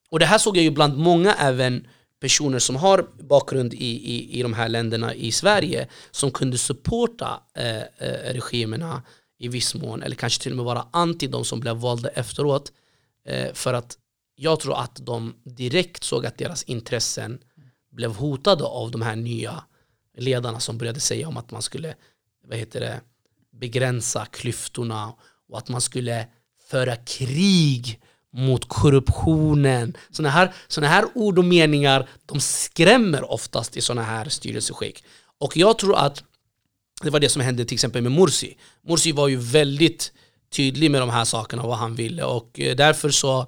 och 0.10 0.20
det 0.20 0.26
här 0.26 0.38
såg 0.38 0.58
jag 0.58 0.64
ju 0.64 0.72
bland 0.72 0.98
många 0.98 1.34
även 1.34 1.88
personer 2.20 2.60
som 2.60 2.76
har 2.76 3.08
bakgrund 3.20 3.74
i, 3.74 3.86
i, 3.86 4.40
i 4.40 4.42
de 4.42 4.54
här 4.54 4.70
länderna 4.70 5.14
i 5.14 5.32
Sverige 5.32 5.88
som 6.12 6.32
kunde 6.32 6.58
supporta 6.58 7.44
eh, 7.56 7.78
eh, 7.78 8.34
regimerna 8.34 9.04
i 9.40 9.48
viss 9.48 9.76
mån, 9.76 10.04
eller 10.04 10.16
kanske 10.16 10.44
till 10.44 10.52
och 10.52 10.58
med 10.58 10.66
vara 10.66 10.88
anti 10.92 11.28
de 11.28 11.46
som 11.46 11.60
blev 11.60 11.76
valda 11.76 12.10
efteråt. 12.10 12.72
Eh, 13.28 13.54
för 13.54 13.74
att 13.74 13.98
jag 14.36 14.60
tror 14.60 14.80
att 14.80 14.96
de 14.96 15.36
direkt 15.44 16.04
såg 16.04 16.26
att 16.26 16.38
deras 16.38 16.64
intressen 16.64 17.40
blev 17.92 18.16
hotade 18.16 18.64
av 18.64 18.92
de 18.92 19.02
här 19.02 19.16
nya 19.16 19.64
ledarna 20.18 20.60
som 20.60 20.78
började 20.78 21.00
säga 21.00 21.28
om 21.28 21.38
att 21.38 21.52
man 21.52 21.62
skulle 21.62 21.96
vad 22.48 22.58
heter 22.58 22.80
det, 22.80 23.02
begränsa 23.52 24.26
klyftorna 24.26 25.14
och 25.50 25.58
att 25.58 25.70
man 25.70 25.82
skulle 25.82 26.28
föra 26.70 26.96
krig 26.96 28.02
mot 28.36 28.68
korruptionen. 28.68 29.98
Sådana 30.12 30.30
här, 30.30 30.54
såna 30.68 30.88
här 30.88 31.06
ord 31.14 31.38
och 31.38 31.46
meningar 31.46 32.10
de 32.26 32.40
skrämmer 32.40 33.32
oftast 33.32 33.78
i 33.78 33.82
sådana 33.82 34.04
här 34.04 34.30
styrelseskick. 34.30 35.04
Och 35.40 35.58
jag 35.58 35.78
tror 35.80 35.96
att 35.96 36.24
det 37.02 37.10
var 37.10 37.20
det 37.20 37.30
som 37.30 37.42
hände 37.42 37.66
till 37.66 37.76
exempel 37.76 38.02
med 38.02 38.12
Morsi. 38.12 38.58
Morsi 38.88 39.12
var 39.12 39.28
ju 39.28 39.38
väldigt 39.38 40.12
tydlig 40.52 40.92
med 40.92 41.02
de 41.02 41.10
här 41.10 41.26
sakerna, 41.26 41.62
och 41.64 41.70
vad 41.70 41.78
han 41.78 41.96
ville 41.96 42.24
och 42.24 42.60
eh, 42.60 42.76
därför 42.76 43.10
så 43.10 43.48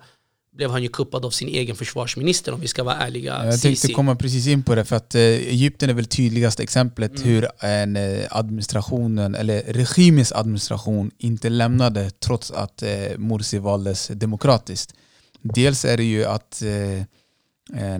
blev 0.57 0.71
han 0.71 0.83
ju 0.83 0.89
kuppad 0.89 1.25
av 1.25 1.29
sin 1.29 1.47
egen 1.47 1.75
försvarsminister 1.75 2.53
om 2.53 2.59
vi 2.59 2.67
ska 2.67 2.83
vara 2.83 2.95
ärliga. 2.95 3.45
Jag 3.45 3.61
tänkte 3.61 3.93
komma 3.93 4.15
precis 4.15 4.47
in 4.47 4.63
på 4.63 4.75
det, 4.75 4.85
för 4.85 4.95
att 4.95 5.15
eh, 5.15 5.21
Egypten 5.21 5.89
är 5.89 5.93
väl 5.93 6.05
tydligaste 6.05 6.63
exemplet 6.63 7.17
mm. 7.17 7.29
hur 7.29 7.47
en 7.59 7.95
eh, 7.95 8.25
administrationen, 8.29 9.35
eller 9.35 9.61
regimens 9.61 10.31
administration 10.31 11.11
inte 11.17 11.49
lämnade 11.49 12.09
trots 12.09 12.51
att 12.51 12.83
eh, 12.83 13.17
Morsi 13.17 13.57
valdes 13.57 14.07
demokratiskt. 14.07 14.93
Dels 15.41 15.85
är 15.85 15.97
det 15.97 16.03
ju 16.03 16.25
att, 16.25 16.63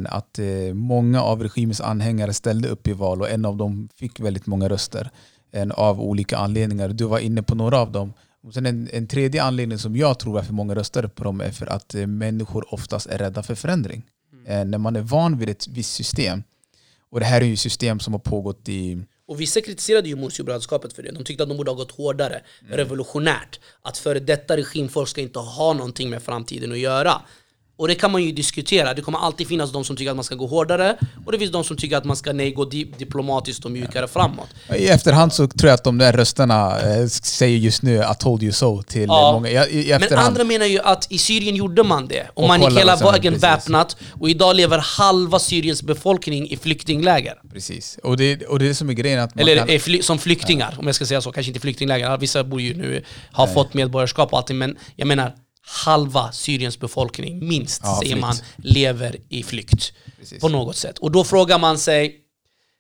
att 0.06 0.39
många 0.74 1.22
av 1.22 1.43
regimens 1.43 1.82
anhängare 1.82 2.34
ställde 2.34 2.67
upp 2.67 2.88
i 2.88 2.93
val 2.93 3.22
och 3.22 3.30
en 3.30 3.46
av 3.46 3.58
dem 3.58 3.89
fick 3.96 4.20
väldigt 4.20 4.46
många 4.46 4.70
röster 4.70 5.10
av 5.72 6.02
olika 6.02 6.38
anledningar. 6.38 6.89
Du 6.89 7.06
var 7.06 7.20
inne 7.20 7.43
på 7.43 7.56
några 7.56 7.80
av 7.80 7.91
dem. 7.91 8.13
Och 8.48 8.54
sen 8.54 8.66
en, 8.66 8.90
en 8.94 9.08
tredje 9.08 9.44
anledning 9.44 9.78
som 9.78 9.96
jag 9.96 10.20
tror 10.20 10.34
varför 10.34 10.54
många 10.54 10.76
röstade 10.76 11.10
på 11.10 11.24
dem 11.24 11.42
är 11.42 11.52
för 11.52 11.66
att 11.66 11.96
eh, 11.96 12.08
människor 12.08 12.74
oftast 12.74 13.08
är 13.08 13.18
rädda 13.18 13.44
för 13.44 13.56
förändring. 13.56 14.04
Mm. 14.34 14.46
Eh, 14.46 14.66
när 14.66 14.78
man 14.78 14.96
är 14.96 15.02
van 15.02 15.38
vid 15.38 15.50
ett 15.50 15.68
visst 15.68 15.94
system, 15.94 16.44
och 17.10 17.20
det 17.20 17.26
här 17.26 17.42
är 17.42 17.46
ju 17.46 17.56
system 17.56 18.00
som 18.00 18.14
har 18.14 18.20
pågått 18.20 18.70
i 18.70 19.06
och 19.28 19.42
vissa 19.42 19.62
kritiserade 19.62 20.10
ju 20.10 20.16
Mursi-brödraskapet 20.16 20.94
för 20.94 21.04
det. 21.04 21.12
De 21.12 21.24
tyckte 21.24 21.44
att 21.44 21.50
de 21.50 21.58
borde 21.58 21.72
ha 21.72 21.76
gått 21.76 21.92
hårdare, 21.92 22.42
mm. 22.62 22.78
revolutionärt. 22.78 23.60
Att 23.82 23.98
före 23.98 24.20
detta 24.20 24.58
regimfolk 24.58 25.10
ska 25.10 25.22
inte 25.22 25.40
ha 25.40 25.74
någonting 25.74 26.10
med 26.10 26.24
framtiden 26.24 26.72
att 26.72 26.80
göra. 26.80 27.22
Och 27.78 27.88
det 27.88 27.96
kan 27.96 28.12
man 28.12 28.24
ju 28.24 28.32
diskutera, 28.32 28.94
det 28.94 29.02
kommer 29.02 29.20
alltid 29.20 29.48
finnas 29.48 29.72
de 29.72 29.84
som 29.84 29.96
tycker 29.96 30.12
att 30.12 30.18
man 30.18 30.24
ska 30.24 30.36
gå 30.36 30.48
hårdare 30.48 30.98
och 31.26 31.32
det 31.32 31.40
finns 31.40 31.52
de 31.52 31.63
som 31.63 31.78
tycker 31.78 31.98
att 31.98 32.06
man 32.06 32.16
ska 32.16 32.34
nej, 32.34 32.52
gå 32.52 32.66
di 32.66 32.84
diplomatiskt 32.98 33.66
och 33.66 33.72
mjukare 33.72 34.08
framåt. 34.08 34.48
I 34.76 34.88
efterhand 34.88 35.34
så 35.34 35.48
tror 35.48 35.68
jag 35.68 35.74
att 35.74 35.84
de 35.84 35.98
där 35.98 36.13
rösterna 36.13 36.80
eh, 36.80 37.08
säger 37.08 37.58
just 37.58 37.82
nu 37.82 37.98
'I 37.98 38.16
told 38.20 38.44
you 38.44 38.52
so' 38.52 38.84
till 38.84 39.06
ja. 39.08 39.32
många. 39.32 39.50
I, 39.50 39.92
i 39.92 39.98
Men 40.00 40.20
andra 40.20 40.44
menar 40.44 40.66
ju 40.66 40.80
att 40.80 41.12
i 41.12 41.18
Syrien 41.18 41.56
gjorde 41.56 41.84
man 41.84 42.08
det, 42.08 42.28
och, 42.34 42.44
och 42.44 42.48
man 42.48 42.62
gick 42.62 42.80
hela 42.80 42.96
vägen 42.96 43.38
väpnat 43.38 43.98
och 44.20 44.30
idag 44.30 44.56
lever 44.56 44.78
halva 44.78 45.40
Syriens 45.40 45.84
befolkning 45.84 46.50
i 46.50 46.58
flyktingläger. 46.58 47.34
Precis, 47.54 48.00
och 48.04 48.18
det, 48.18 48.46
och 48.46 48.60
det 48.60 48.70
är 48.70 48.74
som 48.74 48.90
är 48.90 48.94
grejen 48.94 49.20
att 49.20 49.40
Eller 49.40 49.68
kan... 49.68 49.80
fly, 49.80 50.02
som 50.02 50.20
flyktingar, 50.20 50.70
ja. 50.72 50.80
om 50.80 50.86
jag 50.86 50.96
ska 50.96 51.06
säga 51.06 51.22
så. 51.22 51.32
Kanske 51.32 51.50
inte 51.50 51.60
flyktingläger, 51.60 52.18
vissa 52.18 52.44
bor 52.44 52.62
ju 52.62 52.74
nu, 52.74 53.04
har 53.32 53.46
nej. 53.46 53.54
fått 53.56 53.74
medborgarskap 53.74 54.34
och 54.34 54.38
allting, 54.38 54.58
men 54.58 54.78
jag 54.96 55.08
menar 55.08 55.34
halva 55.68 56.32
Syriens 56.32 56.80
befolkning, 56.80 57.48
minst, 57.48 57.82
ja, 57.84 58.00
säger 58.02 58.16
man, 58.16 58.36
lever 58.58 59.16
i 59.30 59.44
flykt. 59.44 59.94
Precis. 60.20 60.42
På 60.42 60.50
något 60.50 60.76
sätt. 60.76 60.98
Och 60.98 61.12
då 61.12 61.24
frågar 61.24 61.60
man 61.60 61.78
sig, 61.78 62.16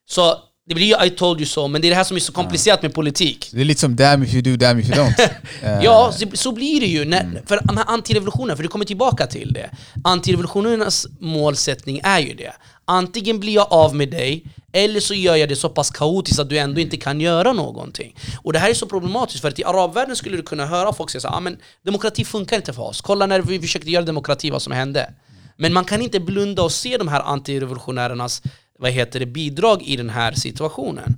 så 0.09 0.35
det 0.67 0.75
blir 0.75 0.85
ju 0.85 1.05
I 1.05 1.09
told 1.09 1.39
you 1.39 1.45
so, 1.45 1.67
men 1.67 1.81
det 1.81 1.87
är 1.87 1.89
det 1.89 1.95
här 1.95 2.03
som 2.03 2.17
är 2.17 2.21
så 2.21 2.31
komplicerat 2.31 2.81
med 2.81 2.93
politik. 2.93 3.49
Det 3.53 3.61
är 3.61 3.65
lite 3.65 3.81
som 3.81 3.95
damn 3.95 4.23
if 4.23 4.33
you 4.33 4.41
do, 4.41 4.55
damn 4.55 4.79
if 4.79 4.89
you 4.89 4.97
don't. 4.97 5.29
ja, 5.83 6.13
så, 6.17 6.25
så, 6.33 6.51
blir 6.51 6.79
det 6.79 6.85
ju. 6.85 7.05
När, 7.05 7.21
mm. 7.21 7.45
För 7.45 7.61
de 7.63 7.77
här 7.77 7.85
antirevolutionerna, 7.87 8.55
för 8.55 8.63
du 8.63 8.69
kommer 8.69 8.85
tillbaka 8.85 9.27
till 9.27 9.53
det. 9.53 9.69
Antirevolutionernas 10.03 11.07
målsättning 11.19 12.01
är 12.03 12.19
ju 12.19 12.33
det. 12.33 12.53
Antingen 12.89 13.39
blir 13.39 13.53
jag 13.53 13.67
av 13.69 13.95
med 13.95 14.09
dig, 14.09 14.43
eller 14.71 14.99
så 14.99 15.13
gör 15.13 15.35
jag 15.35 15.49
det 15.49 15.55
så 15.55 15.69
pass 15.69 15.89
kaotiskt 15.89 16.39
att 16.39 16.49
du 16.49 16.57
ändå 16.57 16.81
inte 16.81 16.97
kan 16.97 17.21
göra 17.21 17.53
någonting. 17.53 18.15
Och 18.43 18.53
det 18.53 18.59
här 18.59 18.69
är 18.69 18.73
så 18.73 18.85
problematiskt, 18.85 19.41
för 19.41 19.47
att 19.47 19.59
i 19.59 19.63
arabvärlden 19.63 20.15
skulle 20.15 20.37
du 20.37 20.43
kunna 20.43 20.65
höra 20.65 20.93
folk 20.93 21.09
säga 21.09 21.29
att 21.29 21.47
ah, 21.47 21.51
demokrati 21.83 22.25
funkar 22.25 22.55
inte 22.55 22.73
för 22.73 22.83
oss. 22.83 23.01
Kolla 23.01 23.25
när 23.25 23.41
vi 23.41 23.59
försökte 23.59 23.91
göra 23.91 24.05
demokrati, 24.05 24.49
vad 24.49 24.61
som 24.61 24.73
hände. 24.73 25.13
Men 25.57 25.73
man 25.73 25.85
kan 25.85 26.01
inte 26.01 26.19
blunda 26.19 26.63
och 26.63 26.71
se 26.71 26.97
de 26.97 27.07
här 27.07 27.21
antirevolutionärernas 27.21 28.41
vad 28.79 28.91
heter 28.91 29.19
det, 29.19 29.25
bidrag 29.25 29.81
i 29.83 29.95
den 29.95 30.09
här 30.09 30.31
situationen. 30.31 31.17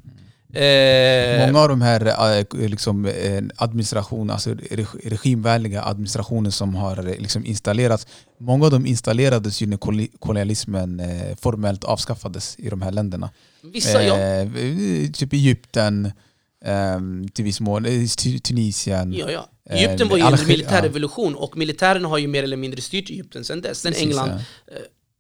Eh, 0.54 1.48
Många 1.48 1.60
av 1.60 1.70
de 1.70 1.82
här 1.82 2.06
eh, 2.40 2.70
liksom, 2.70 3.06
eh, 3.06 3.44
administration, 3.56 4.30
alltså 4.30 4.56
regimvänliga 5.04 5.84
administrationen 5.84 6.52
som 6.52 6.76
har 6.76 7.04
liksom 7.20 7.46
installerats, 7.46 8.08
många 8.38 8.66
av 8.66 8.72
dem 8.72 8.86
installerades 8.86 9.62
ju 9.62 9.68
när 9.68 9.78
kolonialismen 10.18 11.02
formellt 11.42 11.84
avskaffades 11.84 12.56
i 12.60 12.70
de 12.70 12.82
här 12.82 12.92
länderna. 12.92 13.30
Vissa, 13.62 14.04
ja. 14.04 14.16
Typ 15.14 15.34
Egypten, 15.34 16.12
ehm, 16.66 17.28
till 17.28 17.46
viss 17.46 17.60
mån 17.60 17.86
Tunisien. 18.44 19.14
Ja, 19.14 19.32
ja. 19.32 19.50
Egypten 19.70 20.08
var 20.08 20.18
ju 20.18 20.24
en 20.24 20.48
militär 20.48 20.82
revolution 20.82 21.36
och 21.36 21.58
militären 21.58 22.06
har 22.06 22.18
ju 22.18 22.28
mer 22.28 22.44
eller 22.44 22.58
mindre 22.58 22.82
styrt 22.82 23.10
Egypten 23.10 23.44
sedan 23.44 23.62
dess. 23.62 23.80
Sen 23.80 23.94
England 23.94 24.30
ja 24.30 24.76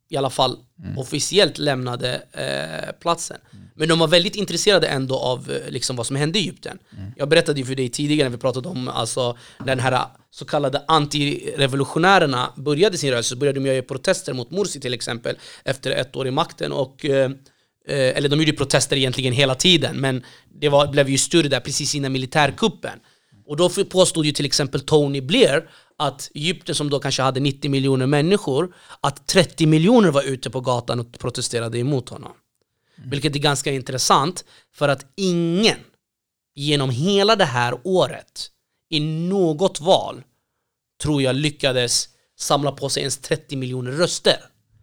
i 0.09 0.17
alla 0.17 0.29
fall 0.29 0.57
mm. 0.83 0.97
officiellt 0.97 1.57
lämnade 1.57 2.21
eh, 2.31 2.99
platsen. 2.99 3.37
Mm. 3.53 3.65
Men 3.75 3.87
de 3.87 3.99
var 3.99 4.07
väldigt 4.07 4.35
intresserade 4.35 4.87
ändå 4.87 5.15
av 5.19 5.51
eh, 5.51 5.71
liksom, 5.71 5.95
vad 5.95 6.07
som 6.07 6.15
hände 6.15 6.39
i 6.39 6.41
Egypten. 6.41 6.77
Mm. 6.97 7.11
Jag 7.17 7.29
berättade 7.29 7.59
ju 7.59 7.65
för 7.65 7.75
dig 7.75 7.89
tidigare 7.89 8.29
när 8.29 8.37
vi 8.37 8.41
pratade 8.41 8.69
om 8.69 8.87
alltså, 8.87 9.37
när 9.59 9.65
den 9.65 9.79
här 9.79 10.05
så 10.31 10.45
kallade 10.45 10.83
antirevolutionärerna 10.87 12.53
började 12.57 12.97
sin 12.97 13.11
rörelse, 13.11 13.29
så 13.29 13.35
började 13.35 13.59
de 13.59 13.65
göra 13.65 13.81
protester 13.81 14.33
mot 14.33 14.51
Morsi 14.51 14.79
till 14.79 14.93
exempel 14.93 15.37
efter 15.63 15.91
ett 15.91 16.15
år 16.15 16.27
i 16.27 16.31
makten. 16.31 16.71
Och, 16.71 17.05
eh, 17.05 17.31
eh 17.87 18.17
eller 18.17 18.29
de 18.29 18.39
gjorde 18.39 18.53
protester 18.53 18.97
egentligen 18.97 19.33
hela 19.33 19.55
tiden, 19.55 19.97
men 20.01 20.23
det 20.59 20.69
var, 20.69 20.87
blev 20.87 21.09
ju 21.09 21.17
större 21.17 21.47
där 21.47 21.59
precis 21.59 21.95
innan 21.95 22.11
militärkuppen. 22.11 22.99
Och 23.49 23.57
då 23.57 23.69
påstod 23.69 24.25
ju 24.25 24.31
till 24.31 24.45
exempel 24.45 24.81
Tony 24.81 25.21
Blair 25.21 25.69
att 25.97 26.31
Egypten 26.33 26.75
som 26.75 26.89
då 26.89 26.99
kanske 26.99 27.21
hade 27.21 27.39
90 27.39 27.71
miljoner 27.71 28.05
människor, 28.05 28.75
att 29.01 29.27
30 29.27 29.65
miljoner 29.65 30.11
var 30.11 30.23
ute 30.23 30.49
på 30.49 30.61
gatan 30.61 30.99
och 30.99 31.19
protesterade 31.19 31.79
emot 31.79 32.09
honom. 32.09 32.31
Mm. 32.97 33.09
Vilket 33.09 33.35
är 33.35 33.39
ganska 33.39 33.71
intressant, 33.71 34.45
för 34.73 34.89
att 34.89 35.05
ingen 35.15 35.77
genom 36.55 36.89
hela 36.89 37.35
det 37.35 37.45
här 37.45 37.79
året 37.83 38.51
i 38.89 38.99
något 38.99 39.79
val 39.79 40.23
tror 41.01 41.21
jag 41.21 41.35
lyckades 41.35 42.09
samla 42.39 42.71
på 42.71 42.89
sig 42.89 43.01
ens 43.03 43.17
30 43.17 43.55
miljoner 43.55 43.91
röster. 43.91 44.37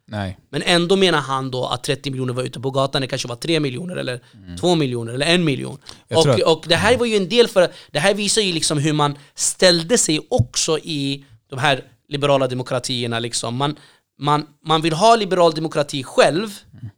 Nej. 0.09 0.39
Men 0.51 0.63
ändå 0.63 0.97
menar 0.97 1.21
han 1.21 1.51
då 1.51 1.67
att 1.67 1.85
30 1.85 2.11
miljoner 2.11 2.33
var 2.33 2.43
ute 2.43 2.61
på 2.61 2.71
gatan, 2.71 3.01
det 3.03 3.09
kanske 3.09 3.29
var 3.29 3.37
3 3.37 3.61
miljoner 3.61 3.97
eller 3.97 4.21
mm. 4.35 4.57
2 4.57 4.75
miljoner 4.75 5.13
eller 5.13 5.35
1 5.35 5.41
miljon. 5.41 5.79
Och, 6.15 6.27
att... 6.27 6.43
och 6.43 6.65
det 6.69 6.77
här 6.77 6.97
var 6.97 7.07
ju 7.07 7.17
en 7.17 7.29
del 7.29 7.49
för, 7.49 7.73
det 7.91 7.99
här 7.99 8.15
visar 8.15 8.43
ju 8.43 8.53
liksom 8.53 8.79
hur 8.79 8.93
man 8.93 9.19
ställde 9.35 9.99
sig 9.99 10.21
också 10.31 10.79
i 10.79 11.25
de 11.51 11.59
här 11.59 11.85
liberala 12.09 12.47
demokratierna. 12.47 13.19
Liksom. 13.19 13.57
Man, 13.57 13.77
man, 14.19 14.47
man 14.65 14.83
vill 14.83 14.93
ha 14.93 15.17
liberal 15.17 15.53
demokrati 15.53 16.03
själv, 16.03 16.49
mm. 16.73 16.91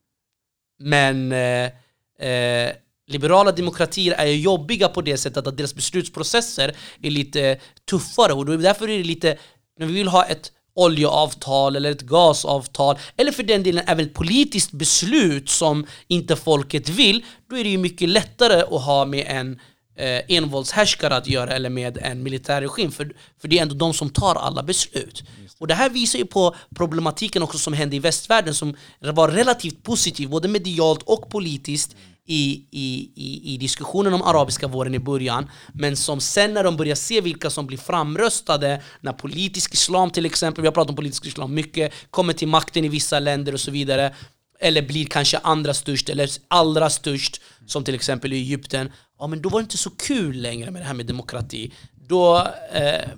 men 0.78 1.33
eh, 1.33 2.28
eh, 2.28 2.72
liberala 3.07 3.53
demokratier 3.53 4.14
är 4.14 4.26
jobbiga 4.26 4.89
på 4.89 5.03
det 5.03 5.16
sättet 5.16 5.47
att 5.47 5.57
deras 5.57 5.74
beslutsprocesser 5.74 6.76
är 7.03 7.11
lite 7.11 7.59
tuffare 7.91 8.33
och 8.33 8.47
därför 8.47 8.89
är 8.89 8.99
det 8.99 9.05
lite, 9.05 9.39
när 9.78 9.87
vi 9.87 9.93
vill 9.93 10.09
ha 10.09 10.24
ett 10.24 10.53
oljeavtal 10.79 11.76
eller 11.76 11.91
ett 11.91 12.03
gasavtal 12.03 12.99
eller 13.16 13.33
för 13.33 13.43
den 13.43 13.62
delen 13.62 13.85
även 13.87 14.07
ett 14.07 14.14
politiskt 14.14 14.72
beslut 14.72 15.49
som 15.49 15.87
inte 16.09 16.37
folket 16.37 16.89
vill, 16.89 17.24
då 17.51 17.59
är 17.59 17.64
det 17.64 17.70
ju 17.70 17.79
mycket 17.79 18.09
lättare 18.09 18.61
att 18.61 18.83
ha 18.83 19.05
med 19.05 19.26
en 19.29 19.61
eh, 19.97 20.37
envåldshärskare 20.37 21.16
att 21.16 21.26
göra 21.26 21.53
eller 21.53 21.70
med 21.70 21.99
en 21.99 22.22
militärregim 22.22 22.91
för, 22.91 23.12
för 23.41 23.49
det 23.49 23.59
är 23.59 23.62
ändå 23.62 23.74
de 23.74 23.95
som 23.95 24.11
tar 24.11 24.35
alla 24.35 24.62
beslut. 24.62 25.22
Och 25.59 25.66
det 25.66 25.74
här 25.74 25.91
visar 25.91 26.18
ju 26.18 26.26
på 26.26 26.55
problematiken 26.74 27.43
också 27.43 27.59
som 27.59 27.72
hände 27.72 27.97
i 27.97 27.99
västvärlden 27.99 28.55
som 28.55 28.76
var 29.01 29.29
relativt 29.29 29.83
positiv, 29.83 30.29
både 30.29 30.49
medialt 30.49 31.03
och 31.03 31.31
politiskt 31.31 31.97
i, 32.31 32.66
i, 32.70 33.12
i, 33.14 33.55
i 33.55 33.57
diskussionen 33.57 34.14
om 34.14 34.22
arabiska 34.22 34.66
våren 34.66 34.95
i 34.95 34.99
början 34.99 35.51
men 35.74 35.97
som 35.97 36.20
sen 36.20 36.55
när 36.55 36.64
de 36.64 36.76
börjar 36.76 36.95
se 36.95 37.20
vilka 37.20 37.51
som 37.51 37.66
blir 37.66 37.79
framröstade 37.79 38.83
när 39.01 39.12
politisk 39.12 39.74
islam 39.74 40.11
till 40.11 40.26
exempel, 40.26 40.62
vi 40.62 40.68
har 40.68 40.72
pratat 40.72 40.91
om 40.91 40.97
politisk 40.97 41.26
islam 41.26 41.55
mycket, 41.55 41.93
kommer 42.11 42.33
till 42.33 42.49
makten 42.49 42.85
i 42.85 42.89
vissa 42.89 43.18
länder 43.18 43.53
och 43.53 43.61
så 43.61 43.70
vidare 43.70 44.14
eller 44.61 44.83
blir 44.83 45.07
kanske 45.07 45.39
andra 45.39 45.74
störst 45.74 46.09
eller 46.09 46.31
allra 46.49 46.91
störst 46.91 47.41
som 47.66 47.85
till 47.85 47.95
exempel 47.95 48.33
i 48.33 48.37
Egypten. 48.37 48.93
Ja 49.18 49.26
men 49.26 49.43
då 49.43 49.49
var 49.49 49.61
det 49.61 49.62
inte 49.62 49.79
så 49.79 49.91
kul 49.91 50.37
längre 50.37 50.70
med 50.70 50.83
det 50.83 50.87
här 50.87 50.95
med 50.95 51.07
demokrati. 51.07 51.72
Då 52.09 52.49
eh, 52.72 53.09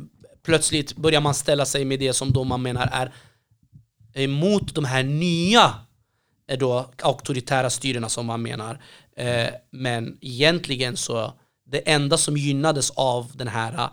plötsligt 0.44 0.96
börjar 0.96 1.20
man 1.20 1.34
ställa 1.34 1.66
sig 1.66 1.84
med 1.84 2.00
det 2.00 2.12
som 2.12 2.32
då 2.32 2.44
man 2.44 2.62
menar 2.62 2.86
är 2.92 3.12
emot 4.14 4.74
de 4.74 4.84
här 4.84 5.02
nya 5.02 5.74
då, 6.57 6.90
auktoritära 7.03 7.70
styrena 7.70 8.09
som 8.09 8.26
man 8.26 8.42
menar. 8.42 8.82
Eh, 9.16 9.48
men 9.70 10.18
egentligen 10.20 10.96
så, 10.96 11.32
det 11.66 11.78
enda 11.78 12.18
som 12.18 12.36
gynnades 12.36 12.90
av 12.90 13.32
den 13.34 13.48
här 13.48 13.90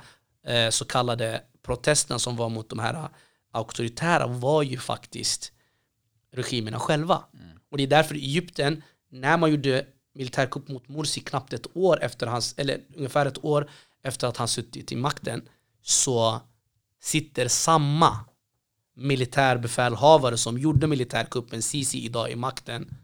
eh, 0.47 0.69
så 0.69 0.85
kallade 0.85 1.41
protesterna 1.65 2.19
som 2.19 2.35
var 2.35 2.49
mot 2.49 2.69
de 2.69 2.79
här 2.79 3.09
auktoritära 3.51 4.27
var 4.27 4.63
ju 4.63 4.77
faktiskt 4.77 5.51
regimerna 6.33 6.79
själva. 6.79 7.23
Mm. 7.33 7.59
Och 7.71 7.77
det 7.77 7.83
är 7.83 7.87
därför 7.87 8.15
Egypten, 8.15 8.83
när 9.11 9.37
man 9.37 9.51
gjorde 9.51 9.85
militärkupp 10.15 10.67
mot 10.67 10.87
Morsi 10.87 11.19
knappt 11.19 11.53
ett 11.53 11.77
år 11.77 12.03
efter 12.03 12.27
hans, 12.27 12.53
eller 12.57 12.81
ungefär 12.95 13.25
ett 13.25 13.43
år 13.43 13.69
efter 14.03 14.27
att 14.27 14.37
han 14.37 14.47
suttit 14.47 14.91
i 14.91 14.95
makten, 14.95 15.49
så 15.81 16.41
sitter 17.01 17.47
samma 17.47 18.25
militärbefälhavare 18.97 20.37
som 20.37 20.57
gjorde 20.57 20.87
militärkuppen 20.87 21.61
Sisi 21.61 22.05
idag 22.05 22.31
i 22.31 22.35
makten 22.35 22.97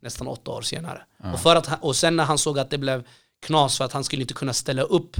nästan 0.00 0.26
åtta 0.26 0.50
år 0.50 0.62
senare. 0.62 1.02
Mm. 1.20 1.34
Och, 1.34 1.40
för 1.40 1.56
att, 1.56 1.82
och 1.82 1.96
sen 1.96 2.16
när 2.16 2.24
han 2.24 2.38
såg 2.38 2.58
att 2.58 2.70
det 2.70 2.78
blev 2.78 3.04
knas 3.42 3.78
för 3.78 3.84
att 3.84 3.92
han 3.92 4.04
skulle 4.04 4.22
inte 4.22 4.34
kunna 4.34 4.52
ställa 4.52 4.82
upp 4.82 5.16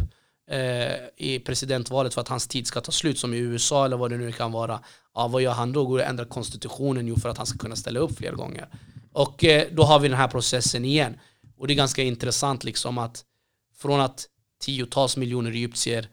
eh, 0.51 0.93
i 1.17 1.43
presidentvalet 1.45 2.15
för 2.15 2.21
att 2.21 2.29
hans 2.29 2.47
tid 2.47 2.67
ska 2.67 2.81
ta 2.81 2.93
slut 2.93 3.19
som 3.19 3.35
i 3.35 3.39
USA 3.39 3.85
eller 3.85 3.97
vad 3.97 4.11
det 4.11 4.17
nu 4.17 4.33
kan 4.33 4.53
vara. 4.53 4.81
Ja, 5.15 5.29
vad 5.29 5.43
gör 5.43 5.53
han 5.53 5.73
då? 5.73 5.85
Går 5.85 5.99
och 5.99 6.05
ändrar 6.05 6.25
konstitutionen 6.25 7.07
jo, 7.07 7.17
för 7.17 7.29
att 7.29 7.37
han 7.37 7.47
ska 7.47 7.59
kunna 7.59 7.77
ställa 7.77 8.01
upp 8.01 8.17
fler 8.17 8.33
gånger. 8.33 8.69
Och 9.13 9.45
eh, 9.45 9.67
då 9.73 9.83
har 9.83 9.99
vi 9.99 10.09
den 10.09 10.19
här 10.19 10.29
processen 10.29 10.85
igen. 10.85 11.19
Och 11.57 11.67
det 11.67 11.73
är 11.73 11.77
ganska 11.77 12.03
intressant 12.03 12.65
liksom 12.65 12.99
att 12.99 13.25
från 13.79 14.01
att 14.01 14.27
tiotals 14.61 15.17
miljoner 15.17 15.51
egyptier 15.51 16.09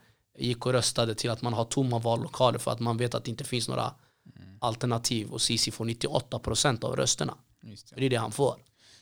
gick 0.45 0.65
och 0.65 0.71
röstade 0.71 1.15
till 1.15 1.29
att 1.29 1.41
man 1.41 1.53
har 1.53 1.65
tomma 1.65 1.99
vallokaler 1.99 2.59
för 2.59 2.71
att 2.71 2.79
man 2.79 2.97
vet 2.97 3.15
att 3.15 3.23
det 3.23 3.31
inte 3.31 3.43
finns 3.43 3.67
några 3.67 3.93
mm. 4.35 4.57
alternativ 4.59 5.31
och 5.31 5.41
Sisi 5.41 5.71
får 5.71 5.85
98% 5.85 6.85
av 6.85 6.95
rösterna. 6.95 7.33
Det. 7.61 7.95
det 7.95 8.05
är 8.05 8.09
det 8.09 8.15
han 8.15 8.31
får. 8.31 8.55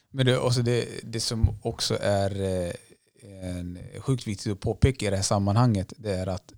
Men 0.10 0.26
det, 0.26 0.38
också 0.38 0.62
det, 0.62 0.88
det 1.04 1.20
som 1.20 1.50
också 1.62 1.98
är 2.02 2.42
eh, 2.42 2.72
en, 3.42 3.80
sjukt 4.00 4.28
viktigt 4.28 4.52
att 4.52 4.60
påpeka 4.60 5.08
i 5.08 5.10
det 5.10 5.16
här 5.16 5.24
sammanhanget 5.24 5.94
det 5.98 6.14
är 6.14 6.28
att 6.28 6.54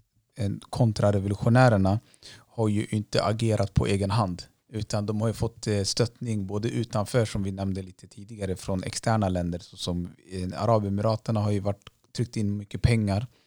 kontrarevolutionärerna 0.69 1.99
har 2.32 2.67
ju 2.67 2.86
inte 2.89 3.23
agerat 3.23 3.73
på 3.73 3.88
egen 3.88 4.11
hand 4.11 4.43
utan 4.71 5.05
de 5.05 5.21
har 5.21 5.27
ju 5.27 5.34
fått 5.34 5.67
eh, 5.67 5.84
stöttning 5.84 6.47
både 6.47 6.69
utanför 6.69 7.25
som 7.25 7.43
vi 7.43 7.51
nämnde 7.51 7.82
lite 7.82 8.07
tidigare 8.07 8.55
från 8.55 8.84
externa 8.84 9.30
länder 9.30 9.59
som 9.59 10.09
Arabemiraten 10.55 11.36
har 11.36 11.51
ju 11.51 11.59
varit, 11.59 11.89
tryckt 12.15 12.38
in 12.38 12.57
mycket 12.57 12.82
pengar 12.82 13.27
Eh, 13.32 13.38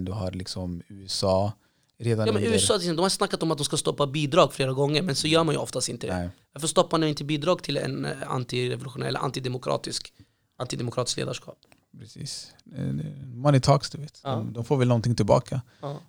du 0.00 0.12
har 0.12 0.30
liksom 0.30 0.82
USA. 0.88 1.52
Redan 1.98 2.26
ja, 2.26 2.32
men. 2.32 2.42
USA 2.42 2.78
de 2.78 2.98
har 2.98 3.08
snackat 3.08 3.42
om 3.42 3.50
att 3.50 3.58
de 3.58 3.64
ska 3.64 3.76
stoppa 3.76 4.06
bidrag 4.06 4.52
flera 4.52 4.72
gånger 4.72 5.02
men 5.02 5.14
så 5.14 5.28
gör 5.28 5.44
man 5.44 5.54
ju 5.54 5.58
oftast 5.58 5.88
inte 5.88 6.06
det. 6.06 6.30
Varför 6.52 6.68
stoppar 6.68 6.98
ni 6.98 7.08
inte 7.08 7.24
bidrag 7.24 7.62
till 7.62 7.76
en 7.76 8.04
eh, 8.04 8.10
antirevolutionär 8.26 9.06
eller 9.06 9.20
antidemokratisk, 9.20 10.12
antidemokratisk 10.58 11.16
ledarskap? 11.16 11.58
Precis. 11.98 12.52
Eh, 12.76 12.84
money 13.24 13.60
talks 13.60 13.90
du 13.90 13.98
vet. 13.98 14.20
Ja. 14.24 14.30
De, 14.30 14.52
de, 14.52 14.64
får 14.64 14.76
väl 14.76 14.88
någonting 14.88 15.14
tillbaka. 15.14 15.60
Ja. 15.80 16.00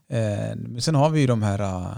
Men 0.55 0.82
sen 0.82 0.95
har 0.95 1.09
vi 1.09 1.22
ju 1.22 1.28
de 1.28 1.43
här, 1.43 1.91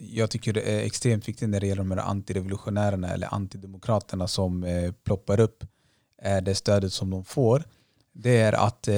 jag 0.00 0.30
tycker 0.30 0.52
det 0.52 0.60
är 0.60 0.80
extremt 0.86 1.28
viktigt 1.28 1.48
när 1.48 1.60
det 1.60 1.66
gäller 1.66 1.82
de 1.82 1.90
här 1.90 1.98
antirevolutionärerna 1.98 3.08
eller 3.08 3.34
antidemokraterna 3.34 4.28
som 4.28 4.66
ploppar 5.04 5.40
upp, 5.40 5.64
det 6.42 6.54
stödet 6.54 6.92
som 6.92 7.10
de 7.10 7.24
får. 7.24 7.64
Det 8.12 8.40
är 8.40 8.52
att 8.52 8.88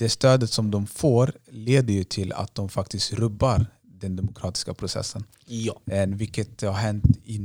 det 0.00 0.08
stödet 0.08 0.50
som 0.50 0.70
de 0.70 0.86
får 0.86 1.32
leder 1.46 1.94
ju 1.94 2.04
till 2.04 2.32
att 2.32 2.54
de 2.54 2.68
faktiskt 2.68 3.12
rubbar 3.12 3.66
den 3.82 4.16
demokratiska 4.16 4.74
processen. 4.74 5.24
Ja. 5.46 5.80
Eh, 5.86 6.06
vilket 6.06 6.62
har 6.62 6.72
hänt 6.72 7.04
i 7.24 7.40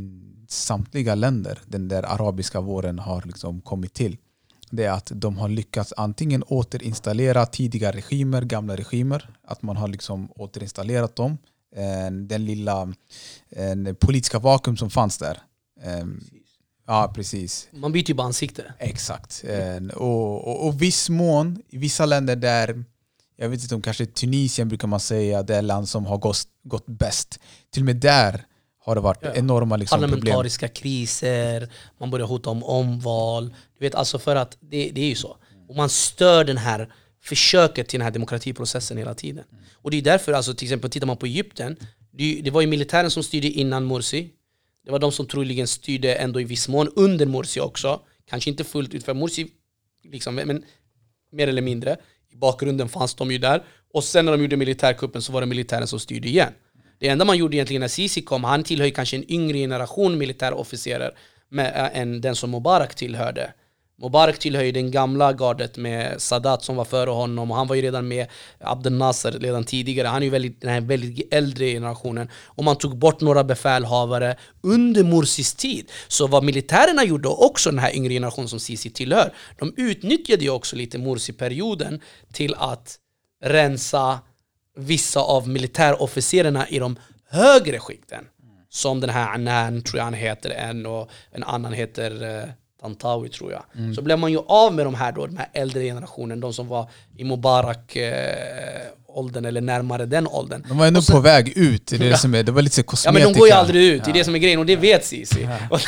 samtliga 0.48 1.16
länder. 1.16 1.60
Den 1.66 1.88
där 1.88 2.04
arabiska 2.04 2.62
våren 2.62 3.00
har 3.00 3.24
liksom 3.26 3.62
kommit 3.62 3.94
till. 3.94 4.18
Det 4.70 4.84
är 4.84 4.92
att 4.92 5.12
de 5.16 5.38
har 5.38 5.50
lyckats 5.50 5.94
antingen 5.98 6.44
återinstallera 6.44 7.46
tidigare 7.46 7.98
regimer, 7.98 8.42
gamla 8.42 8.76
regimer. 8.76 9.30
Att 9.44 9.62
man 9.62 9.78
har 9.78 9.88
liksom 9.88 10.32
återinstallerat 10.32 11.16
dem. 11.16 11.38
Eh, 11.76 12.12
den 12.12 12.46
lilla 12.46 12.94
politiska 14.00 14.40
vakuum 14.40 14.78
som 14.78 14.90
fanns 14.90 15.18
där. 15.18 15.42
Ja, 16.88 17.12
precis. 17.16 17.68
Man 17.72 17.92
byter 17.92 18.10
ju 18.10 18.14
bara 18.14 18.28
ansikte. 18.28 18.74
Exakt. 18.80 19.44
Mm. 19.48 19.90
Och, 19.90 20.48
och, 20.48 20.68
och 20.68 20.82
viss 20.82 21.10
mån, 21.10 21.62
i 21.70 21.78
vissa 21.78 22.06
länder 22.06 22.36
där, 22.36 22.84
jag 23.38 23.50
vet 23.50 23.62
inte 23.62 23.76
om 23.76 23.82
kanske 23.82 24.06
Tunisien 24.06 24.68
brukar 24.68 24.88
man 24.88 25.00
säga, 25.00 25.44
det 25.44 25.56
är 25.56 25.62
land 25.62 25.90
som 25.90 26.06
har 26.06 26.18
gått, 26.18 26.44
gått 26.64 26.86
bäst. 26.86 27.40
Till 27.72 27.82
och 27.82 27.86
med 27.86 27.96
där 27.96 28.46
har 28.86 28.96
det 28.96 29.02
varit 29.02 29.20
ja. 29.22 29.34
enorma 29.34 29.78
liksom, 29.78 30.02
Parlamentariska 30.02 30.68
problem. 30.68 30.82
kriser, 30.82 31.70
man 32.00 32.12
börjar 32.12 32.28
hota 32.28 32.50
om 32.50 32.64
omval. 32.64 33.56
Du 33.80 33.86
vet, 33.86 33.96
alltså 33.96 34.20
för 34.20 34.36
att 34.36 34.58
det, 34.60 34.90
det 34.90 35.02
är 35.02 35.10
ju 35.10 35.16
så. 35.16 35.38
Och 35.68 35.76
man 35.76 35.90
stör 35.90 36.44
den 36.44 36.58
här 36.58 36.94
försöket 37.24 37.88
till 37.88 38.00
den 38.00 38.06
här 38.06 38.12
demokratiprocessen 38.12 38.98
hela 38.98 39.14
tiden. 39.14 39.44
Och 39.74 39.92
det 39.92 39.98
är 39.98 40.02
därför, 40.02 40.34
alltså, 40.34 40.54
till 40.54 40.66
exempel 40.66 40.90
tittar 40.90 41.08
man 41.08 41.18
på 41.18 41.26
Egypten, 41.26 41.78
det, 42.12 42.42
det 42.44 42.52
var 42.52 42.62
ju 42.62 42.68
militären 42.68 43.12
som 43.12 43.24
styrde 43.24 43.48
innan 43.48 43.84
Morsi, 43.84 44.30
det 44.86 44.92
var 44.92 45.00
de 45.00 45.12
som 45.12 45.26
troligen 45.26 45.68
styrde 45.68 46.14
ändå 46.14 46.42
i 46.42 46.44
viss 46.44 46.68
mån 46.68 46.90
under 46.96 47.26
Morsi 47.26 47.60
också. 47.60 48.02
Kanske 48.30 48.50
inte 48.50 48.64
fullt 48.64 48.94
ut, 48.94 49.04
för 49.04 49.14
Morsi, 49.14 49.48
liksom, 50.04 50.36
men 50.36 50.64
mer 51.32 51.48
eller 51.48 51.62
mindre. 51.62 51.98
I 52.30 52.36
bakgrunden 52.36 52.90
fanns 52.90 53.16
de 53.16 53.32
ju 53.32 53.38
där. 53.38 53.64
Och 53.94 54.04
sen 54.04 54.26
när 54.26 54.32
de 54.32 54.42
gjorde 54.42 54.58
militärkuppen 54.58 55.22
så 55.22 55.32
var 55.32 55.42
det 55.42 55.48
militären 55.48 55.88
som 55.88 56.00
styrde 56.00 56.28
igen. 56.28 56.54
Det 57.00 57.08
enda 57.08 57.26
man 57.26 57.38
gjorde 57.38 57.56
egentligen 57.56 57.80
när 57.80 57.88
Sisi 57.88 58.22
kom, 58.22 58.44
han 58.44 58.64
tillhör 58.64 58.90
kanske 58.90 59.18
en 59.18 59.32
yngre 59.32 59.58
generation 59.58 60.18
militärofficerare 60.18 61.12
än 61.94 62.22
den 62.22 62.36
som 62.36 62.52
Mubarak 62.52 62.96
tillhörde. 62.96 63.54
Mubarak 64.02 64.40
tillhör 64.40 64.64
ju 64.64 64.72
den 64.72 64.92
gamla 64.92 65.34
gardet 65.34 65.78
med 65.78 66.22
Sadat 66.22 66.64
som 66.64 66.76
var 66.76 66.86
före 66.86 67.10
honom 67.10 67.52
och 67.52 67.58
han 67.58 67.68
var 67.68 67.76
ju 67.76 67.82
redan 67.82 68.08
med 68.08 68.28
Abdel 68.60 68.94
Nasser 68.94 69.32
redan 69.32 69.64
tidigare. 69.64 70.08
Han 70.08 70.22
är 70.22 70.26
ju 70.26 70.30
väldigt, 70.30 70.62
den 70.62 70.70
här 70.70 70.82
väldigt 70.82 71.34
äldre 71.34 71.66
generationen. 71.66 72.30
Och 72.46 72.64
man 72.64 72.78
tog 72.78 72.98
bort 72.98 73.22
några 73.22 73.44
befälhavare 73.44 74.36
under 74.62 75.04
Mursis 75.04 75.54
tid. 75.54 75.92
Så 76.08 76.28
vad 76.28 76.44
militärerna 76.44 77.04
gjorde, 77.04 77.28
också 77.28 77.70
den 77.70 77.80
här 77.80 77.96
yngre 77.96 78.14
generationen 78.14 78.48
som 78.48 78.60
Sisi 78.60 78.90
tillhör, 78.90 79.34
de 79.60 79.74
utnyttjade 79.78 80.44
ju 80.44 80.50
också 80.50 80.76
lite 80.76 80.98
Mursi-perioden 80.98 82.02
till 82.34 82.56
att 82.58 83.00
rensa 83.44 84.20
vissa 84.78 85.20
av 85.20 85.50
militärofficerarna 85.50 86.70
i 86.70 86.80
de 86.80 87.00
högre 87.30 87.80
skikten. 87.80 88.26
Som 88.70 89.00
den 89.00 89.10
här 89.10 89.34
Anan, 89.34 89.82
tror 89.82 89.98
jag 89.98 90.04
han 90.04 90.14
heter, 90.14 90.50
en 90.50 90.86
och 90.86 91.10
en 91.32 91.44
annan 91.44 91.74
heter 91.74 92.24
eh, 92.24 92.50
Tantawi 92.82 93.30
tror 93.30 93.52
jag. 93.52 93.64
Mm. 93.78 93.96
Så 93.96 94.02
blev 94.02 94.20
man 94.20 94.32
ju 94.32 94.40
av 94.48 94.74
med 94.74 94.86
de 94.86 94.96
här 94.96 95.12
då, 95.12 95.26
den 95.26 95.38
här 95.38 95.50
äldre 95.54 95.84
generationen, 95.84 96.40
de 96.40 96.54
som 96.54 96.68
var 96.68 96.90
i 97.18 97.24
Mubarak 97.24 97.96
eh, 97.96 98.88
eller 99.36 99.62
närmare 99.62 100.06
den 100.06 100.28
åldern. 100.28 100.66
De 100.68 100.78
var 100.78 100.88
ändå 100.88 101.02
sen, 101.02 101.16
på 101.16 101.20
väg 101.20 101.58
ut, 101.58 101.88
det, 101.88 101.96
är 101.96 102.00
det, 102.00 102.18
som 102.18 102.36
är, 102.36 102.44
det 102.44 102.52
var 102.52 102.62
lite 102.62 102.84
kosmetika. 102.84 103.20
Ja 103.20 103.26
men 103.26 103.34
de 103.34 103.40
går 103.40 103.48
ju 103.48 103.54
aldrig 103.54 103.84
ut, 103.84 103.98
ja. 103.98 104.04
det 104.06 104.12
är 104.12 104.14
det 104.14 104.24
som 104.24 104.36
är 104.36 104.40
grejen 104.40 104.60
och 104.60 104.66
det 104.66 104.76
vet 104.76 105.06
Sisi. 105.06 105.50
Ja. 105.70 105.80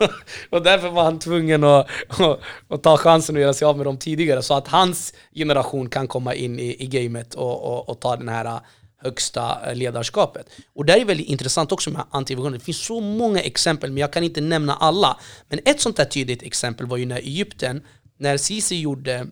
och 0.50 0.62
därför 0.62 0.88
var 0.88 1.04
han 1.04 1.18
tvungen 1.18 1.64
att, 1.64 1.86
att, 2.08 2.40
att, 2.68 2.82
ta 2.82 2.96
chansen 2.96 3.36
att 3.36 3.42
göra 3.42 3.54
sig 3.54 3.66
av 3.66 3.76
med 3.76 3.86
dem 3.86 3.96
tidigare 3.96 4.42
så 4.42 4.54
att 4.54 4.68
hans 4.68 5.14
generation 5.34 5.88
kan 5.88 6.08
komma 6.08 6.34
in 6.34 6.58
i, 6.58 6.76
i 6.84 6.86
gamet 6.86 7.34
och, 7.34 7.64
och, 7.64 7.88
och 7.88 8.00
ta 8.00 8.16
den 8.16 8.28
här 8.28 8.60
högsta 9.02 9.70
eh, 9.70 9.76
ledarskapet. 9.76 10.50
Och 10.72 10.84
det 10.84 10.92
är 10.92 11.04
väldigt 11.04 11.26
intressant 11.26 11.72
också 11.72 11.90
med 11.90 12.04
antivisioner. 12.10 12.58
Det 12.58 12.64
finns 12.64 12.84
så 12.84 13.00
många 13.00 13.40
exempel, 13.40 13.90
men 13.90 14.00
jag 14.00 14.12
kan 14.12 14.24
inte 14.24 14.40
nämna 14.40 14.74
alla. 14.74 15.20
Men 15.48 15.60
ett 15.64 15.80
sånt 15.80 15.98
här 15.98 16.04
tydligt 16.04 16.42
exempel 16.42 16.86
var 16.86 16.96
ju 16.96 17.06
när 17.06 17.18
Egypten, 17.18 17.82
när 18.16 18.36
Sisi 18.36 18.80
gjorde 18.80 19.26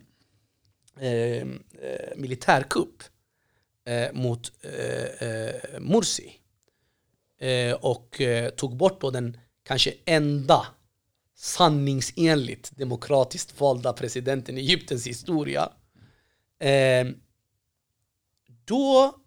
ehm, 1.01 1.62
eh, 1.83 2.16
militärkupp 2.16 3.03
eh, 3.87 4.12
mot 4.12 4.53
eh, 4.62 5.29
eh 5.29 5.81
Morsi 5.81 6.33
eh, 7.41 7.73
och 7.73 8.21
eh, 8.21 8.51
tog 8.51 8.77
bort 8.77 9.01
då 9.01 9.11
den 9.11 9.37
kanske 9.64 9.95
enda 10.05 10.66
sanningsenligt 11.37 12.77
demokratiskt 12.77 13.61
valda 13.61 13.93
presidenten 13.93 14.59
i 14.59 14.61
Egyptens 14.61 15.07
historia. 15.07 15.68
Ehm, 16.61 17.14
då 18.64 19.20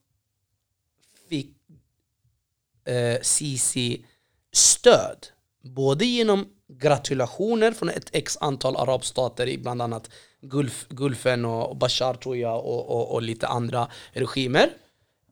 eh, 2.85 3.21
Sisi-stöd. 3.21 5.17
Både 5.63 6.05
genom 6.05 6.47
gratulationer 6.67 7.71
från 7.71 7.89
ett 7.89 8.09
x 8.11 8.37
antal 8.41 8.75
arabstater 8.75 9.47
i 9.47 9.57
bland 9.57 9.81
annat 9.81 10.09
Gulf, 10.41 10.85
Gulfen 10.89 11.45
och 11.45 11.77
Bashar 11.77 12.13
tror 12.13 12.37
jag 12.37 12.65
och, 12.65 12.89
och, 12.89 13.11
och 13.13 13.21
lite 13.21 13.47
andra 13.47 13.87
regimer. 14.11 14.69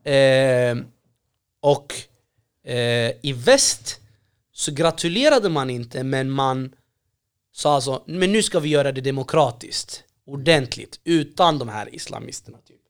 Eh, 0.03 0.77
och 1.61 1.93
eh, 2.65 3.11
i 3.21 3.33
väst 3.33 3.99
så 4.51 4.71
gratulerade 4.71 5.49
man 5.49 5.69
inte 5.69 6.03
men 6.03 6.31
man 6.31 6.75
sa 7.51 7.75
alltså 7.75 8.03
men 8.05 8.31
nu 8.31 8.43
ska 8.43 8.59
vi 8.59 8.69
göra 8.69 8.91
det 8.91 9.01
demokratiskt, 9.01 10.03
ordentligt, 10.25 10.99
utan 11.03 11.59
de 11.59 11.69
här 11.69 11.95
islamisterna. 11.95 12.57
Typ. 12.67 12.81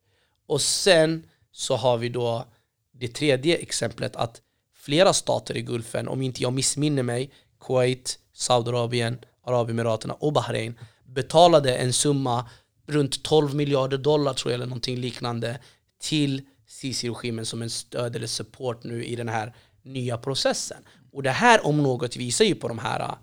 Och 0.48 0.62
sen 0.62 1.26
så 1.52 1.76
har 1.76 1.98
vi 1.98 2.10
då 2.10 2.46
det 2.92 3.08
tredje 3.08 3.58
exemplet 3.58 4.16
att 4.16 4.42
flera 4.82 5.14
stater 5.14 5.58
i 5.58 5.62
Gulfen, 5.62 6.08
om 6.08 6.22
inte 6.22 6.44
jag 6.44 6.54
missminner 6.54 7.04
mig, 7.04 7.32
Kuwait, 7.60 8.20
Saudiarabien, 8.34 9.20
Arabemiraten 9.46 10.12
och 10.12 10.34
Bahrain 10.34 10.80
betalade 11.04 11.76
en 11.76 11.94
summa 11.94 12.50
runt 12.88 13.24
12 13.24 13.56
miljarder 13.56 13.98
dollar 13.98 14.34
tror 14.34 14.52
jag 14.52 14.56
eller 14.56 14.66
någonting 14.66 14.98
liknande 14.98 15.60
till 16.02 16.42
Sisi-regimen 16.68 17.46
som 17.46 17.62
en 17.62 17.70
stöd 17.70 18.16
eller 18.16 18.28
support 18.28 18.84
nu 18.84 19.06
i 19.06 19.16
den 19.16 19.30
här 19.30 19.56
nya 19.84 20.18
processen. 20.18 20.78
Och 21.14 21.24
det 21.24 21.32
här 21.32 21.66
om 21.66 21.84
något 21.84 22.16
visar 22.16 22.46
ju 22.46 22.56
på 22.56 22.68
de 22.68 22.80
här 22.80 23.00
äh, 23.00 23.16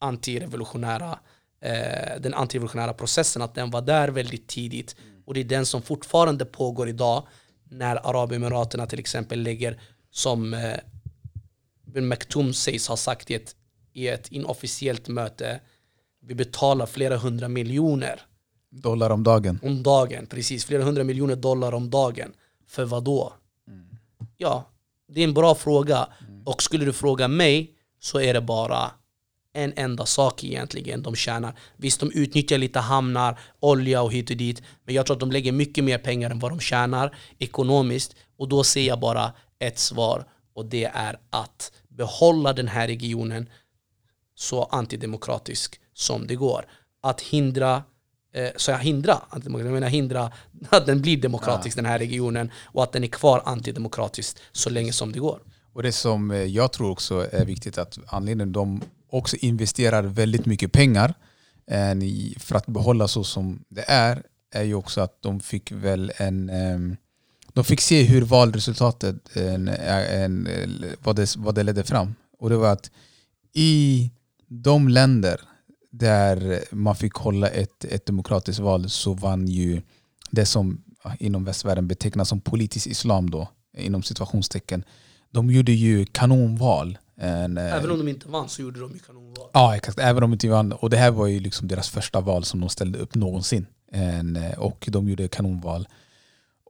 antirevolutionära 0.00 1.18
eh, 1.60 2.20
den 2.20 2.34
antirevolutionära 2.34 2.92
processen, 2.92 3.42
att 3.42 3.54
den 3.54 3.70
var 3.70 3.82
där 3.82 4.08
väldigt 4.08 4.46
tidigt. 4.46 4.96
Och 5.24 5.34
det 5.34 5.40
är 5.40 5.44
den 5.44 5.66
som 5.66 5.82
fortfarande 5.82 6.44
pågår 6.44 6.88
idag 6.88 7.26
när 7.70 7.96
Arabemiraten 7.96 8.86
till 8.86 8.98
exempel 8.98 9.42
lägger 9.42 9.80
som 10.10 10.54
eh, 10.54 10.76
Ben 11.92 12.08
Maktoum 12.08 12.54
sägs 12.54 12.88
ha 12.88 12.96
sagt 12.96 13.30
i 13.30 13.34
ett, 13.34 13.56
i 13.92 14.08
ett 14.08 14.28
inofficiellt 14.32 15.08
möte 15.08 15.60
vi 16.26 16.34
betalar 16.34 16.86
flera 16.86 17.16
hundra 17.16 17.48
miljoner 17.48 18.20
Dollar 18.70 19.10
om 19.10 19.22
dagen. 19.22 19.58
om 19.62 19.82
dagen. 19.82 20.26
Precis, 20.26 20.64
flera 20.64 20.82
hundra 20.82 21.04
miljoner 21.04 21.36
dollar 21.36 21.74
om 21.74 21.90
dagen. 21.90 22.32
För 22.68 22.84
vad 22.84 23.04
då? 23.04 23.32
Ja, 24.36 24.70
det 25.08 25.20
är 25.20 25.24
en 25.24 25.34
bra 25.34 25.54
fråga. 25.54 26.08
Och 26.44 26.62
skulle 26.62 26.84
du 26.84 26.92
fråga 26.92 27.28
mig 27.28 27.74
så 28.00 28.20
är 28.20 28.34
det 28.34 28.40
bara 28.40 28.90
en 29.52 29.72
enda 29.76 30.06
sak 30.06 30.44
egentligen 30.44 31.02
de 31.02 31.14
tjänar. 31.14 31.58
Visst, 31.76 32.00
de 32.00 32.10
utnyttjar 32.12 32.58
lite 32.58 32.78
hamnar, 32.78 33.38
olja 33.60 34.02
och 34.02 34.12
hit 34.12 34.30
och 34.30 34.36
dit. 34.36 34.62
Men 34.84 34.94
jag 34.94 35.06
tror 35.06 35.16
att 35.16 35.20
de 35.20 35.32
lägger 35.32 35.52
mycket 35.52 35.84
mer 35.84 35.98
pengar 35.98 36.30
än 36.30 36.38
vad 36.38 36.50
de 36.50 36.60
tjänar 36.60 37.16
ekonomiskt. 37.38 38.16
Och 38.36 38.48
då 38.48 38.64
ser 38.64 38.86
jag 38.86 39.00
bara 39.00 39.32
ett 39.58 39.78
svar 39.78 40.24
och 40.54 40.66
det 40.66 40.84
är 40.84 41.18
att 41.30 41.72
behålla 41.96 42.52
den 42.52 42.68
här 42.68 42.86
regionen 42.86 43.48
så 44.34 44.64
antidemokratisk 44.64 45.80
som 45.94 46.26
det 46.26 46.34
går. 46.34 46.66
Att 47.00 47.20
hindra 47.20 47.82
eh, 48.34 48.50
så 48.56 48.70
jag 48.70 48.78
hindra, 48.78 49.22
jag 49.32 49.50
menar 49.50 49.88
hindra 49.88 50.32
att 50.68 50.86
den 50.86 51.02
blir 51.02 51.16
demokratisk 51.16 51.76
den 51.76 51.86
här 51.86 51.98
regionen 51.98 52.50
och 52.64 52.82
att 52.82 52.92
den 52.92 53.04
är 53.04 53.08
kvar 53.08 53.42
antidemokratisk 53.44 54.38
så 54.52 54.70
länge 54.70 54.92
som 54.92 55.12
det 55.12 55.18
går. 55.18 55.40
Och 55.72 55.82
det 55.82 55.92
som 55.92 56.30
eh, 56.30 56.42
jag 56.42 56.72
tror 56.72 56.90
också 56.90 57.28
är 57.32 57.44
viktigt 57.44 57.78
att 57.78 57.98
anledningen 58.06 58.52
de 58.52 58.82
också 59.10 59.36
investerar 59.36 60.02
väldigt 60.02 60.46
mycket 60.46 60.72
pengar 60.72 61.14
eh, 61.66 61.94
för 62.38 62.54
att 62.54 62.66
behålla 62.66 63.08
så 63.08 63.24
som 63.24 63.64
det 63.68 63.84
är 63.88 64.22
är 64.52 64.62
ju 64.62 64.74
också 64.74 65.00
att 65.00 65.22
de 65.22 65.40
fick 65.40 65.72
väl 65.72 66.12
en 66.16 66.50
ehm, 66.50 66.96
de 67.52 67.64
fick 67.64 67.80
se 67.80 68.02
hur 68.02 68.22
valresultatet 68.22 69.36
en, 69.36 69.68
en, 69.68 70.48
vad, 71.02 71.16
det, 71.16 71.36
vad 71.36 71.54
det 71.54 71.62
ledde 71.62 71.84
fram. 71.84 72.14
Och 72.38 72.50
det 72.50 72.56
var 72.56 72.72
att 72.72 72.90
i 73.54 74.10
de 74.48 74.88
länder 74.88 75.40
där 75.90 76.64
man 76.70 76.96
fick 76.96 77.14
hålla 77.14 77.48
ett, 77.48 77.84
ett 77.84 78.06
demokratiskt 78.06 78.60
val 78.60 78.90
så 78.90 79.12
vann 79.12 79.48
ju 79.48 79.82
det 80.30 80.46
som 80.46 80.84
inom 81.18 81.44
västvärlden 81.44 81.88
betecknas 81.88 82.28
som 82.28 82.40
politisk 82.40 82.86
islam 82.86 83.30
då, 83.30 83.48
inom 83.76 84.02
situationstecken. 84.02 84.84
De 85.30 85.50
gjorde 85.50 85.72
ju 85.72 86.06
kanonval. 86.06 86.98
En, 87.16 87.58
eh, 87.58 87.74
Även 87.74 87.90
om 87.90 87.98
de 87.98 88.08
inte 88.08 88.28
vann 88.28 88.48
så 88.48 88.62
gjorde 88.62 88.80
de 88.80 88.92
ju 88.92 88.98
kanonval. 88.98 89.48
Ja, 89.52 89.76
exakt. 89.76 89.98
Även 89.98 90.22
om 90.22 90.30
de 90.30 90.32
inte 90.32 90.48
vann. 90.48 90.72
Och 90.72 90.90
det 90.90 90.96
här 90.96 91.10
var 91.10 91.26
ju 91.26 91.40
liksom 91.40 91.68
deras 91.68 91.88
första 91.88 92.20
val 92.20 92.44
som 92.44 92.60
de 92.60 92.68
ställde 92.68 92.98
upp 92.98 93.14
någonsin. 93.14 93.66
En, 93.92 94.36
eh, 94.36 94.58
och 94.58 94.88
de 94.92 95.08
gjorde 95.08 95.28
kanonval. 95.28 95.88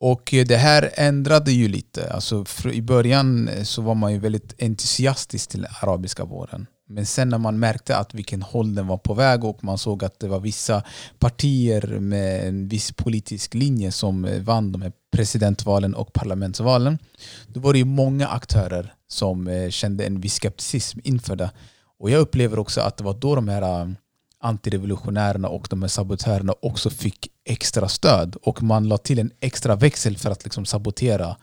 Och 0.05 0.35
det 0.47 0.57
här 0.57 0.91
ändrade 0.95 1.53
ju 1.53 1.69
lite. 1.69 2.13
Alltså, 2.13 2.45
I 2.73 2.83
början 2.83 3.49
eh, 3.49 3.63
så 3.63 3.83
var 3.83 3.95
man 3.95 4.13
ju 4.13 4.19
väldigt 4.19 4.63
entusiastisk 4.63 5.51
till 5.51 5.67
arabiska 5.81 6.25
våren. 6.25 6.67
Men 6.89 7.07
sen 7.07 7.29
när 7.29 7.39
man 7.39 7.59
märkte 7.59 7.97
att 7.97 8.15
vilken 8.15 8.43
håll 8.43 8.75
den 8.75 8.87
var 8.87 8.97
på 8.97 9.15
väg 9.15 9.45
och 9.45 9.65
man 9.65 9.79
såg 9.79 10.05
att 10.05 10.21
det 10.21 10.29
var 10.29 10.41
vissa 10.41 10.83
partier 11.19 11.99
med 11.99 12.49
en 12.49 12.69
viss 12.69 12.93
politisk 12.93 13.55
linje 13.55 13.93
som 13.93 14.25
eh, 14.25 14.43
vann 14.43 14.73
de 14.73 14.83
här 14.83 14.93
presidentvalen 15.13 15.95
och 15.95 16.13
parlamentsvalen. 16.13 16.99
Då 17.47 17.61
var 17.61 17.73
det 17.73 17.79
ju 17.79 17.85
många 17.85 18.29
aktörer 18.29 18.95
som 19.09 19.49
eh, 19.49 19.71
kände 19.71 20.05
en 20.05 20.21
viss 20.21 20.35
skepticism 20.35 20.99
inför 21.05 21.37
det. 21.37 21.51
Och 21.99 22.11
jag 22.11 22.21
upplever 22.21 22.59
också 22.59 22.81
att 22.81 22.97
det 22.97 23.05
var 23.05 23.15
då 23.15 23.35
de 23.35 23.49
här 23.49 23.95
antirevolutionärerna 24.43 25.49
och 25.49 25.67
de 25.71 25.83
här 25.83 25.89
sabotörerna 25.89 26.55
också 26.63 26.91
fick 26.91 27.29
extra 27.45 27.89
stöd. 27.89 28.37
Och 28.43 28.63
man 28.63 28.89
la 28.89 28.99
till 28.99 29.19
en 29.19 29.31
extra 29.41 29.77
växel 29.77 30.17
för 30.17 30.31
att 30.31 30.45
liksom 30.45 30.65
sabotera 30.65 31.37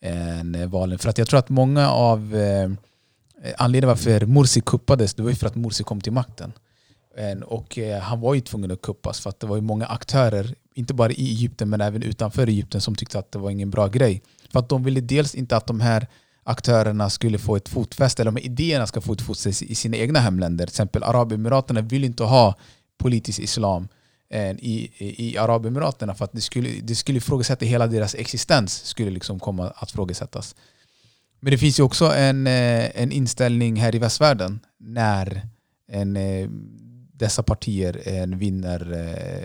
en, 0.00 0.54
eh, 0.54 0.66
valen. 0.68 0.98
För 0.98 1.08
att 1.10 1.18
jag 1.18 1.28
tror 1.28 1.38
att 1.38 1.48
många 1.48 1.90
av 1.90 2.34
eh, 2.36 2.70
anledningen 3.58 3.88
varför 3.88 4.26
Morsi 4.26 4.60
kuppades, 4.60 5.14
det 5.14 5.22
var 5.22 5.30
ju 5.30 5.36
för 5.36 5.46
att 5.46 5.54
Morsi 5.54 5.84
kom 5.84 6.00
till 6.00 6.12
makten. 6.12 6.52
En- 7.16 7.42
Och 7.42 7.78
eh, 7.78 8.00
han 8.00 8.20
var 8.20 8.34
ju 8.34 8.40
tvungen 8.40 8.70
att 8.70 8.82
kuppas 8.82 9.20
för 9.20 9.30
att 9.30 9.40
det 9.40 9.46
var 9.46 9.56
ju 9.56 9.62
många 9.62 9.86
aktörer, 9.86 10.54
inte 10.74 10.94
bara 10.94 11.12
i 11.12 11.14
Egypten 11.30 11.70
men 11.70 11.80
även 11.80 12.02
utanför 12.02 12.46
Egypten 12.46 12.80
som 12.80 12.94
tyckte 12.94 13.18
att 13.18 13.32
det 13.32 13.38
var 13.38 13.50
ingen 13.50 13.70
bra 13.70 13.86
grej. 13.88 14.22
För 14.52 14.58
att 14.58 14.68
de 14.68 14.84
ville 14.84 15.00
dels 15.00 15.34
inte 15.34 15.56
att 15.56 15.66
de 15.66 15.80
här 15.80 16.06
aktörerna 16.46 17.10
skulle 17.10 17.38
få 17.38 17.56
ett 17.56 17.68
fotfäste, 17.68 18.22
eller 18.22 18.32
de 18.32 18.40
här 18.40 18.46
idéerna 18.46 18.86
ska 18.86 19.00
få 19.00 19.12
ett 19.12 19.22
fotfäste 19.22 19.64
i 19.64 19.74
sina 19.74 19.96
egna 19.96 20.20
hemländer. 20.20 20.66
Till 20.66 20.72
exempel 20.72 21.02
Arabemiraten 21.02 21.88
vill 21.88 22.04
inte 22.04 22.24
ha 22.24 22.54
politisk 22.98 23.38
islam 23.38 23.88
eh, 24.30 24.50
i, 24.50 24.90
i, 24.98 25.38
Arabemiraten 25.38 26.14
för 26.14 26.24
att 26.24 26.32
det 26.32 26.40
skulle, 26.40 26.68
det 26.82 26.94
skulle 26.94 27.18
ifrågasätta 27.18 27.64
hela 27.64 27.86
deras 27.86 28.14
existens 28.14 28.84
skulle 28.84 29.10
liksom 29.10 29.40
komma 29.40 29.72
att 29.76 29.90
frågasättas. 29.90 30.56
Men 31.40 31.50
det 31.50 31.58
finns 31.58 31.78
ju 31.78 31.82
också 31.82 32.04
en, 32.04 32.46
eh, 32.46 33.02
en 33.02 33.12
inställning 33.12 33.76
här 33.76 33.94
i 33.94 33.98
västvärlden 33.98 34.60
när 34.78 35.48
en, 35.88 36.16
eh, 36.16 36.48
dessa 37.12 37.42
partier 37.42 38.08
en 38.08 38.38
vinner 38.38 38.92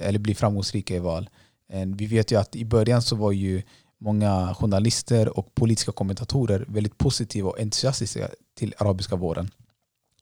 eller 0.02 0.20
blir 0.20 0.36
framgångsrika 0.36 0.96
i 0.96 1.00
val. 1.00 1.30
En, 1.70 1.98
Vi 1.98 2.06
vet 2.06 2.32
ju 2.32 2.40
att 2.40 2.56
i 2.56 2.66
början 2.66 3.02
så 3.02 3.16
var 3.16 3.32
ju 3.32 3.62
många 4.02 4.54
journalister 4.56 5.38
och 5.38 5.56
politiska 5.56 5.92
kommentatorer 5.92 6.66
väldigt 6.68 6.98
positiva 6.98 7.50
och 7.50 7.60
entusiastiska 7.60 8.30
till 8.56 8.74
arabiska 8.78 9.16
våren. 9.16 9.50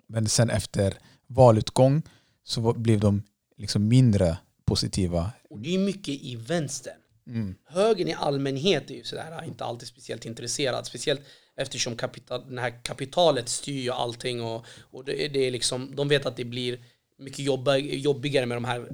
Men 0.07 0.29
sen 0.29 0.49
efter 0.49 0.93
valutgång 1.27 2.01
så 2.43 2.73
blev 2.73 2.99
de 2.99 3.23
liksom 3.57 3.87
mindre 3.87 4.37
positiva. 4.65 5.31
Och 5.49 5.59
det 5.59 5.75
är 5.75 5.79
mycket 5.79 6.09
i 6.23 6.35
vänstern. 6.35 6.93
Mm. 7.27 7.55
Högern 7.65 8.07
i 8.07 8.13
allmänhet 8.13 8.89
är 8.91 8.95
ju 8.95 9.03
sådär, 9.03 9.43
inte 9.47 9.65
alltid 9.65 9.87
speciellt 9.87 10.25
intresserad. 10.25 10.85
Speciellt 10.85 11.21
eftersom 11.57 11.95
kapital, 11.95 12.55
det 12.55 12.61
här 12.61 12.83
kapitalet 12.83 13.49
styr 13.49 13.81
ju 13.81 13.91
allting. 13.91 14.41
Och, 14.43 14.65
och 14.91 15.05
det, 15.05 15.25
är- 15.25 15.29
det 15.29 15.39
är 15.39 15.51
liksom, 15.51 15.95
de 15.95 16.07
vet 16.07 16.25
att 16.25 16.37
det 16.37 16.45
blir 16.45 16.79
mycket 17.17 17.39
jobba, 17.39 17.77
jobbigare 17.77 18.45
med 18.45 18.57
de 18.57 18.65
här 18.65 18.89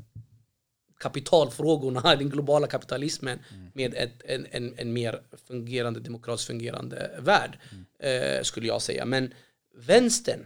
kapitalfrågorna, 1.06 2.16
den 2.16 2.30
globala 2.30 2.68
kapitalismen 2.68 3.40
med 3.74 3.94
ett, 3.94 4.22
en, 4.26 4.48
en, 4.52 4.74
en 4.78 4.94
mer 4.94 5.20
fungerande, 5.48 6.00
demokratiskt 6.00 6.48
fungerande 6.48 7.12
värld. 7.20 7.60
Eh, 8.00 8.44
skulle 8.44 8.68
jag 8.68 8.82
säga. 8.82 9.06
Men 9.06 9.34
vänstern 9.78 10.40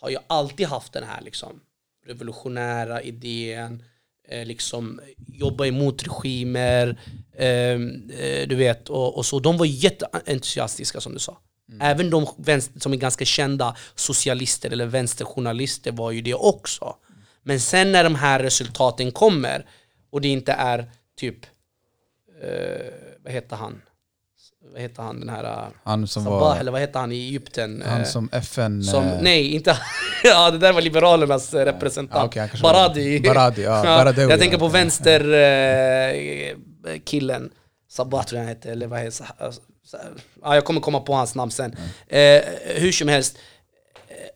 har 0.00 0.10
ju 0.10 0.18
alltid 0.26 0.66
haft 0.66 0.92
den 0.92 1.04
här 1.04 1.20
liksom, 1.22 1.60
revolutionära 2.06 3.02
idén, 3.02 3.82
eh, 4.28 4.46
liksom 4.46 5.00
jobba 5.26 5.66
emot 5.66 6.02
regimer, 6.02 7.00
ehm, 7.38 8.10
eh, 8.10 8.48
du 8.48 8.54
vet, 8.54 8.90
och, 8.90 9.16
och 9.16 9.26
så. 9.26 9.40
De 9.40 9.56
var 9.56 9.66
jätteentusiastiska 9.66 11.00
som 11.00 11.12
du 11.12 11.18
sa. 11.18 11.38
Även 11.80 12.10
de 12.10 12.26
vänster, 12.36 12.80
som 12.80 12.92
är 12.92 12.96
ganska 12.96 13.24
kända 13.24 13.76
socialister 13.94 14.70
eller 14.70 14.86
vänsterjournalister 14.86 15.92
var 15.92 16.10
ju 16.10 16.20
det 16.20 16.34
också. 16.34 16.96
Men 17.42 17.60
sen 17.60 17.92
när 17.92 18.04
de 18.04 18.14
här 18.14 18.42
resultaten 18.42 19.12
kommer 19.12 19.66
och 20.14 20.20
det 20.20 20.28
inte 20.28 20.52
är 20.52 20.90
typ, 21.18 21.46
eh, 22.42 22.92
vad 23.24 23.32
heter 23.32 23.56
han? 23.56 23.82
Vad 24.72 24.82
heter 24.82 25.02
han 25.02 25.20
den 25.20 25.28
här... 25.28 25.44
eh, 25.44 25.68
Han 25.84 26.06
som 26.06 26.24
Sabah, 26.24 26.40
var 26.40 26.56
eller 26.56 26.72
vad 26.72 26.80
heter 26.80 27.00
han 27.00 27.12
i 27.12 27.16
Egypten? 27.16 27.82
han 27.86 28.00
Eh, 28.00 28.06
som 28.06 28.28
FN... 28.32 28.82
som, 28.84 29.04
eh, 29.04 29.18
nej, 29.22 29.54
inte 29.54 29.78
Ja, 30.24 30.50
det 30.50 30.58
där 30.58 30.72
var 30.72 30.80
Liberalernas 30.80 31.54
representant. 31.54 32.36
Var- 32.36 32.62
Baradi. 32.62 33.20
Baradi, 33.20 33.62
ja, 33.62 33.82
Baradewi, 33.82 34.30
jag 34.30 34.40
tänker 34.40 34.58
på 34.58 34.68
vänster 34.68 35.20
eh, 35.32 36.98
killen 37.04 37.50
Sabah 37.88 38.24
tror 38.24 38.38
jag 38.38 38.46
han 38.46 38.54
hette, 38.56 38.70
eller 38.72 38.86
vad 38.86 38.98
heter 38.98 39.10
så 39.10 39.24
här, 39.24 39.52
ja, 40.42 40.54
jag 40.54 40.64
kommer 40.64 40.80
komma 40.80 41.00
på 41.00 41.14
hans 41.14 41.34
namn 41.34 41.50
sen. 41.50 41.76
Eh, 42.06 42.42
hur 42.76 42.92
som 42.92 43.08
helst, 43.08 43.38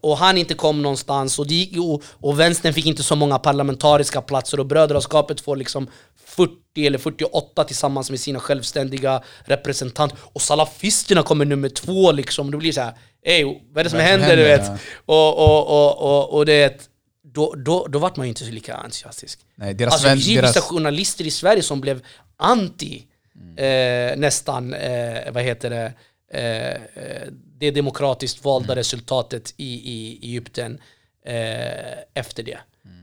och 0.01 0.16
han 0.16 0.39
inte 0.39 0.55
kom 0.55 0.83
någonstans 0.83 1.39
och, 1.39 1.47
gick, 1.47 1.79
och, 1.79 2.03
och 2.20 2.41
vänstern 2.41 2.74
fick 2.74 2.87
inte 2.87 3.03
så 3.03 3.16
många 3.16 3.39
parlamentariska 3.39 4.22
platser 4.22 4.61
och 4.61 4.66
brödraskapet 4.66 5.41
får 5.41 5.57
liksom 5.57 5.91
40 6.24 6.87
eller 6.87 6.99
48 6.99 7.64
tillsammans 7.64 8.11
med 8.11 8.20
sina 8.20 8.41
självständiga 8.41 9.22
representanter 9.45 10.18
och 10.22 10.43
salafisterna 10.43 11.22
kommer 11.22 11.45
nummer 11.45 11.68
två 11.68 12.12
liksom. 12.12 12.51
Det 12.51 12.57
blir 12.57 12.72
så 12.72 12.81
här, 12.81 12.93
ey, 13.22 13.45
vad 13.45 13.55
är 13.55 13.85
det 13.85 13.91
som 13.91 13.99
som 13.99 14.07
händer? 14.07 14.37
Du 14.37 14.43
händer, 14.43 14.72
vet? 14.72 14.81
Och, 15.07 15.39
och, 15.39 15.66
och, 15.68 15.99
och, 15.99 16.35
och 16.35 16.47
det, 16.47 16.91
då, 17.22 17.55
då, 17.57 17.87
då 17.87 17.99
vart 17.99 18.16
man 18.16 18.26
ju 18.26 18.29
inte 18.29 18.45
så 18.45 18.51
lika 18.51 18.74
entusiastisk. 18.74 19.41
Nej, 19.55 19.74
deras 19.74 19.93
Alltså, 19.93 20.09
vän, 20.09 20.18
deras, 20.35 20.59
journalister 20.59 21.26
i 21.26 21.31
Sverige 21.31 21.62
som 21.62 21.81
blev 21.81 22.03
anti 22.37 23.05
eh, 23.57 24.16
nästan, 24.16 24.74
eh, 24.74 25.33
vad 25.33 25.43
heter 25.43 25.70
det, 25.70 25.93
eh, 26.33 27.03
eh, 27.05 27.29
det 27.59 27.71
demokratiskt 27.71 28.45
valda 28.45 28.77
resultatet 28.77 29.55
i, 29.57 29.75
i 29.75 30.19
Egypten 30.23 30.81
eh, 31.25 31.99
efter 32.15 32.43
det. 32.43 32.59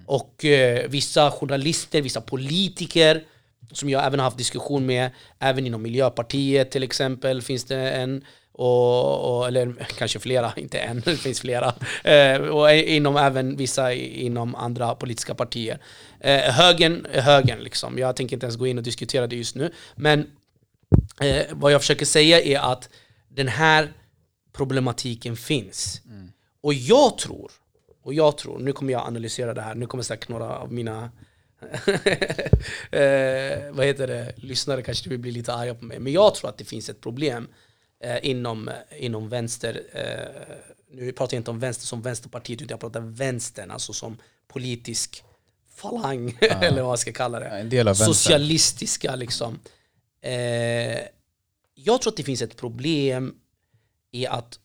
Och 0.06 0.46
eh, 0.46 0.90
vissa 0.90 1.32
journalister, 1.32 2.02
vissa 2.02 2.22
politiker 2.22 3.24
som 3.72 3.90
jag 3.90 4.06
även 4.06 4.20
har 4.20 4.24
haft 4.24 4.38
diskussion 4.38 4.86
med, 4.86 5.10
även 5.40 5.68
inom 5.68 5.82
Miljöpartiet 5.82 6.72
till 6.72 6.84
exempel 6.84 7.42
finns 7.42 7.64
det 7.64 7.92
en, 7.92 8.26
och, 8.52 9.38
och, 9.38 9.48
eller 9.48 9.76
kanske 9.98 10.20
flera, 10.20 10.54
inte 10.56 10.80
en, 10.80 11.00
det 11.06 11.18
finns 11.18 11.40
flera. 11.40 11.74
Eh, 12.04 12.42
och 12.42 12.74
inom 12.74 13.18
även 13.18 13.58
vissa 13.58 13.94
inom 13.94 14.56
andra 14.56 14.96
politiska 14.96 15.36
partier. 15.36 15.80
Eh, 16.20 16.40
högern 16.40 17.08
är 17.12 17.22
högern 17.22 17.60
liksom. 17.60 17.98
Jag 17.98 18.16
tänker 18.16 18.36
inte 18.36 18.46
ens 18.46 18.58
gå 18.58 18.68
in 18.68 18.78
och 18.78 18.84
diskutera 18.84 19.28
det 19.28 19.36
just 19.36 19.56
nu. 19.56 19.72
Men 19.96 20.28
eh, 21.22 21.44
vad 21.52 21.72
jag 21.72 21.82
försöker 21.82 22.06
säga 22.06 22.42
är 22.42 22.60
att 22.60 22.90
den 23.30 23.48
här 23.48 23.94
problematiken 24.56 25.38
finns. 25.38 26.02
Och 26.62 26.74
jag 26.74 27.18
tror, 27.18 27.52
och 28.04 28.14
jag 28.14 28.38
tror, 28.38 28.60
nu 28.60 28.74
kommer 28.74 28.94
jag 28.94 29.08
analysera 29.08 29.54
det 29.54 29.62
här, 29.62 29.76
nu 29.76 29.86
kommer 29.86 30.04
säkert 30.04 30.30
några 30.30 30.58
av 30.58 30.74
mina 30.74 31.12
eh, 32.92 33.72
vad 33.72 33.86
heter 33.86 34.08
det, 34.08 34.34
lyssnare 34.36 34.82
kanske 34.82 35.10
vill 35.10 35.20
bli 35.20 35.32
lite 35.32 35.54
arga 35.54 35.76
på 35.76 35.86
mig. 35.86 36.00
Men 36.00 36.14
jag 36.14 36.36
tror 36.36 36.50
att 36.50 36.58
det 36.58 36.66
finns 36.66 36.90
ett 36.90 37.02
problem 37.02 37.48
eh, 38.04 38.30
inom, 38.30 38.70
inom 38.98 39.30
vänster, 39.30 39.82
eh, 39.94 40.56
nu 40.92 41.12
pratar 41.12 41.36
jag 41.36 41.40
inte 41.40 41.52
om 41.52 41.60
vänster 41.60 41.86
som 41.86 42.02
vänsterpartiet 42.02 42.62
utan 42.62 42.74
jag 42.74 42.80
pratar 42.80 43.00
vänstern, 43.00 43.72
alltså 43.72 43.94
som 43.94 44.18
politisk 44.48 45.24
falang, 45.76 46.38
eller 46.42 46.82
vad 46.82 46.90
man 46.90 46.98
ska 46.98 47.12
kalla 47.12 47.40
det. 47.40 47.48
Ja, 47.48 47.56
en 47.58 47.70
del 47.70 47.88
av 47.88 47.92
vänstern. 47.92 48.14
Socialistiska 48.14 49.16
liksom. 49.16 49.60
Eh, 50.22 51.00
jag 51.76 52.02
tror 52.02 52.12
att 52.12 52.18
det 52.18 52.24
finns 52.24 52.42
ett 52.42 52.58
problem 52.58 53.36
är 54.16 54.30
att 54.30 54.60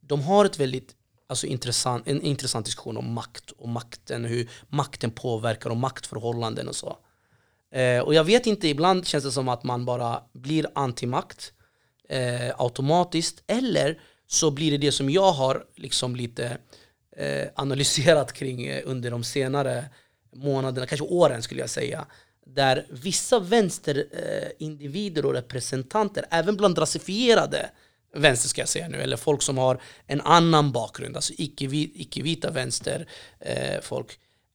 de 0.00 0.22
har 0.22 0.44
ett 0.44 0.60
väldigt 0.60 0.96
alltså, 1.26 1.46
intressant, 1.46 2.08
en 2.08 2.22
intressant 2.22 2.66
diskussion 2.66 2.96
om 2.96 3.12
makt 3.12 3.50
och 3.50 3.68
makten, 3.68 4.24
hur 4.24 4.50
makten 4.68 5.10
påverkar 5.10 5.70
och 5.70 5.76
maktförhållanden 5.76 6.68
och 6.68 6.76
så. 6.76 6.96
Eh, 7.72 8.00
och 8.00 8.14
jag 8.14 8.24
vet 8.24 8.46
inte, 8.46 8.68
ibland 8.68 9.06
känns 9.06 9.24
det 9.24 9.32
som 9.32 9.48
att 9.48 9.64
man 9.64 9.84
bara 9.84 10.22
blir 10.32 10.66
antimakt 10.74 11.52
eh, 12.08 12.50
automatiskt, 12.58 13.42
eller 13.46 14.00
så 14.26 14.50
blir 14.50 14.70
det 14.70 14.78
det 14.78 14.92
som 14.92 15.10
jag 15.10 15.32
har 15.32 15.64
liksom 15.76 16.16
lite 16.16 16.58
eh, 17.16 17.48
analyserat 17.54 18.32
kring 18.32 18.66
eh, 18.66 18.82
under 18.84 19.10
de 19.10 19.24
senare 19.24 19.84
månaderna, 20.34 20.86
kanske 20.86 21.06
åren 21.06 21.42
skulle 21.42 21.60
jag 21.60 21.70
säga, 21.70 22.06
där 22.46 22.86
vissa 22.90 23.38
vänsterindivider 23.38 25.22
eh, 25.22 25.26
och 25.26 25.34
representanter, 25.34 26.24
även 26.30 26.56
bland 26.56 26.78
rasifierade 26.78 27.70
vänster 28.16 28.48
ska 28.48 28.60
jag 28.60 28.68
säga 28.68 28.88
nu, 28.88 29.02
eller 29.02 29.16
folk 29.16 29.42
som 29.42 29.58
har 29.58 29.80
en 30.06 30.20
annan 30.20 30.72
bakgrund, 30.72 31.16
alltså 31.16 31.32
icke-vi- 31.38 31.92
icke-vita 31.94 32.50
vänster 32.50 33.08
eh, 33.40 33.80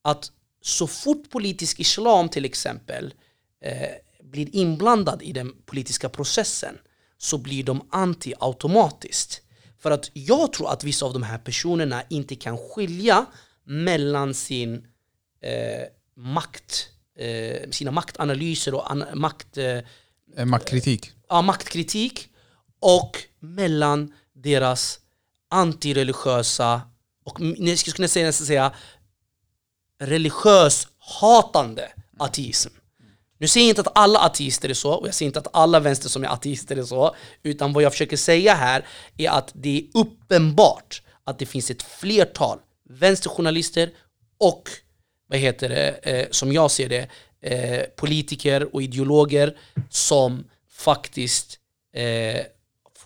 att 0.02 0.32
så 0.62 0.86
fort 0.86 1.30
politisk 1.30 1.80
islam 1.80 2.28
till 2.28 2.44
exempel 2.44 3.14
eh, 3.64 3.72
blir 4.22 4.56
inblandad 4.56 5.22
i 5.22 5.32
den 5.32 5.52
politiska 5.66 6.08
processen 6.08 6.78
så 7.18 7.38
blir 7.38 7.64
de 7.64 7.88
anti 7.90 8.34
automatiskt. 8.40 9.42
För 9.78 9.90
att 9.90 10.10
jag 10.14 10.52
tror 10.52 10.70
att 10.72 10.84
vissa 10.84 11.06
av 11.06 11.12
de 11.12 11.22
här 11.22 11.38
personerna 11.38 12.02
inte 12.08 12.34
kan 12.36 12.58
skilja 12.58 13.26
mellan 13.64 14.34
sin 14.34 14.74
eh, 15.42 15.86
makt, 16.16 16.88
eh, 17.18 17.70
sina 17.70 17.90
maktanalyser 17.90 18.74
och 18.74 18.90
an- 18.90 19.04
makt, 19.14 19.56
eh, 19.58 19.78
eh, 20.36 20.44
maktkritik. 20.44 21.12
ja, 21.28 21.42
maktkritik 21.42 22.28
och 22.80 23.16
mellan 23.40 24.14
deras 24.32 25.00
antireligiösa 25.50 26.80
och 27.24 27.40
jag 27.40 27.78
skulle 27.78 27.94
kunna 27.94 28.08
säga, 28.08 28.26
nästan 28.26 28.46
säga 28.46 28.72
religiös 30.00 30.88
hatande 30.98 31.88
ateism. 32.18 32.70
Nu 33.38 33.48
säger 33.48 33.66
jag 33.66 33.70
inte 33.70 33.80
att 33.80 33.98
alla 33.98 34.18
ateister 34.18 34.68
är 34.68 34.74
så, 34.74 34.92
och 34.92 35.06
jag 35.06 35.14
säger 35.14 35.26
inte 35.26 35.38
att 35.38 35.48
alla 35.52 35.80
vänster 35.80 36.08
som 36.08 36.24
är 36.24 36.28
ateister 36.28 36.76
är 36.76 36.82
så, 36.82 37.14
utan 37.42 37.72
vad 37.72 37.82
jag 37.82 37.92
försöker 37.92 38.16
säga 38.16 38.54
här 38.54 38.86
är 39.16 39.30
att 39.30 39.50
det 39.54 39.78
är 39.78 40.00
uppenbart 40.00 41.02
att 41.24 41.38
det 41.38 41.46
finns 41.46 41.70
ett 41.70 41.82
flertal 41.82 42.58
vänsterjournalister 42.88 43.90
och, 44.38 44.70
vad 45.28 45.38
heter 45.38 45.68
det, 45.68 45.88
eh, 45.88 46.26
som 46.30 46.52
jag 46.52 46.70
ser 46.70 46.88
det, 46.88 47.08
eh, 47.40 47.82
politiker 47.96 48.74
och 48.74 48.82
ideologer 48.82 49.58
som 49.90 50.44
faktiskt 50.70 51.58
eh, 51.94 52.40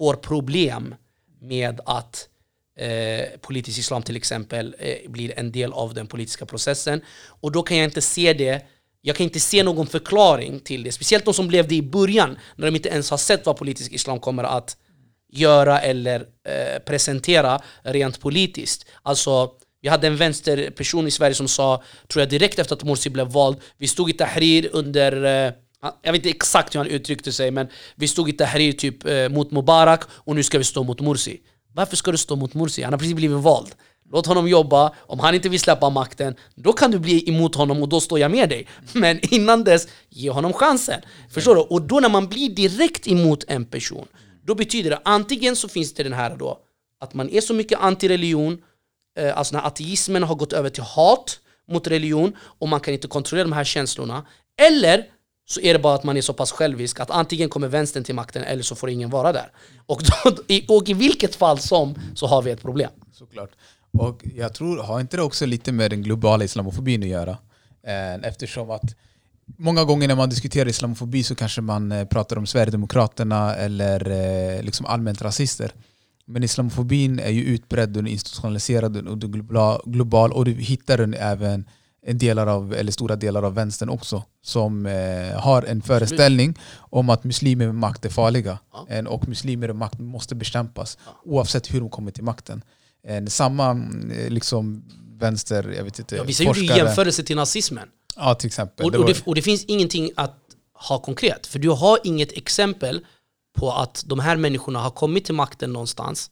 får 0.02 0.14
problem 0.14 0.94
med 1.40 1.80
att 1.86 2.28
eh, 2.78 3.40
politisk 3.40 3.78
islam 3.78 4.02
till 4.02 4.16
exempel 4.16 4.76
eh, 4.78 5.10
blir 5.10 5.38
en 5.38 5.52
del 5.52 5.72
av 5.72 5.94
den 5.94 6.06
politiska 6.06 6.46
processen. 6.46 7.00
Och 7.40 7.52
då 7.52 7.62
kan 7.62 7.76
jag 7.76 7.84
inte 7.84 8.00
se 8.00 8.32
det, 8.32 8.66
jag 9.00 9.16
kan 9.16 9.24
inte 9.24 9.40
se 9.40 9.62
någon 9.62 9.86
förklaring 9.86 10.60
till 10.60 10.82
det. 10.82 10.92
Speciellt 10.92 11.24
de 11.24 11.34
som 11.34 11.48
blev 11.48 11.68
det 11.68 11.74
i 11.74 11.82
början, 11.82 12.38
när 12.56 12.66
de 12.66 12.76
inte 12.76 12.88
ens 12.88 13.10
har 13.10 13.18
sett 13.18 13.46
vad 13.46 13.56
politisk 13.56 13.92
islam 13.92 14.20
kommer 14.20 14.44
att 14.44 14.76
göra 15.32 15.80
eller 15.80 16.20
eh, 16.20 16.78
presentera 16.86 17.60
rent 17.82 18.20
politiskt. 18.20 18.86
Alltså, 19.02 19.50
vi 19.82 19.88
hade 19.88 20.06
en 20.06 20.16
vänsterperson 20.16 21.06
i 21.06 21.10
Sverige 21.10 21.34
som 21.34 21.48
sa, 21.48 21.82
tror 22.08 22.20
jag 22.20 22.28
direkt 22.28 22.58
efter 22.58 22.76
att 22.76 22.84
Morsi 22.84 23.10
blev 23.10 23.26
vald, 23.26 23.56
vi 23.78 23.88
stod 23.88 24.10
i 24.10 24.12
Tahrir 24.12 24.68
under 24.72 25.24
eh, 25.24 25.52
jag 25.82 26.12
vet 26.12 26.18
inte 26.18 26.30
exakt 26.30 26.74
hur 26.74 26.78
han 26.78 26.86
uttryckte 26.86 27.32
sig, 27.32 27.50
men 27.50 27.68
vi 27.94 28.08
stod 28.08 28.28
i 28.28 28.32
Tahrir 28.32 28.72
typ 28.72 29.06
eh, 29.06 29.28
mot 29.28 29.50
Mubarak 29.50 30.02
och 30.10 30.34
nu 30.34 30.42
ska 30.42 30.58
vi 30.58 30.64
stå 30.64 30.82
mot 30.82 31.00
Morsi. 31.00 31.40
Varför 31.74 31.96
ska 31.96 32.10
du 32.10 32.18
stå 32.18 32.36
mot 32.36 32.54
Morsi? 32.54 32.82
Han 32.82 32.92
har 32.92 32.98
precis 32.98 33.14
blivit 33.14 33.38
vald. 33.38 33.74
Låt 34.12 34.26
honom 34.26 34.48
jobba, 34.48 34.94
om 34.98 35.18
han 35.20 35.34
inte 35.34 35.48
vill 35.48 35.60
släppa 35.60 35.90
makten, 35.90 36.34
då 36.54 36.72
kan 36.72 36.90
du 36.90 36.98
bli 36.98 37.28
emot 37.28 37.54
honom 37.54 37.82
och 37.82 37.88
då 37.88 38.00
står 38.00 38.18
jag 38.18 38.30
med 38.30 38.48
dig. 38.48 38.66
Men 38.92 39.34
innan 39.34 39.64
dess, 39.64 39.88
ge 40.08 40.30
honom 40.30 40.52
chansen. 40.52 41.00
Förstår 41.30 41.54
du? 41.54 41.60
Och 41.60 41.82
då 41.82 42.00
när 42.00 42.08
man 42.08 42.28
blir 42.28 42.50
direkt 42.50 43.08
emot 43.08 43.44
en 43.48 43.64
person, 43.64 44.06
då 44.44 44.54
betyder 44.54 44.90
det 44.90 45.00
antingen 45.04 45.56
så 45.56 45.68
finns 45.68 45.94
det 45.94 46.02
den 46.02 46.12
här 46.12 46.36
då, 46.36 46.58
att 47.00 47.14
man 47.14 47.30
är 47.30 47.40
så 47.40 47.54
mycket 47.54 47.78
antireligion, 47.80 48.62
eh, 49.18 49.38
alltså 49.38 49.56
när 49.56 49.66
ateismen 49.66 50.22
har 50.22 50.34
gått 50.34 50.52
över 50.52 50.70
till 50.70 50.82
hat 50.82 51.40
mot 51.68 51.86
religion 51.86 52.36
och 52.40 52.68
man 52.68 52.80
kan 52.80 52.94
inte 52.94 53.08
kontrollera 53.08 53.44
de 53.44 53.52
här 53.52 53.64
känslorna. 53.64 54.26
Eller 54.60 55.06
så 55.46 55.60
är 55.60 55.72
det 55.72 55.78
bara 55.78 55.94
att 55.94 56.04
man 56.04 56.16
är 56.16 56.20
så 56.20 56.32
pass 56.32 56.52
självisk 56.52 57.00
att 57.00 57.10
antingen 57.10 57.48
kommer 57.48 57.68
vänstern 57.68 58.04
till 58.04 58.14
makten 58.14 58.44
eller 58.44 58.62
så 58.62 58.74
får 58.74 58.90
ingen 58.90 59.10
vara 59.10 59.32
där. 59.32 59.52
Och, 59.86 60.02
då, 60.02 60.36
i, 60.48 60.64
och 60.68 60.88
i 60.88 60.94
vilket 60.94 61.34
fall 61.34 61.58
som 61.58 61.94
så 62.14 62.26
har 62.26 62.42
vi 62.42 62.50
ett 62.50 62.62
problem. 62.62 62.90
Såklart. 63.12 63.50
Och 63.98 64.22
jag 64.34 64.54
tror, 64.54 64.82
har 64.82 65.00
inte 65.00 65.16
det 65.16 65.22
också 65.22 65.46
lite 65.46 65.72
med 65.72 65.90
den 65.90 66.02
globala 66.02 66.44
islamofobin 66.44 67.02
att 67.02 67.08
göra? 67.08 67.38
Eh, 67.86 68.14
eftersom 68.14 68.70
att 68.70 68.96
många 69.58 69.84
gånger 69.84 70.08
när 70.08 70.14
man 70.14 70.28
diskuterar 70.28 70.68
islamofobi 70.68 71.22
så 71.22 71.34
kanske 71.34 71.60
man 71.60 71.92
eh, 71.92 72.04
pratar 72.04 72.36
om 72.36 72.46
Sverigedemokraterna 72.46 73.54
eller 73.54 74.10
eh, 74.10 74.62
liksom 74.62 74.86
allmänt 74.86 75.22
rasister. 75.22 75.72
Men 76.26 76.42
islamofobin 76.42 77.18
är 77.18 77.30
ju 77.30 77.44
utbredd 77.44 77.96
och 77.96 78.08
institutionaliserad 78.08 79.08
och 79.08 79.20
global, 79.20 79.82
global 79.84 80.32
och 80.32 80.44
du 80.44 80.52
hittar 80.52 80.98
den 80.98 81.14
även 81.14 81.64
delar 82.06 82.46
av, 82.46 82.74
eller 82.74 82.92
stora 82.92 83.16
delar 83.16 83.42
av 83.42 83.54
vänstern 83.54 83.88
också 83.88 84.22
som 84.42 84.86
eh, 84.86 85.40
har 85.40 85.62
en 85.62 85.82
föreställning 85.82 86.58
om 86.78 87.10
att 87.10 87.24
muslimer 87.24 87.66
med 87.66 87.74
makt 87.74 88.04
är 88.04 88.08
farliga 88.10 88.58
Ja. 88.72 88.86
En- 88.88 89.06
och 89.06 89.28
muslimer 89.28 89.66
med 89.66 89.76
makt 89.76 89.98
måste 89.98 90.34
bekämpas 90.34 90.98
oavsett 91.24 91.74
hur 91.74 91.80
de 91.80 91.90
kommer 91.90 92.10
till 92.10 92.24
makten. 92.24 92.64
En, 93.06 93.30
samma 93.30 93.70
eh, 93.70 94.30
liksom 94.30 94.84
vänster, 95.18 95.74
jag 95.76 95.84
vet 95.84 95.98
inte, 95.98 96.16
Ja, 96.16 96.20
gjorde 96.22 96.32
ju 96.42 96.46
forskare. 96.46 96.78
jämförelse 96.78 97.22
till 97.22 97.36
nazismen. 97.36 97.88
Ja, 98.16 98.34
till 98.34 98.46
exempel. 98.46 98.86
Och, 98.86 98.94
och, 98.94 99.06
det, 99.06 99.22
och 99.26 99.34
det 99.34 99.42
finns 99.42 99.64
ingenting 99.64 100.10
att 100.16 100.38
ha 100.88 100.98
konkret. 100.98 101.46
För 101.46 101.58
du 101.58 101.68
har 101.70 101.98
inget 102.04 102.32
exempel 102.32 103.00
på 103.58 103.72
att 103.72 104.04
de 104.06 104.18
här 104.18 104.36
människorna 104.36 104.78
har 104.78 104.90
kommit 104.90 105.24
till 105.24 105.34
makten 105.34 105.72
någonstans 105.72 106.30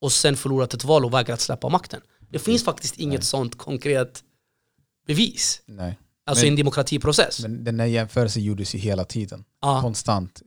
och 0.00 0.12
sen 0.12 0.36
förlorat 0.36 0.74
ett 0.74 0.84
val 0.84 1.04
och 1.04 1.14
vägrat 1.14 1.40
släppa 1.40 1.68
makten. 1.68 2.00
Det 2.30 2.38
finns 2.38 2.64
faktiskt 2.64 2.96
inget 2.96 3.24
sånt 3.24 3.58
konkret 3.58 4.22
bevis. 5.08 5.62
Nej. 5.66 5.98
Alltså 6.26 6.44
Men- 6.44 6.52
en 6.52 6.56
demokratiprocess. 6.56 7.40
Men 7.42 7.64
den 7.64 7.80
här 7.80 7.86
jämförelsen 7.86 8.42
gjordes 8.44 8.74
ju 8.74 8.78
hela 8.78 9.04
tiden. 9.04 9.44
Ja. 9.62 9.80
Konstant. 9.82 10.42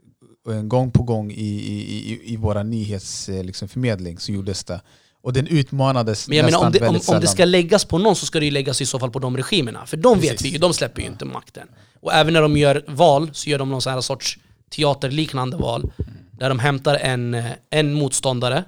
eh, 0.50 0.62
gång 0.62 0.92
på 0.92 1.04
gång 1.04 1.32
i, 1.32 1.36
i, 1.46 2.12
i, 2.12 2.34
i 2.34 2.38
våra 2.38 2.64
nyhetsförmedling 2.64 3.46
liksom, 3.48 3.68
förmedling 3.68 4.20
så 4.20 4.32
gjordes 4.32 4.64
det. 4.64 4.82
Och 5.24 5.34
den 5.34 5.48
utmanades 5.48 6.28
Men 6.28 6.38
jag 6.38 6.46
menar, 6.46 6.66
om 6.66 6.72
det, 6.72 6.88
om, 6.88 7.00
om 7.08 7.22
det 7.22 7.28
ska 7.28 7.46
läggas 7.46 7.86
på 7.86 7.98
någon 7.98 8.16
så 8.16 8.26
ska 8.26 8.40
det 8.40 8.46
ju 8.46 8.52
läggas 8.52 8.82
i 8.82 8.86
så 8.86 9.00
fall 9.00 9.12
på 9.12 9.20
de 9.20 9.38
regimerna. 9.38 9.86
För 9.86 9.98
de 9.98 10.20
vet 10.20 10.30
Precis. 10.32 10.48
vi 10.48 10.50
ju, 10.50 10.58
de 10.58 10.74
släpper 10.74 11.02
ju 11.02 11.08
inte 11.08 11.26
makten. 11.26 11.68
Och 12.02 12.14
även 12.14 12.34
när 12.34 12.42
de 12.42 12.58
gör 12.58 12.84
val 12.88 13.30
så 13.34 13.50
gör 13.50 13.60
de 13.60 13.70
någon 13.70 13.82
sån 13.82 13.94
här 13.94 14.02
sorts 14.02 14.40
teaterliknande 14.76 15.58
val. 15.58 15.92
Där 16.32 16.50
de 16.50 16.60
hämtar 16.60 16.96
en, 16.96 17.34
eh, 17.34 17.46
en 17.70 17.94
motståndare. 17.94 18.64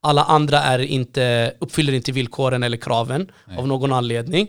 Alla 0.00 0.24
andra 0.24 0.62
är 0.62 0.78
inte, 0.78 1.54
uppfyller 1.60 1.92
inte 1.92 2.12
villkoren 2.12 2.62
eller 2.62 2.76
kraven 2.76 3.30
av 3.58 3.68
någon 3.68 3.92
anledning. 3.92 4.48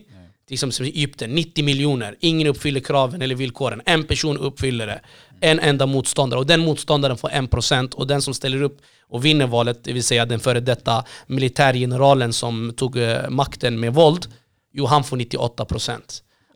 Exempel 0.50 0.74
som 0.74 0.86
Egypten, 0.86 1.36
90 1.36 1.64
miljoner. 1.64 2.16
Ingen 2.20 2.48
uppfyller 2.48 2.80
kraven 2.80 3.22
eller 3.22 3.36
villkoren. 3.36 3.82
En 3.86 4.04
person 4.04 4.38
uppfyller 4.38 4.88
det. 4.88 5.02
En 5.39 5.60
enda 5.60 5.86
motståndare. 5.86 6.39
Och 6.39 6.46
den 6.46 6.60
motståndaren 6.60 7.18
får 7.18 7.30
1% 7.30 7.94
och 7.94 8.08
den 8.08 8.22
som 8.22 8.34
ställer 8.34 8.62
upp 8.62 8.82
och 9.02 9.26
vinner 9.26 9.48
valet, 9.48 9.84
det 9.84 9.94
vill 9.94 10.04
säga 10.04 10.26
den 10.26 10.39
före 10.39 10.60
detta 10.60 11.06
militärgeneralen 11.28 12.34
som 12.34 12.74
tog 12.76 12.98
eh, 12.98 13.30
makten 13.30 13.80
med 13.80 13.94
våld, 13.94 14.28
jo 14.74 14.86
han 14.86 15.04
får 15.04 15.18
98%. 15.18 16.00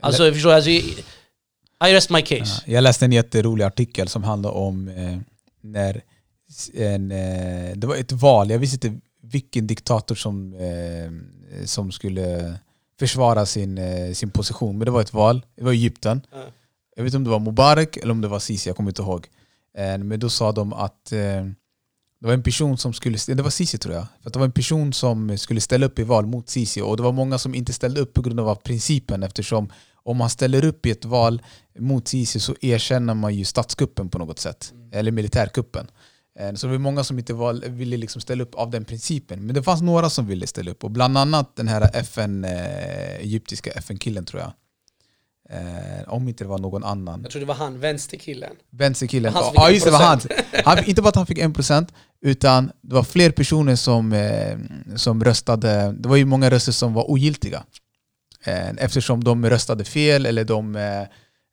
Alltså, 0.01 0.25
jag 0.25 0.33
förstår, 0.33 0.51
alltså, 0.51 0.69
I 0.69 1.03
rest 1.79 2.09
my 2.09 2.21
case. 2.21 2.63
Jag 2.65 2.81
läste 2.81 3.05
en 3.05 3.11
jätterolig 3.11 3.65
artikel 3.65 4.07
som 4.07 4.23
handlar 4.23 4.51
om 4.51 4.87
eh, 4.87 5.17
när 5.61 6.01
en, 6.73 7.11
eh, 7.11 7.75
det 7.75 7.87
var 7.87 7.95
ett 7.95 8.11
val, 8.11 8.49
jag 8.49 8.59
visste 8.59 8.87
inte 8.87 9.01
vilken 9.21 9.67
diktator 9.67 10.15
som, 10.15 10.53
eh, 10.53 11.65
som 11.65 11.91
skulle 11.91 12.57
försvara 12.99 13.45
sin, 13.45 13.77
eh, 13.77 14.13
sin 14.13 14.29
position, 14.29 14.77
men 14.77 14.85
det 14.85 14.91
var 14.91 15.01
ett 15.01 15.13
val, 15.13 15.45
det 15.55 15.63
var 15.63 15.71
Egypten. 15.71 16.21
Ja. 16.31 16.37
Jag 16.95 17.03
vet 17.03 17.09
inte 17.13 17.17
om 17.17 17.23
det 17.23 17.29
var 17.29 17.39
Mubarak 17.39 17.97
eller 17.97 18.11
om 18.11 18.21
det 18.21 18.27
var 18.27 18.39
Sisi, 18.39 18.69
jag 18.69 18.75
kommer 18.77 18.89
inte 18.89 19.01
ihåg. 19.01 19.27
Eh, 19.77 19.97
Men 19.97 20.19
då 20.19 20.29
sa 20.29 20.51
de 20.51 20.73
att 20.73 21.11
eh, 21.11 21.19
det 22.19 22.27
var 22.27 22.33
en 22.33 22.43
person 22.43 22.77
som 22.77 22.93
skulle, 22.93 23.17
det 23.27 23.43
var 23.43 23.49
Sisi 23.49 23.77
tror 23.77 23.95
jag, 23.95 24.05
för 24.21 24.29
att 24.29 24.33
det 24.33 24.39
var 24.39 24.45
en 24.45 24.51
person 24.51 24.93
som 24.93 25.37
skulle 25.37 25.61
ställa 25.61 25.85
upp 25.85 25.99
i 25.99 26.03
val 26.03 26.25
mot 26.25 26.49
Sisi 26.49 26.81
och 26.81 26.97
det 26.97 27.03
var 27.03 27.11
många 27.11 27.37
som 27.37 27.55
inte 27.55 27.73
ställde 27.73 28.01
upp 28.01 28.13
på 28.13 28.21
grund 28.21 28.39
av 28.39 28.55
principen 28.55 29.23
eftersom 29.23 29.69
om 29.93 30.17
man 30.17 30.29
ställer 30.29 30.65
upp 30.65 30.85
i 30.85 30.91
ett 30.91 31.05
val 31.05 31.41
mot 31.79 32.07
Sisi 32.07 32.39
så 32.39 32.55
erkänner 32.61 33.13
man 33.13 33.35
ju 33.35 33.45
statskuppen 33.45 34.09
på 34.09 34.17
något 34.19 34.39
sätt, 34.39 34.73
eller 34.91 35.11
militärkuppen. 35.11 35.87
Eh, 36.39 36.53
Så 36.53 36.67
det 36.67 36.71
var 36.71 36.79
många 36.79 37.03
som 37.03 37.19
inte 37.19 37.33
val, 37.33 37.63
ville 37.67 37.97
liksom 37.97 38.21
ställa 38.21 38.43
upp 38.43 38.55
av 38.55 38.69
den 38.71 38.85
principen. 38.85 39.45
Men 39.45 39.55
det 39.55 39.63
fanns 39.63 39.81
några 39.81 40.09
som 40.09 40.27
ville 40.27 40.47
ställa 40.47 40.71
upp 40.71 40.83
och 40.83 40.91
bland 40.91 41.17
annat 41.17 41.55
den 41.55 41.67
här 41.67 41.89
FN, 41.93 42.45
eh, 42.45 43.15
egyptiska 43.15 43.71
FN-killen 43.71 44.25
tror 44.25 44.41
jag. 44.41 44.53
Eh, 45.49 46.03
om 46.07 46.27
inte 46.27 46.43
det 46.43 46.47
var 46.47 46.57
någon 46.57 46.83
annan. 46.83 47.21
Jag 47.21 47.31
tror 47.31 47.39
det 47.39 47.45
var 47.45 47.55
han, 47.55 47.79
vänsterkillen. 47.79 48.53
Vänsterkillen. 48.71 49.33
Han 49.33 49.43
Ja 49.55 49.69
just 49.71 49.85
det, 49.85 49.91
var 49.91 49.99
han. 49.99 50.19
1%. 50.19 50.61
han. 50.65 50.83
Inte 50.85 51.01
bara 51.01 51.09
att 51.09 51.15
han 51.15 51.25
fick 51.25 51.37
1% 51.37 51.87
utan 52.21 52.71
det 52.81 52.95
var 52.95 53.03
fler 53.03 53.31
personer 53.31 53.75
som, 53.75 54.13
eh, 54.13 54.57
som 54.95 55.23
röstade. 55.23 55.95
Det 55.99 56.09
var 56.09 56.15
ju 56.15 56.25
många 56.25 56.49
röster 56.49 56.71
som 56.71 56.93
var 56.93 57.11
ogiltiga. 57.11 57.63
Eh, 58.43 58.69
eftersom 58.69 59.23
de 59.23 59.49
röstade 59.49 59.83
fel 59.83 60.25
eller 60.25 60.43
de 60.43 60.75
eh, 60.75 61.03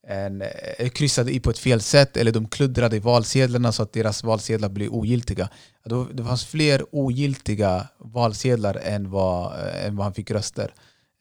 en, 0.07 0.42
eh, 0.78 0.88
kryssade 0.88 1.32
i 1.34 1.40
på 1.40 1.50
ett 1.50 1.59
fel 1.59 1.80
sätt 1.80 2.16
eller 2.16 2.32
de 2.32 2.48
kluddrade 2.48 2.96
i 2.96 2.98
valsedlarna 2.98 3.72
så 3.72 3.82
att 3.82 3.92
deras 3.92 4.24
valsedlar 4.24 4.68
blev 4.68 4.90
ogiltiga. 4.92 5.48
Då- 5.84 6.05
Det 6.12 6.24
fanns 6.24 6.44
fler 6.44 6.84
ogiltiga 6.94 7.88
valsedlar 7.98 8.74
än 8.82 9.11
vad, 9.11 9.52
eh, 9.61 9.86
än 9.86 9.96
vad 9.96 10.05
han 10.07 10.14
fick 10.14 10.30
röster. 10.30 10.74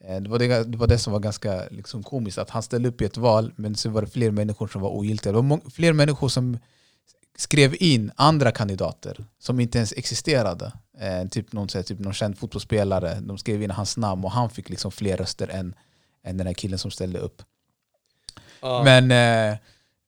Eh, 0.04 0.20
det 0.20 0.30
var 0.30 0.38
det, 0.38 0.64
det 0.64 0.76
var 0.78 0.86
det 0.86 0.98
som 0.98 1.12
var 1.12 1.20
ganska 1.20 1.62
liksom, 1.70 2.02
komiskt, 2.02 2.38
att 2.38 2.50
han 2.50 2.62
ställde 2.62 2.88
upp 2.88 3.02
i 3.02 3.04
ett 3.04 3.16
val 3.16 3.52
men 3.56 3.74
så 3.74 3.90
var 3.90 4.02
det 4.02 4.08
fler 4.08 4.30
människor 4.30 4.68
som 4.68 4.80
var 4.82 4.90
ogiltiga. 4.90 5.32
Det 5.32 5.36
var 5.36 5.42
må- 5.42 5.70
fler 5.74 5.92
människor 5.92 6.28
som 6.28 6.58
skrev 7.38 7.76
in 7.80 8.10
andra 8.16 8.50
kandidater 8.52 9.24
som 9.38 9.60
inte 9.60 9.78
ens 9.78 9.92
existerade. 9.92 10.72
Eh, 11.00 11.28
typ, 11.28 11.52
någon, 11.52 11.68
så 11.68 11.78
här, 11.78 11.82
typ 11.82 11.98
någon 11.98 12.12
känd 12.12 12.38
fotbollsspelare, 12.38 13.20
de 13.20 13.38
skrev 13.38 13.62
in 13.62 13.70
hans 13.70 13.96
namn 13.96 14.24
och 14.24 14.30
han 14.30 14.50
fick 14.50 14.68
liksom 14.70 14.90
fler 14.92 15.16
röster 15.16 15.48
än, 15.48 15.74
än 16.24 16.36
den 16.36 16.46
här 16.46 16.54
killen 16.54 16.78
som 16.78 16.90
ställde 16.90 17.18
upp. 17.18 17.42
Men 18.84 19.10
eh, 19.10 19.58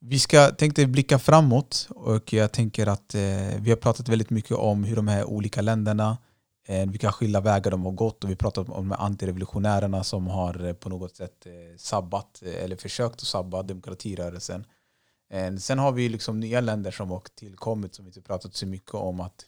vi 0.00 0.18
ska 0.18 0.50
tänkte 0.50 0.86
blicka 0.86 1.18
framåt 1.18 1.88
och 1.90 2.32
jag 2.32 2.52
tänker 2.52 2.86
att 2.86 3.14
eh, 3.14 3.60
vi 3.60 3.70
har 3.70 3.76
pratat 3.76 4.08
väldigt 4.08 4.30
mycket 4.30 4.56
om 4.56 4.84
hur 4.84 4.96
de 4.96 5.08
här 5.08 5.24
olika 5.24 5.62
länderna, 5.62 6.18
eh, 6.66 6.86
vilka 6.90 7.12
skilda 7.12 7.40
vägar 7.40 7.70
de 7.70 7.84
har 7.84 7.92
gått 7.92 8.24
och 8.24 8.30
vi 8.30 8.34
har 8.34 8.38
pratat 8.38 8.68
om 8.68 8.88
de 8.88 8.90
här 8.90 9.06
antirevolutionärerna 9.06 10.04
som 10.04 10.26
har 10.26 10.66
eh, 10.66 10.72
på 10.72 10.88
något 10.88 11.16
sätt 11.16 11.46
eh, 11.46 11.76
sabbat 11.76 12.42
eh, 12.46 12.64
eller 12.64 12.76
försökt 12.76 13.14
att 13.14 13.20
sabba 13.20 13.62
demokratirörelsen. 13.62 14.64
Eh, 15.30 15.56
sen 15.56 15.78
har 15.78 15.92
vi 15.92 16.08
liksom 16.08 16.40
nya 16.40 16.60
länder 16.60 16.90
som 16.90 17.10
har 17.10 17.22
tillkommit 17.34 17.94
som 17.94 18.04
vi 18.04 18.08
inte 18.08 18.22
pratat 18.22 18.54
så 18.54 18.66
mycket 18.66 18.94
om 18.94 19.20
att 19.20 19.44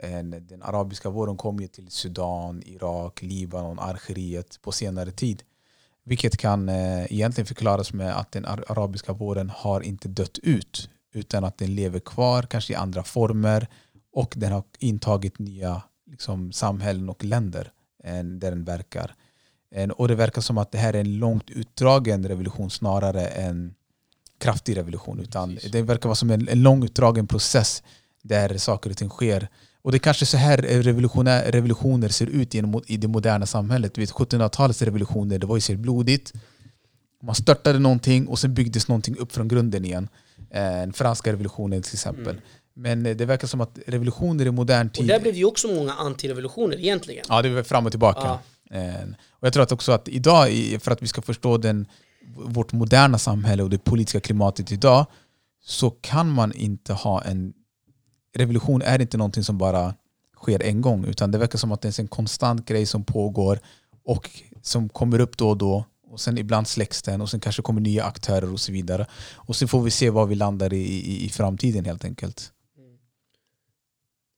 eh, 0.00 0.22
den 0.22 0.62
arabiska 0.62 1.10
våren 1.10 1.36
kom 1.36 1.60
ju 1.60 1.68
till 1.68 1.90
Sudan, 1.90 2.62
Irak, 2.66 3.22
Libanon, 3.22 3.78
Algeriet 3.78 4.62
på 4.62 4.72
senare 4.72 5.10
tid. 5.10 5.42
Vilket 6.08 6.36
kan 6.36 6.68
eh, 6.68 7.12
egentligen 7.12 7.46
förklaras 7.46 7.92
med 7.92 8.18
att 8.18 8.32
den 8.32 8.44
ar- 8.44 8.64
arabiska 8.68 9.12
våren 9.12 9.50
har 9.50 9.80
inte 9.80 10.08
dött 10.08 10.38
ut 10.42 10.90
utan 11.14 11.44
att 11.44 11.58
den 11.58 11.74
lever 11.74 12.00
kvar, 12.00 12.42
kanske 12.42 12.72
i 12.72 12.76
andra 12.76 13.02
former 13.02 13.66
och 14.12 14.34
den 14.36 14.52
har 14.52 14.62
intagit 14.78 15.38
nya 15.38 15.82
liksom, 16.10 16.52
samhällen 16.52 17.08
och 17.08 17.24
länder 17.24 17.72
eh, 18.04 18.24
där 18.24 18.50
den 18.50 18.64
verkar. 18.64 19.14
Eh, 19.74 19.88
och 19.88 20.08
det 20.08 20.14
verkar 20.14 20.42
som 20.42 20.58
att 20.58 20.72
det 20.72 20.78
här 20.78 20.92
är 20.94 21.00
en 21.00 21.18
långt 21.18 21.50
utdragen 21.50 22.28
revolution 22.28 22.70
snarare 22.70 23.26
än 23.26 23.74
kraftig 24.38 24.76
revolution. 24.76 25.20
Utan 25.20 25.54
Precis. 25.54 25.72
det 25.72 25.82
verkar 25.82 26.08
vara 26.08 26.16
som 26.16 26.30
en, 26.30 26.48
en 26.48 26.62
lång 26.62 26.84
utdragen 26.84 27.26
process 27.26 27.82
där 28.22 28.58
saker 28.58 28.90
och 28.90 28.96
ting 28.96 29.08
sker. 29.08 29.48
Och 29.88 29.92
det 29.92 29.96
är 29.96 30.00
kanske 30.00 30.26
så 30.26 30.36
här 30.36 30.56
revolutioner, 31.52 32.08
ser 32.08 32.26
ut 32.26 32.54
i 32.86 32.96
det 32.96 33.08
moderna 33.08 33.46
samhället. 33.46 33.94
Du 33.94 34.00
vet, 34.00 34.12
1700-talets 34.12 34.82
revolutioner, 34.82 35.38
det 35.38 35.46
var 35.46 35.56
ju 35.56 35.60
så 35.60 35.76
blodigt. 35.76 36.32
Man 37.22 37.34
störtade 37.34 37.78
någonting 37.78 38.26
och 38.26 38.38
sen 38.38 38.54
byggdes 38.54 38.88
någonting 38.88 39.16
upp 39.16 39.32
från 39.32 39.48
grunden 39.48 39.84
igen. 39.84 40.08
Eh, 40.50 40.62
Den 40.62 40.92
franska 40.92 41.32
revolutionen 41.32 41.82
till 41.82 41.94
exempel. 41.94 42.28
Mm. 42.28 42.42
Men 42.74 43.06
eh, 43.06 43.16
det 43.16 43.24
verkar 43.24 43.46
som 43.48 43.60
att 43.60 43.78
revolutioner 43.86 44.46
i 44.46 44.50
modern 44.50 44.86
Och 44.86 44.92
tid... 44.92 45.06
där 45.06 45.20
blev 45.20 45.32
det 45.32 45.38
ju 45.38 45.44
också 45.44 45.68
många 45.68 45.92
antirevolutioner 45.92 46.78
egentligen. 46.78 47.24
Ja, 47.28 47.42
det 47.42 47.48
är 47.48 47.62
fram 47.62 47.86
och 47.86 47.92
tillbaka. 47.92 48.38
Eh, 48.70 48.94
Och 49.30 49.46
jag 49.46 49.52
tror 49.52 49.62
att 49.62 49.72
också 49.72 49.92
att 49.92 50.08
idag, 50.08 50.48
för 50.80 50.90
att 50.90 51.02
vi 51.02 51.06
ska 51.06 51.22
förstå 51.22 51.56
den, 51.56 51.86
vårt 52.36 52.72
moderna 52.72 53.18
samhälle 53.18 53.62
och 53.62 53.70
det 53.70 53.78
politiska 53.78 54.20
klimatet 54.20 54.72
idag, 54.72 55.06
så 55.64 55.90
kan 55.90 56.30
man 56.30 56.52
inte 56.52 56.92
ha 56.92 57.22
en... 57.22 57.52
Revolution 58.38 58.82
är 58.82 59.00
inte 59.00 59.16
någonting 59.16 59.44
som 59.44 59.58
bara 59.58 59.94
sker 60.36 60.62
en 60.62 60.80
gång, 60.80 61.04
utan 61.04 61.30
det 61.30 61.38
verkar 61.38 61.58
som 61.58 61.72
att 61.72 61.80
det 61.82 61.98
är 61.98 62.00
en 62.00 62.08
konstant 62.08 62.68
grej 62.68 62.86
som 62.86 63.04
pågår 63.04 63.58
och 64.04 64.30
som 64.62 64.88
kommer 64.88 65.18
upp 65.20 65.36
då 65.36 65.48
och 65.48 65.56
då. 65.56 65.84
Och 66.10 66.20
sen 66.20 66.38
ibland 66.38 66.68
släcks 66.68 67.02
den 67.02 67.20
och 67.20 67.30
sen 67.30 67.40
kanske 67.40 67.62
kommer 67.62 67.80
nya 67.80 68.04
aktörer 68.04 68.52
och 68.52 68.60
så 68.60 68.72
vidare. 68.72 69.06
Och 69.34 69.56
sen 69.56 69.68
får 69.68 69.82
vi 69.82 69.90
se 69.90 70.10
var 70.10 70.26
vi 70.26 70.34
landar 70.34 70.72
i, 70.72 70.76
i, 70.82 71.24
i 71.24 71.28
framtiden 71.28 71.84
helt 71.84 72.04
enkelt. 72.04 72.52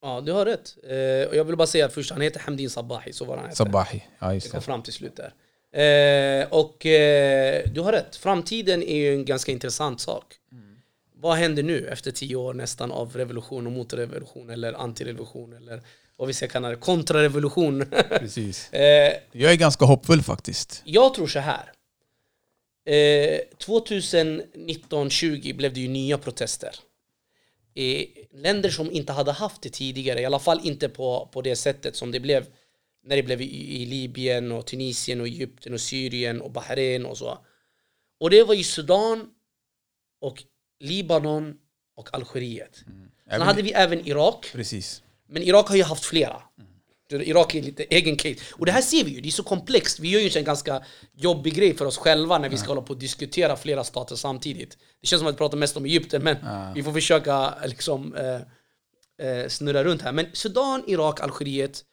Ja, 0.03 0.20
du 0.20 0.32
har 0.32 0.44
rätt. 0.46 0.76
Eh, 0.82 1.28
och 1.28 1.36
jag 1.36 1.44
vill 1.44 1.57
bara 1.57 1.66
säga 1.66 1.88
först, 1.88 2.11
han 2.11 2.20
heter 2.20 2.40
Hamdin 2.40 2.70
Sabahi, 2.70 3.12
så 3.12 3.24
var 3.24 3.36
han 3.36 3.44
heter. 3.44 3.57
Sabahi. 3.57 4.05
Ja, 4.18 4.28
Det 4.28 4.34
just 4.34 4.51
kom 4.51 4.59
det. 4.61 4.64
fram 4.64 4.82
till 4.82 4.92
slut 4.92 5.16
där. 5.16 5.34
Eh, 5.72 6.46
och 6.51 6.86
eh, 6.86 7.62
du 7.74 7.80
har 7.80 7.92
rätt, 7.92 8.16
framtiden 8.16 8.82
är 8.82 8.96
ju 8.96 9.14
en 9.14 9.24
ganska 9.24 9.53
intressant 9.53 10.01
sak. 10.01 10.24
Vad 11.21 11.37
händer 11.37 11.62
nu 11.62 11.87
efter 11.87 12.11
tio 12.11 12.37
år 12.37 12.55
nästan 12.55 12.93
av 12.93 13.16
revolution 13.16 13.66
och 13.66 13.73
motrevolution 13.73 14.51
eller 14.51 14.73
antirevolution 14.73 15.53
eller 15.53 15.83
vad 16.16 16.29
vi 16.29 16.35
ska 16.35 16.49
kalla 16.49 16.68
det, 16.68 16.77
kontrarevolution? 16.77 17.85
Precis. 18.09 18.73
eh, 18.73 19.12
Jag 19.33 19.53
är 19.53 19.57
ganska 19.57 19.85
hoppfull 19.85 20.23
faktiskt. 20.23 20.83
jag 20.85 21.14
tror 21.14 21.27
så 21.27 21.39
här. 21.39 21.73
Eh, 22.87 23.41
2019-20 23.59 25.57
blev 25.57 25.73
det 25.75 25.81
ju 25.81 25.89
nya 25.89 26.18
protester. 26.18 26.75
I 27.75 28.07
länder 28.33 28.71
som 28.71 28.91
inte 28.93 29.12
hade 29.12 29.33
haft 29.33 29.62
det 29.62 29.71
tidigare, 29.71 30.21
i 30.21 30.25
alla 30.25 30.39
fall 30.39 30.61
inte 30.64 30.89
på, 30.89 31.29
på 31.33 31.43
det 31.43 31.57
sättet 31.57 31.97
som 31.97 32.11
det 32.12 32.21
blev 32.21 32.47
när 33.05 33.16
det 33.16 33.23
blev 33.23 33.41
i, 33.43 33.83
i 33.83 33.87
Libyen 33.87 34.53
och 34.53 34.66
Tunisien 34.66 35.21
och 35.21 35.27
Egypten 35.27 35.73
och 35.75 35.81
Syrien 35.81 36.41
och 36.41 36.51
Bahrain 36.51 37.07
och 37.07 37.18
så. 37.18 37.39
Och 38.21 38.31
det 38.31 38.43
var 38.45 38.55
ju 38.55 38.64
Sudan 38.64 39.29
och 40.21 40.43
Libanon 40.81 41.55
och 41.97 42.14
Algeriet. 42.14 42.76
Sen 42.76 43.11
Även- 43.31 43.47
hade 43.47 43.62
vi 43.62 43.72
även 43.72 44.09
Irak. 44.09 44.51
Precis. 44.53 45.03
Men 45.28 45.43
Irak 45.43 45.68
har 45.68 45.76
ju 45.76 45.83
haft 45.83 46.05
flera. 46.05 46.43
Du, 47.09 47.24
Irak 47.24 47.55
är 47.55 47.62
lite 47.62 47.83
egen 47.83 48.16
case. 48.16 48.37
Och 48.53 48.66
det 48.66 48.72
här 48.72 48.83
ser 48.83 49.05
vi 49.05 49.11
ju, 49.11 49.20
det 49.20 49.28
är 49.28 49.31
så 49.31 49.43
komplext. 49.43 50.01
Vi 50.01 50.09
gör 50.09 50.20
ju 50.20 50.39
en 50.39 50.45
ganska 50.45 50.83
jobbig 51.12 51.55
grej 51.55 51.76
för 51.76 51.85
oss 51.85 51.99
själva 51.99 52.39
när 52.39 52.49
vi 52.49 52.57
ska 52.57 52.68
hålla 52.68 52.83
på 52.83 52.93
och 52.93 52.99
diskutera 52.99 53.57
flera 53.57 53.85
stater 53.85 54.16
samtidigt. 54.16 54.78
Det 55.01 55.07
känns 55.07 55.20
som 55.20 55.26
att 55.28 55.35
vi 55.35 55.39
pratar 55.39 55.59
mest 55.59 55.76
om 55.76 55.85
Egypten, 55.85 56.22
men 56.22 56.37
vi 56.74 56.83
får 56.83 56.93
försöka 56.93 57.55
liksom 57.66 58.14
eh, 58.14 58.35
eh, 59.28 59.49
snurra 59.49 59.85
runt 59.85 60.03
här. 60.03 60.12
Men 60.12 60.26
Sudan, 60.33 60.85
Irak, 60.87 61.20
Algeriet 61.20 61.85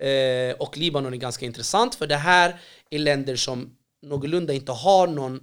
eh, 0.00 0.56
och 0.58 0.76
Libanon 0.76 1.12
är 1.14 1.18
ganska 1.18 1.46
intressant 1.46 1.94
för 1.94 2.06
det 2.06 2.16
här 2.16 2.60
är 2.90 2.98
länder 2.98 3.36
som 3.36 3.76
någorlunda 4.02 4.52
inte 4.52 4.72
har 4.72 5.06
någon 5.06 5.40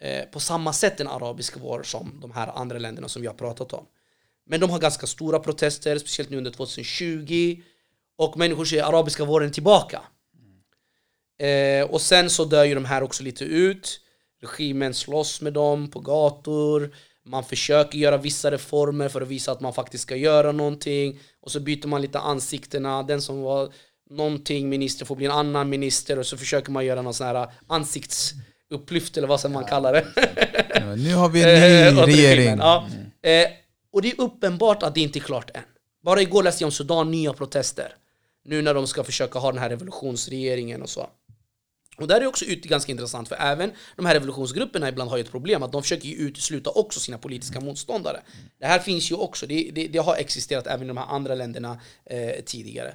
eh, 0.00 0.24
på 0.24 0.40
samma 0.40 0.72
sätt 0.72 1.00
en 1.00 1.08
arabisk 1.08 1.56
vår 1.56 1.82
som 1.82 2.20
de 2.20 2.30
här 2.30 2.58
andra 2.58 2.78
länderna 2.78 3.08
som 3.08 3.22
vi 3.22 3.28
har 3.28 3.34
pratat 3.34 3.72
om. 3.72 3.86
Men 4.46 4.60
de 4.60 4.70
har 4.70 4.78
ganska 4.78 5.06
stora 5.06 5.38
protester, 5.38 5.98
speciellt 5.98 6.30
nu 6.30 6.36
under 6.36 6.50
2020. 6.50 7.62
Och 8.16 8.36
människor 8.36 8.64
säger 8.64 8.82
arabiska 8.82 9.24
våren 9.24 9.52
tillbaka. 9.52 10.02
Eh, 11.38 11.90
och 11.90 12.00
sen 12.00 12.30
så 12.30 12.44
dör 12.44 12.64
ju 12.64 12.74
de 12.74 12.84
här 12.84 13.02
också 13.02 13.22
lite 13.22 13.44
ut. 13.44 14.00
Regimen 14.42 14.94
slåss 14.94 15.40
med 15.40 15.52
dem 15.52 15.90
på 15.90 16.00
gator. 16.00 16.94
Man 17.24 17.44
försöker 17.44 17.98
göra 17.98 18.16
vissa 18.16 18.50
reformer 18.50 19.08
för 19.08 19.20
att 19.20 19.28
visa 19.28 19.52
att 19.52 19.60
man 19.60 19.74
faktiskt 19.74 20.02
ska 20.02 20.16
göra 20.16 20.52
någonting. 20.52 21.20
Och 21.40 21.50
så 21.50 21.60
byter 21.60 21.86
man 21.86 22.02
lite 22.02 22.18
ansiktena. 22.18 23.02
Den 23.02 23.22
som 23.22 23.42
var 23.42 23.72
någonting 24.10 24.68
minister 24.68 25.06
får 25.06 25.16
bli 25.16 25.26
en 25.26 25.32
annan 25.32 25.68
minister. 25.68 26.18
Och 26.18 26.26
så 26.26 26.36
försöker 26.36 26.70
man 26.72 26.86
göra 26.86 27.02
någon 27.02 27.14
sån 27.14 27.26
här 27.26 27.48
ansikts 27.66 28.34
ansiktsupplyft 28.70 29.16
eller 29.16 29.28
vad 29.28 29.40
som 29.40 29.52
man 29.52 29.64
kallar 29.64 29.92
det. 29.92 30.04
Ja, 30.74 30.96
nu 30.96 31.14
har 31.14 31.28
vi 31.28 31.42
en 31.42 31.48
ny 31.54 31.54
Eh, 31.54 31.84
regimen, 31.84 32.06
regering. 32.06 32.58
Ja. 32.58 32.88
Eh, 33.22 33.48
och 33.92 34.02
det 34.02 34.10
är 34.10 34.20
uppenbart 34.20 34.82
att 34.82 34.94
det 34.94 35.00
inte 35.00 35.18
är 35.18 35.20
klart 35.20 35.50
än. 35.54 35.62
Bara 36.04 36.22
igår 36.22 36.42
läste 36.42 36.62
jag 36.62 36.66
om 36.68 36.72
Sudan, 36.72 37.10
nya 37.10 37.32
protester. 37.32 37.94
Nu 38.44 38.62
när 38.62 38.74
de 38.74 38.86
ska 38.86 39.04
försöka 39.04 39.38
ha 39.38 39.52
den 39.52 39.60
här 39.60 39.68
revolutionsregeringen 39.70 40.82
och 40.82 40.90
så. 40.90 41.08
Och 41.96 42.08
där 42.08 42.16
är 42.16 42.20
det 42.20 42.26
också 42.26 42.44
ut 42.44 42.64
ganska 42.64 42.92
intressant, 42.92 43.28
för 43.28 43.36
även 43.40 43.72
de 43.96 44.06
här 44.06 44.14
revolutionsgrupperna 44.14 44.88
ibland 44.88 45.10
har 45.10 45.16
ju 45.16 45.24
ett 45.24 45.30
problem, 45.30 45.62
att 45.62 45.72
de 45.72 45.82
försöker 45.82 46.08
ju 46.08 46.14
utesluta 46.14 46.70
också 46.70 47.00
sina 47.00 47.18
politiska 47.18 47.60
motståndare. 47.60 48.20
Det 48.58 48.66
här 48.66 48.78
finns 48.78 49.10
ju 49.10 49.14
också, 49.14 49.46
det, 49.46 49.70
det, 49.74 49.88
det 49.88 49.98
har 49.98 50.16
existerat 50.16 50.66
även 50.66 50.82
i 50.82 50.88
de 50.88 50.96
här 50.96 51.06
andra 51.06 51.34
länderna 51.34 51.80
eh, 52.04 52.44
tidigare. 52.44 52.94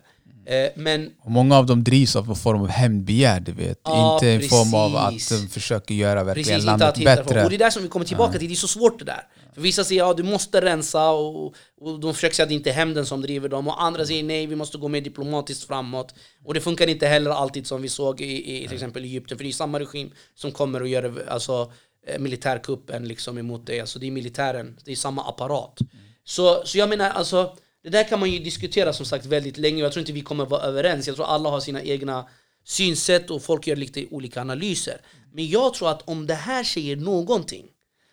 Eh, 0.50 0.72
men 0.76 1.12
Och 1.22 1.32
många 1.32 1.58
av 1.58 1.66
dem 1.66 1.84
drivs 1.84 2.16
av 2.16 2.30
en 2.30 2.36
form 2.36 2.62
av 2.62 2.68
hämndbegär, 2.68 3.39
du 3.39 3.52
vet. 3.52 3.82
Ja, 3.84 4.14
inte 4.14 4.30
en 4.30 4.50
form 4.50 4.74
av 4.74 4.95
att 4.95 5.30
de 5.30 5.47
försöker 5.47 5.93
göra 5.95 6.24
verkligen 6.24 6.47
Precis, 6.47 6.66
landet 6.66 6.88
att 6.88 7.04
bättre. 7.04 7.43
Och 7.43 7.50
det 7.50 7.56
är 7.56 7.60
där 7.60 7.70
som 7.70 7.84
vi 7.84 7.89
kommer 7.89 8.06
tillbaka 8.06 8.39
till, 8.39 8.47
det 8.47 8.54
är 8.54 8.56
så 8.56 8.68
svårt 8.68 9.00
det 9.00 9.06
där. 9.06 9.28
För 9.54 9.62
vissa 9.62 9.84
säger 9.84 10.02
ja 10.02 10.14
du 10.14 10.24
måste 10.24 10.62
rensa 10.62 11.10
och, 11.10 11.54
och 11.82 12.00
de 12.00 12.14
försöker 12.14 12.36
säga 12.36 12.43
att 12.43 12.50
det 12.50 12.56
inte 12.56 12.70
är 12.70 12.74
hämnden 12.74 13.06
som 13.06 13.22
driver 13.22 13.50
dem 13.50 13.68
och 13.68 13.84
andra 13.84 14.06
säger 14.06 14.24
nej 14.24 14.47
vi 14.47 14.56
måste 14.56 14.78
gå 14.78 14.88
mer 14.88 15.02
diplomatiskt 15.02 15.68
framåt. 15.68 16.16
Och 16.45 16.54
det 16.54 16.62
funkar 16.62 16.88
inte 16.88 17.08
heller 17.08 17.32
alltid 17.32 17.68
som 17.68 17.82
vi 17.82 17.89
såg 17.89 18.22
i, 18.22 18.64
i 18.64 18.68
till 18.68 18.76
exempel 18.76 19.04
Egypten, 19.04 19.38
för 19.38 19.43
det 19.43 19.50
är 19.50 19.54
samma 19.54 19.80
regim 19.80 20.12
som 20.36 20.52
kommer 20.52 20.82
och 20.82 20.88
gör 20.88 21.26
alltså, 21.28 21.72
eh, 22.08 22.20
militärkuppen 22.20 23.08
liksom 23.08 23.38
emot 23.38 23.66
det. 23.66 23.80
Alltså 23.80 24.00
det 24.00 24.08
är 24.08 24.12
militären, 24.12 24.78
det 24.86 24.91
är 24.91 24.95
samma 24.95 25.30
apparat. 25.30 25.78
Så, 26.24 26.62
så 26.66 26.78
jag 26.78 26.89
menar 26.89 27.10
alltså, 27.10 27.56
det 27.84 27.90
där 27.90 28.04
kan 28.04 28.20
man 28.20 28.32
ju 28.32 28.40
diskutera 28.40 28.94
som 28.94 29.06
sagt 29.06 29.26
väldigt 29.26 29.58
länge 29.58 29.76
och 29.76 29.86
jag 29.86 29.92
tror 29.94 30.02
inte 30.02 30.12
vi 30.12 30.22
kommer 30.22 30.46
vara 30.46 30.62
överens. 30.62 31.08
Jag 31.08 31.16
tror 31.16 31.26
alla 31.26 31.50
har 31.50 31.60
sina 31.60 31.82
egna 31.84 32.28
synsätt 32.64 33.30
och 33.32 33.44
folk 33.44 33.68
gör 33.68 33.76
lite 33.76 34.06
olika 34.12 34.42
analyser. 34.42 35.02
Men 35.34 35.48
jag 35.50 35.74
tror 35.74 35.90
att 35.90 36.02
om 36.10 36.28
det 36.28 36.34
här 36.34 36.64
säger 36.64 36.96
någonting 36.96 37.68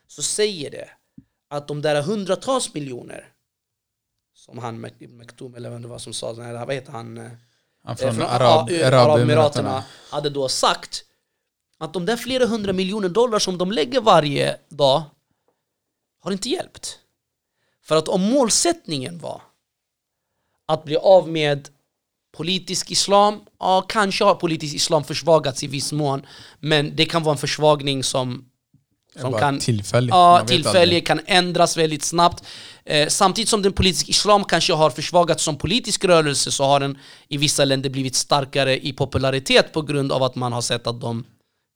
så 0.07 0.23
säger 0.23 0.71
det 0.71 0.89
att 1.49 1.69
de 1.69 1.83
där 1.83 2.03
hundratals 2.03 2.75
miljoner 2.75 3.29
som 4.35 4.59
han 4.59 4.85
Mek- 4.87 5.09
Mektoum 5.09 5.55
eller 5.55 5.71
vem 5.71 5.83
det 5.83 5.89
var 5.89 5.99
som 5.99 6.13
sa, 6.15 6.33
vad 6.33 6.73
heter 6.75 6.93
han? 6.93 7.19
eh, 7.19 7.31
Han 7.83 7.97
från 7.97 8.15
från 8.15 8.27
Arab, 8.27 8.69
A- 8.71 8.87
Arabemiraterna. 8.87 9.85
hade 10.11 10.31
då 10.31 10.49
sagt 10.49 11.05
att 11.79 11.93
de 11.93 12.07
där 12.07 12.17
flera 12.17 12.47
hundra 12.47 12.73
miljoner 12.73 13.09
dollar 13.09 13.39
som 13.39 13.59
de 13.59 13.73
lägger 13.73 14.01
varje 14.01 14.57
dag 14.69 15.03
har 16.21 16.33
inte 16.33 16.49
hjälpt. 16.49 16.99
För 17.83 17.97
att 17.97 18.09
om 18.09 18.21
målsättningen 18.23 19.19
var 19.19 19.43
att 20.67 20.85
bli 20.85 20.97
av 20.97 21.29
med 21.29 21.69
politisk 22.37 22.91
islam, 22.91 23.41
ja 23.59 23.83
kanske 23.89 24.25
har 24.25 24.35
politisk 24.35 24.75
islam 24.75 25.05
försvagats 25.05 25.63
i 25.63 25.67
viss 25.67 25.93
mån, 25.93 26.23
men 26.61 26.97
det 26.97 27.05
kan 27.05 27.23
vara 27.23 27.33
en 27.33 27.39
försvagning 27.39 28.05
som, 28.05 28.45
som 29.21 29.33
kan 29.33 29.59
tillfälligt. 29.59 30.11
Ja, 30.15 30.33
Man 30.33 30.41
vet 30.41 30.49
tillfällig 30.49 30.81
aldrig. 30.81 31.07
kan 31.07 31.21
ändras 31.27 31.77
väldigt 31.77 32.03
snabbt. 32.03 32.45
Eh, 32.85 33.09
samtidigt 33.09 33.49
som 33.49 33.63
den 33.63 33.73
politiska 33.73 34.11
islam 34.11 34.45
kanske 34.45 34.73
har 34.73 34.91
försvagats 34.91 35.45
som 35.45 35.59
politisk 35.59 36.05
rörelse 36.05 36.51
så 36.51 36.65
har 36.65 36.81
den 36.81 36.99
i 37.29 37.37
vissa 37.37 37.65
länder 37.65 37.91
blivit 37.91 38.15
starkare 38.15 38.87
i 38.87 38.93
popularitet 38.93 39.73
på 39.73 39.83
grund 39.83 40.13
av 40.13 40.23
att 40.23 40.35
man 40.35 40.53
har 40.53 40.63
sett 40.63 40.87
att 40.87 41.01
de, 41.01 41.25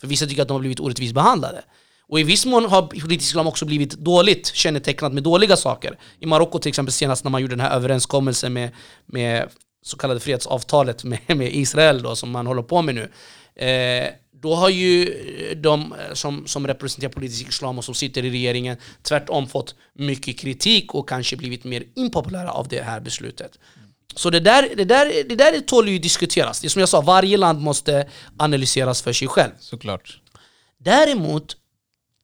för 0.01 0.09
vissa 0.09 0.27
tycker 0.27 0.43
att 0.43 0.49
de 0.49 0.55
har 0.55 0.61
blivit 0.61 0.81
orättvist 0.81 1.15
behandlade. 1.15 1.63
Och 2.11 2.21
i 2.21 2.23
viss 2.23 2.47
mån 2.47 2.65
har 2.65 2.83
politisk 2.83 3.31
islam 3.31 3.47
också 3.47 3.65
blivit 3.65 3.93
dåligt 3.93 4.47
kännetecknat 4.55 5.13
med 5.13 5.23
dåliga 5.23 5.57
saker. 5.57 5.99
I 6.19 6.27
Marocko 6.27 6.59
till 6.59 6.69
exempel 6.69 6.93
senast 6.93 7.25
när 7.25 7.31
man 7.31 7.41
gjorde 7.43 7.53
den 7.53 7.61
här 7.61 7.77
överenskommelsen 7.77 8.53
med, 8.53 8.71
med 9.07 9.49
så 9.83 9.97
kallade 9.97 10.21
fredsavtalet 10.21 11.05
med, 11.05 11.21
med 11.27 11.55
Israel 11.55 12.03
då, 12.03 12.17
som 12.17 12.31
man 12.31 12.47
håller 12.47 12.63
på 12.63 12.83
med 12.83 12.95
nu. 12.95 13.11
Eh, 13.67 14.09
då 14.43 14.55
har 14.55 14.69
ju 14.69 15.15
de 15.57 15.95
som, 16.13 16.47
som 16.47 16.67
representerar 16.67 17.13
politisk 17.13 17.49
islam 17.49 17.79
och 17.79 17.85
som 17.85 17.95
sitter 17.95 18.25
i 18.25 18.31
regeringen 18.31 18.77
tvärtom 19.03 19.47
fått 19.47 19.75
mycket 19.95 20.39
kritik 20.39 20.95
och 20.95 21.09
kanske 21.09 21.37
blivit 21.37 21.65
mer 21.65 21.85
impopulära 21.97 22.51
av 22.51 22.69
det 22.69 22.83
här 22.83 23.01
beslutet. 23.01 23.59
Så 24.15 24.31
det 24.31 24.41
där, 24.41 24.69
det 24.77 24.85
där, 24.85 25.29
det 25.29 25.35
där 25.35 25.61
tål 25.61 25.89
ju 25.89 25.99
diskuteras. 25.99 26.61
Det 26.61 26.67
är 26.67 26.69
som 26.69 26.81
jag 26.81 26.89
sa, 26.89 27.01
varje 27.01 27.37
land 27.37 27.61
måste 27.61 28.09
analyseras 28.37 29.03
för 29.03 29.13
sig 29.13 29.29
själv. 29.29 29.53
Såklart. 29.59 30.21
Däremot 30.79 31.57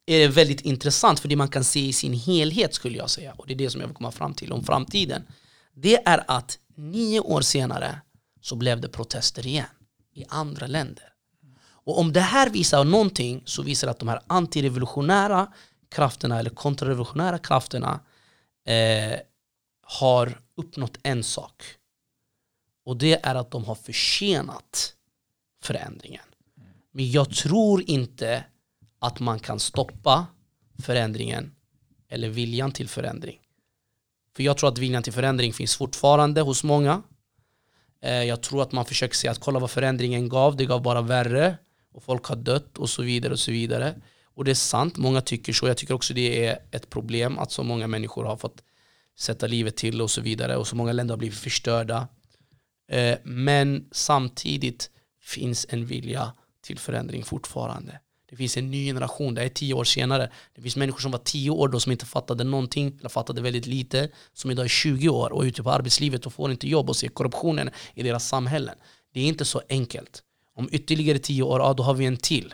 är 0.09 0.19
det 0.19 0.27
väldigt 0.27 0.61
intressant 0.61 1.19
för 1.19 1.27
det 1.27 1.35
man 1.35 1.49
kan 1.49 1.63
se 1.63 1.87
i 1.87 1.93
sin 1.93 2.13
helhet 2.13 2.73
skulle 2.73 2.97
jag 2.97 3.09
säga, 3.09 3.33
och 3.33 3.47
det 3.47 3.53
är 3.53 3.57
det 3.57 3.69
som 3.69 3.81
jag 3.81 3.87
vill 3.87 3.95
komma 3.95 4.11
fram 4.11 4.33
till 4.33 4.51
om 4.51 4.63
framtiden. 4.63 5.23
Det 5.73 6.07
är 6.07 6.23
att 6.27 6.59
nio 6.75 7.19
år 7.19 7.41
senare 7.41 8.01
så 8.41 8.55
blev 8.55 8.81
det 8.81 8.87
protester 8.87 9.47
igen 9.47 9.65
i 10.13 10.25
andra 10.29 10.67
länder. 10.67 11.13
Och 11.69 11.99
om 11.99 12.13
det 12.13 12.21
här 12.21 12.49
visar 12.49 12.83
någonting 12.83 13.41
så 13.45 13.61
visar 13.61 13.87
det 13.87 13.91
att 13.91 13.99
de 13.99 14.07
här 14.07 14.21
antirevolutionära 14.27 15.53
krafterna 15.89 16.39
eller 16.39 16.49
kontrarevolutionära 16.49 17.37
krafterna 17.37 17.99
eh, 18.65 19.19
har 19.81 20.41
uppnått 20.57 20.97
en 21.03 21.23
sak. 21.23 21.63
Och 22.85 22.97
det 22.97 23.25
är 23.25 23.35
att 23.35 23.51
de 23.51 23.65
har 23.65 23.75
försenat 23.75 24.93
förändringen. 25.63 26.25
Men 26.91 27.11
jag 27.11 27.35
tror 27.35 27.83
inte 27.89 28.43
att 28.99 29.19
man 29.19 29.39
kan 29.39 29.59
stoppa 29.59 30.25
förändringen 30.83 31.55
eller 32.09 32.29
viljan 32.29 32.71
till 32.71 32.89
förändring. 32.89 33.39
För 34.35 34.43
jag 34.43 34.57
tror 34.57 34.69
att 34.69 34.77
viljan 34.77 35.03
till 35.03 35.13
förändring 35.13 35.53
finns 35.53 35.75
fortfarande 35.75 36.41
hos 36.41 36.63
många. 36.63 37.01
Eh, 38.01 38.23
jag 38.23 38.43
tror 38.43 38.61
att 38.61 38.71
man 38.71 38.85
försöker 38.85 39.15
säga 39.15 39.31
att 39.31 39.39
kolla 39.39 39.59
vad 39.59 39.71
förändringen 39.71 40.29
gav, 40.29 40.55
det 40.55 40.65
gav 40.65 40.81
bara 40.81 41.01
värre 41.01 41.57
och 41.93 42.03
folk 42.03 42.25
har 42.25 42.35
dött 42.35 42.77
och 42.77 42.89
så 42.89 43.03
vidare 43.03 43.33
och 43.33 43.39
så 43.39 43.51
vidare. 43.51 44.01
Och 44.23 44.45
det 44.45 44.51
är 44.51 44.55
sant, 44.55 44.97
många 44.97 45.21
tycker 45.21 45.53
så. 45.53 45.67
Jag 45.67 45.77
tycker 45.77 45.93
också 45.93 46.13
det 46.13 46.45
är 46.45 46.59
ett 46.71 46.89
problem 46.89 47.39
att 47.39 47.51
så 47.51 47.63
många 47.63 47.87
människor 47.87 48.23
har 48.23 48.37
fått 48.37 48.63
sätta 49.19 49.47
livet 49.47 49.75
till 49.77 50.01
och 50.01 50.11
så 50.11 50.21
vidare 50.21 50.57
och 50.57 50.67
så 50.67 50.75
många 50.75 50.91
länder 50.91 51.13
har 51.13 51.17
blivit 51.17 51.39
förstörda. 51.39 52.07
Eh, 52.91 53.17
men 53.23 53.89
samtidigt 53.91 54.89
finns 55.21 55.65
en 55.69 55.85
vilja 55.85 56.33
till 56.61 56.79
förändring 56.79 57.23
fortfarande. 57.23 57.99
Det 58.29 58.35
finns 58.35 58.57
en 58.57 58.71
ny 58.71 58.85
generation, 58.85 59.35
det 59.35 59.43
är 59.43 59.49
tio 59.49 59.73
år 59.73 59.83
senare. 59.83 60.31
Det 60.55 60.61
finns 60.61 60.75
människor 60.75 60.99
som 60.99 61.11
var 61.11 61.19
tio 61.19 61.49
år 61.49 61.67
då 61.67 61.79
som 61.79 61.91
inte 61.91 62.05
fattade 62.05 62.43
någonting, 62.43 62.95
eller 62.99 63.09
fattade 63.09 63.41
väldigt 63.41 63.65
lite, 63.65 64.09
som 64.33 64.51
idag 64.51 64.65
är 64.65 64.69
20 64.69 65.09
år 65.09 65.33
och 65.33 65.43
är 65.43 65.47
ute 65.47 65.63
på 65.63 65.71
arbetslivet 65.71 66.25
och 66.25 66.33
får 66.33 66.51
inte 66.51 66.67
jobb 66.67 66.89
och 66.89 66.95
ser 66.95 67.07
korruptionen 67.07 67.69
i 67.93 68.03
deras 68.03 68.27
samhällen. 68.27 68.75
Det 69.13 69.19
är 69.19 69.25
inte 69.25 69.45
så 69.45 69.61
enkelt. 69.69 70.23
Om 70.55 70.69
ytterligare 70.71 71.19
tio 71.19 71.43
år, 71.43 71.59
ja, 71.59 71.73
då 71.73 71.83
har 71.83 71.93
vi 71.93 72.05
en 72.05 72.17
till 72.17 72.53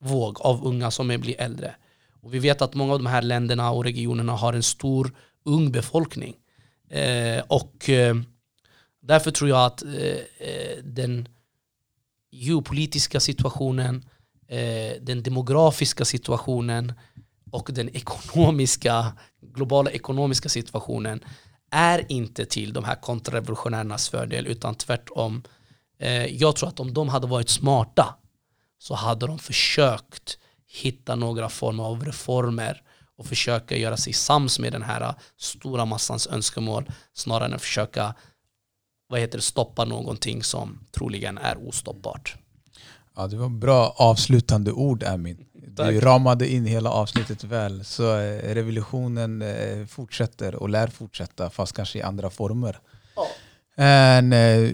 våg 0.00 0.40
av 0.40 0.66
unga 0.66 0.90
som 0.90 1.10
är- 1.10 1.18
blir 1.18 1.40
äldre. 1.40 1.74
Och 2.20 2.34
vi 2.34 2.38
vet 2.38 2.62
att 2.62 2.74
många 2.74 2.92
av 2.92 2.98
de 2.98 3.06
här 3.06 3.22
länderna 3.22 3.70
och 3.70 3.84
regionerna 3.84 4.32
har 4.32 4.52
en 4.52 4.62
stor 4.62 5.12
ung 5.44 5.72
befolkning. 5.72 6.36
Eh, 6.90 7.42
och 7.48 7.88
eh, 7.90 8.16
därför 9.02 9.30
tror 9.30 9.50
jag 9.50 9.66
att 9.66 9.82
eh, 9.82 10.18
eh 10.38 10.78
den 10.82 11.28
geopolitiska 12.30 13.20
situationen, 13.20 14.04
eh, 14.48 14.92
den 15.00 15.22
demografiska 15.22 16.04
situationen 16.04 16.92
och 17.50 17.70
den 17.72 17.96
ekonomiska, 17.96 19.12
globala 19.40 19.90
ekonomiska 19.90 20.48
situationen 20.48 21.24
är 21.70 22.12
inte 22.12 22.44
till 22.46 22.72
de 22.72 22.84
här 22.84 22.94
kontrarevolutionärernas 22.94 24.08
fördel 24.08 24.46
utan 24.46 24.74
tvärtom. 24.74 25.42
Eh, 25.98 26.26
jag 26.26 26.56
tror 26.56 26.68
att 26.68 26.80
om 26.80 26.94
de 26.94 27.08
hade 27.08 27.26
varit 27.26 27.48
smarta 27.48 28.16
så 28.78 28.94
hade 28.94 29.26
de 29.26 29.38
försökt 29.38 30.38
hitta 30.66 31.14
några 31.14 31.48
former 31.48 31.84
av 31.84 32.04
reformer 32.04 32.82
och 33.16 33.26
försöka 33.26 33.76
göra 33.76 33.96
sig 33.96 34.12
sams 34.12 34.58
med 34.58 34.72
den 34.72 34.82
här 34.82 35.14
stora 35.36 35.84
massans 35.84 36.26
önskemål 36.26 36.90
snarare 37.12 37.48
än 37.48 37.54
att 37.54 37.62
försöka 37.62 38.14
vad 39.08 39.20
heter 39.20 39.38
det, 39.38 39.42
stoppa 39.42 39.84
någonting 39.84 40.42
som 40.42 40.86
troligen 40.90 41.38
är 41.38 41.68
ostoppbart. 41.68 42.36
Ja, 43.16 43.26
det 43.26 43.36
var 43.36 43.48
bra 43.48 43.94
avslutande 43.96 44.72
ord 44.72 45.02
Amin. 45.04 45.46
Du 45.52 45.74
Tack. 45.76 46.02
ramade 46.02 46.48
in 46.48 46.66
hela 46.66 46.90
avsnittet 46.90 47.44
väl. 47.44 47.84
Så 47.84 48.16
eh, 48.18 48.54
revolutionen 48.54 49.42
eh, 49.42 49.86
fortsätter 49.86 50.54
och 50.54 50.68
lär 50.68 50.86
fortsätta 50.86 51.50
fast 51.50 51.72
kanske 51.72 51.98
i 51.98 52.02
andra 52.02 52.30
former. 52.30 52.80
Ja. 53.16 53.26
En, 53.84 54.32
eh, 54.32 54.70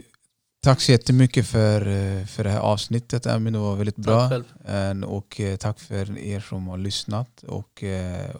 tack 0.62 0.80
så 0.80 0.92
jättemycket 0.92 1.46
för, 1.46 1.80
för 2.26 2.44
det 2.44 2.50
här 2.50 2.60
avsnittet 2.60 3.26
Amin, 3.26 3.52
det 3.52 3.58
var 3.58 3.76
väldigt 3.76 3.96
bra. 3.96 4.28
själv. 4.28 4.44
En, 4.64 5.04
och 5.04 5.40
tack 5.58 5.80
för 5.80 6.18
er 6.18 6.40
som 6.40 6.68
har 6.68 6.78
lyssnat. 6.78 7.42
Och, 7.42 7.84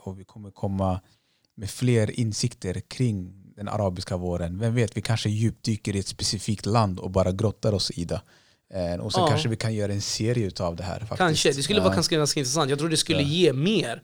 och 0.00 0.20
vi 0.20 0.24
kommer 0.24 0.50
komma 0.50 1.00
med 1.54 1.70
fler 1.70 2.20
insikter 2.20 2.80
kring 2.80 3.32
den 3.56 3.68
arabiska 3.68 4.16
våren. 4.16 4.58
Vem 4.58 4.74
vet, 4.74 4.96
vi 4.96 5.02
kanske 5.02 5.30
djupdyker 5.30 5.96
i 5.96 5.98
ett 5.98 6.06
specifikt 6.06 6.66
land 6.66 6.98
och 6.98 7.10
bara 7.10 7.32
grottar 7.32 7.72
oss 7.72 7.90
i 7.90 8.04
det. 8.04 8.20
Eh, 8.74 9.00
och 9.00 9.12
sen 9.12 9.22
Ja. 9.22 9.28
kanske 9.28 9.48
vi 9.48 9.56
kan 9.56 9.74
göra 9.74 9.92
en 9.92 10.00
serie 10.02 10.50
av 10.60 10.76
det 10.76 10.82
här. 10.82 10.98
Faktiskt. 11.00 11.18
Kanske, 11.18 11.52
det 11.52 11.62
skulle 11.62 11.78
Ja. 11.78 11.84
vara 11.84 11.94
ganska, 11.94 12.16
ganska 12.16 12.40
intressant. 12.40 12.70
Jag 12.70 12.78
tror 12.78 12.88
det 12.88 12.96
skulle 12.96 13.22
Ja. 13.22 13.28
ge 13.28 13.52
mer 13.52 14.02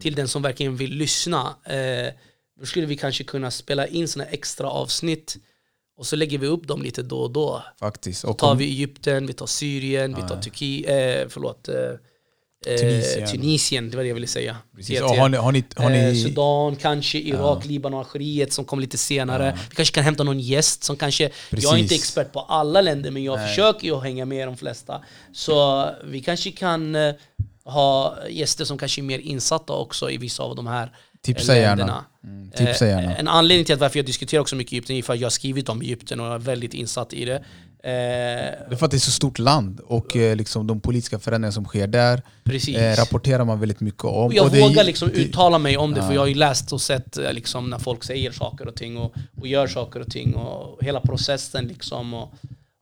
till 0.00 0.14
den 0.14 0.28
som 0.28 0.42
verkligen 0.42 0.76
vill 0.76 0.90
lyssna. 0.92 1.56
Eh, 1.64 2.12
då 2.60 2.66
skulle 2.66 2.86
vi 2.86 2.96
kanske 2.96 3.24
kunna 3.24 3.50
spela 3.50 3.86
in 3.86 4.08
såna 4.08 4.24
extra 4.24 4.68
avsnitt 4.68 5.36
och 5.98 6.06
så 6.06 6.16
lägger 6.16 6.38
vi 6.38 6.46
upp 6.46 6.66
dem 6.68 6.82
lite 6.82 7.02
då 7.02 7.18
och 7.18 7.30
då. 7.30 7.62
Faktiskt. 7.80 8.24
Och 8.24 8.38
tar 8.38 8.50
om- 8.52 8.58
vi 8.58 8.64
Egypten, 8.64 9.26
vi 9.26 9.32
tar 9.32 9.46
Syrien, 9.46 10.14
vi 10.14 10.22
tar 10.22 10.34
Ja. 10.36 10.42
Turkiet, 10.42 10.88
eh, 11.22 11.28
förlåt, 11.28 11.68
eh, 11.68 11.74
Tunisien. 12.64 13.28
Tunisien. 13.28 13.90
det 13.90 13.96
var 13.96 14.04
det 14.04 14.08
jag 14.08 14.14
ville 14.14 14.26
säga. 14.26 14.56
Precis. 14.76 15.00
Och 15.00 15.08
har 15.10 15.28
ni, 15.28 15.36
har 15.36 15.52
ni, 15.52 15.64
har 15.76 15.90
Eh, 15.90 16.12
ni, 16.12 16.22
Sudan, 16.22 16.76
kanske 16.76 17.18
Irak, 17.18 17.64
Libanon, 17.64 18.00
Algeriet 18.00 18.52
som 18.52 18.64
kommer 18.64 18.80
lite 18.80 18.98
senare. 18.98 19.46
Ja. 19.46 19.62
Vi 19.70 19.76
kanske 19.76 19.94
kan 19.94 20.04
hämta 20.04 20.24
någon 20.24 20.40
gäst 20.40 20.84
som 20.84 20.96
kanske... 20.96 21.22
Jag 21.24 21.32
är 21.32 21.56
Precis. 21.56 21.72
inte 21.78 21.94
expert 21.94 22.32
på 22.32 22.40
alla 22.40 22.80
länder 22.80 23.10
men 23.10 23.24
jag 23.24 23.38
Nej. 23.38 23.48
försöker 23.48 23.86
ju 23.86 24.00
hänga 24.00 24.24
med 24.24 24.48
de 24.48 24.56
flesta. 24.56 25.00
Så 25.32 25.88
vi 26.04 26.20
kanske 26.20 26.50
kan 26.50 26.94
eh, 26.94 27.14
ha 27.64 28.16
gäster 28.30 28.64
som 28.64 28.78
kanske 28.78 29.00
är 29.00 29.02
mer 29.02 29.18
insatta 29.18 29.72
också 29.72 30.10
i 30.10 30.16
vissa 30.16 30.42
av 30.42 30.56
de 30.56 30.66
här 30.66 30.90
tipsa 31.22 31.56
eh, 31.56 31.62
länderna. 31.62 32.04
Mm, 32.24 32.50
tipsa 32.50 32.86
Eh, 32.86 32.90
gärna. 32.90 33.16
En 33.16 33.28
anledning 33.28 33.64
till 33.64 33.74
att 33.74 33.80
varför 33.80 33.98
jag 33.98 34.06
diskuterar 34.06 34.40
också 34.40 34.56
mycket 34.56 34.72
Egypten 34.72 34.96
är 34.96 35.02
för 35.02 35.12
att 35.12 35.20
jag 35.20 35.26
har 35.26 35.30
skrivit 35.30 35.68
om 35.68 35.80
Egypten 35.80 36.20
och 36.20 36.34
är 36.34 36.38
väldigt 36.38 36.74
insatt 36.74 37.12
i 37.12 37.24
det. 37.24 37.44
Eh, 37.86 37.90
Det 37.90 38.66
är 38.70 38.76
för 38.76 38.84
att 38.84 38.90
det 38.90 38.96
är 38.96 38.98
så 38.98 39.10
stort 39.10 39.38
land 39.38 39.80
och 39.80 40.16
eh, 40.16 40.36
liksom 40.36 40.66
de 40.66 40.80
politiska 40.80 41.18
förändringar 41.18 41.52
som 41.52 41.64
sker 41.64 41.86
där 41.86 42.22
precis. 42.44 42.76
eh, 42.76 42.96
rapporterar 42.96 43.44
man 43.44 43.60
väldigt 43.60 43.80
mycket 43.80 44.04
om. 44.04 44.26
Och 44.26 44.34
jag 44.34 44.46
och 44.46 44.56
vågar 44.56 44.84
liksom 44.84 45.08
det, 45.08 45.14
uttala 45.20 45.58
mig 45.58 45.76
om 45.76 45.94
det 45.94 46.00
Ja. 46.00 46.06
för 46.06 46.14
jag 46.14 46.20
har 46.20 46.26
ju 46.26 46.34
läst 46.34 46.72
och 46.72 46.80
sett 46.80 47.18
liksom, 47.32 47.70
när 47.70 47.78
folk 47.78 48.04
säger 48.04 48.32
saker 48.32 48.68
och 48.68 48.74
ting 48.74 48.96
och, 48.96 49.14
och 49.40 49.46
gör 49.46 49.66
saker 49.66 50.00
och 50.00 50.10
ting 50.10 50.34
och 50.34 50.84
hela 50.84 51.00
processen 51.00 51.66
liksom 51.66 52.14
och, 52.14 52.32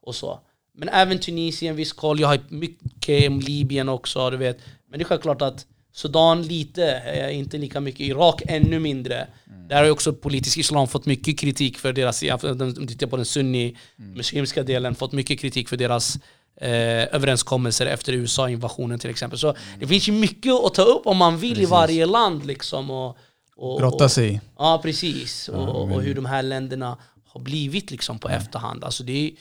och 0.05 0.15
så. 0.15 0.39
Men 0.77 0.89
även 0.89 1.19
Tunisien, 1.19 1.75
viss 1.75 1.93
koll. 1.93 2.19
Jag 2.19 2.27
har 2.27 2.39
mycket 2.49 3.29
om 3.29 3.39
Libyen 3.39 3.89
också, 3.89 4.29
du 4.29 4.37
vet. 4.37 4.57
Men 4.89 4.99
det 4.99 5.03
är 5.03 5.07
självklart 5.07 5.41
att 5.41 5.65
Sudan 5.93 6.43
lite, 6.43 7.01
inte 7.33 7.57
lika 7.57 7.79
mycket. 7.79 7.99
Irak 8.01 8.41
ännu 8.47 8.79
mindre. 8.79 9.27
Där 9.69 9.77
har 9.77 9.85
ju 9.85 9.91
också 9.91 10.13
politisk 10.13 10.57
islam 10.57 10.87
fått 10.87 11.05
mycket 11.05 11.39
kritik 11.39 11.77
för 11.77 11.93
deras, 11.93 12.23
ja, 12.23 12.37
du 12.37 12.85
tittar 12.85 13.07
på 13.07 13.15
den 13.17 13.25
sunni-muslimska 13.25 14.63
delen, 14.63 14.95
fått 14.95 15.11
mycket 15.11 15.39
kritik 15.39 15.69
för 15.69 15.77
deras 15.77 16.15
eh, 16.61 17.15
överenskommelser 17.15 17.85
efter 17.85 18.13
USA-invasionen 18.13 18.99
till 18.99 19.09
exempel. 19.09 19.39
Så 19.39 19.55
det 19.79 19.87
finns 19.87 20.07
ju 20.07 20.11
mycket 20.11 20.53
att 20.53 20.73
ta 20.73 20.81
upp 20.81 21.07
om 21.07 21.17
man 21.17 21.37
vill 21.37 21.51
i 21.51 21.55
Precis. 21.55 21.69
varje 21.69 22.05
land 22.05 22.45
liksom. 22.45 22.91
Och, 22.91 23.17
och, 23.55 23.79
grotta 23.79 24.03
och, 24.03 24.11
sig 24.11 24.33
i. 24.33 24.41
Ja, 24.57 24.79
precis. 24.83 25.49
Ja, 25.53 25.59
och, 25.59 25.91
och 25.91 26.01
hur 26.01 26.15
de 26.15 26.25
här 26.25 26.43
länderna 26.43 26.97
har 27.25 27.41
blivit 27.41 27.91
liksom 27.91 28.19
på 28.19 28.29
efterhand. 28.29 28.83
Alltså 28.83 29.03
det, 29.03 29.31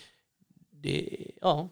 det, 0.83 1.09
ja, 1.41 1.69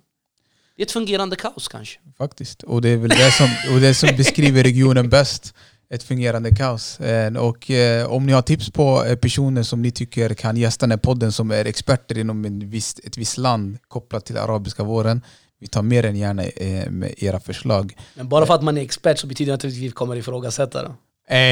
det 0.76 0.82
är 0.82 0.86
ett 0.86 0.92
fungerande 0.92 1.36
kaos 1.36 1.68
kanske. 1.68 2.00
Faktiskt. 2.18 2.62
Och 2.62 2.82
det 2.82 2.88
är 2.88 2.96
väl 2.96 3.10
det 3.10 3.32
som, 3.32 3.74
och 3.74 3.80
det 3.80 3.94
som 3.94 4.16
beskriver 4.16 4.62
regionen 4.62 5.08
bäst. 5.08 5.54
Ett 5.94 6.02
fungerande 6.02 6.54
kaos. 6.54 7.00
Eh, 7.00 7.36
Och 7.36 7.70
eh, 7.70 8.12
om 8.12 8.26
ni 8.26 8.32
har 8.32 8.42
tips 8.42 8.70
på 8.70 9.04
eh, 9.04 9.16
personer 9.16 9.62
som 9.62 9.82
ni 9.82 9.90
tycker 9.90 10.34
kan 10.34 10.56
gästa 10.56 10.86
den 10.86 10.90
här 10.90 10.98
podden 10.98 11.32
som 11.32 11.50
är 11.50 11.64
experter 11.64 12.18
inom 12.18 12.44
en 12.44 12.70
viss, 12.70 12.94
ett 13.04 13.18
visst 13.18 13.38
land 13.38 13.78
kopplat 13.88 14.24
till 14.24 14.36
arabiska 14.38 14.82
våren. 14.82 15.22
Vi 15.60 15.66
tar 15.66 15.82
mer 15.82 16.04
än 16.04 16.16
gärna 16.16 16.42
med 16.90 17.14
era 17.16 17.40
förslag. 17.40 17.96
Men 18.14 18.28
bara 18.28 18.46
för 18.46 18.54
att 18.54 18.62
man 18.62 18.78
är 18.78 18.82
expert 18.82 19.18
så 19.18 19.26
betyder 19.26 19.52
det 19.52 19.54
inte 19.54 19.66
att 19.66 19.72
vi 19.72 19.90
kommer 19.90 20.16
ifrågasätta 20.16 20.82
det. 20.82 20.92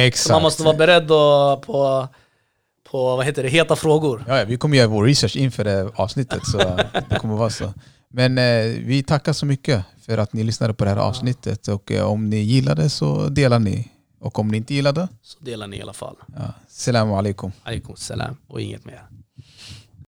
Exakt. 0.07 0.27
Så 0.27 0.33
man 0.33 0.43
måste 0.43 0.63
vara 0.63 0.77
beredd 0.77 1.09
på, 1.09 2.09
på 2.91 3.17
vad 3.17 3.27
heter 3.27 3.43
det, 3.43 3.49
heta 3.49 3.77
frågor. 3.77 4.25
Ja, 4.29 4.39
ja, 4.39 4.45
vi 4.45 4.57
kommer 4.57 4.77
göra 4.77 4.89
vår 4.89 5.05
research 5.05 5.37
inför 5.37 5.65
det 5.65 5.91
avsnittet 5.95 6.47
så 6.47 6.59
det 7.11 7.19
kommer 7.19 7.37
vara 7.37 7.51
så. 7.51 7.73
Men 8.11 8.39
eh, 8.39 8.65
vi 8.65 9.03
tackar 9.03 9.33
så 9.33 9.47
mycket 9.47 9.85
för 10.07 10.19
att 10.19 10.33
ni 10.33 10.45
lyssnade 10.45 10.75
på 10.75 10.85
det 10.85 10.91
här 10.91 10.97
avsnittet 10.97 11.69
och 11.69 11.93
eh, 11.93 12.05
om 12.05 12.31
ni 12.31 12.37
gillade 12.37 12.91
så 12.91 13.29
delar 13.29 13.59
ni. 13.59 13.89
Och 14.21 14.39
om 14.39 14.49
ni 14.49 14.57
inte 14.57 14.75
gillade, 14.75 15.09
Så 15.23 15.39
delar 15.41 15.67
ni 15.67 15.77
i 15.77 15.83
alla 15.83 15.93
fall. 15.93 16.17
ja, 16.37 16.53
salam 16.69 17.13
alaikum. 17.13 17.53
Alaikum 17.63 17.97
salam 17.97 18.37
och 18.47 18.61
inget 18.61 18.85
mer. 18.85 19.03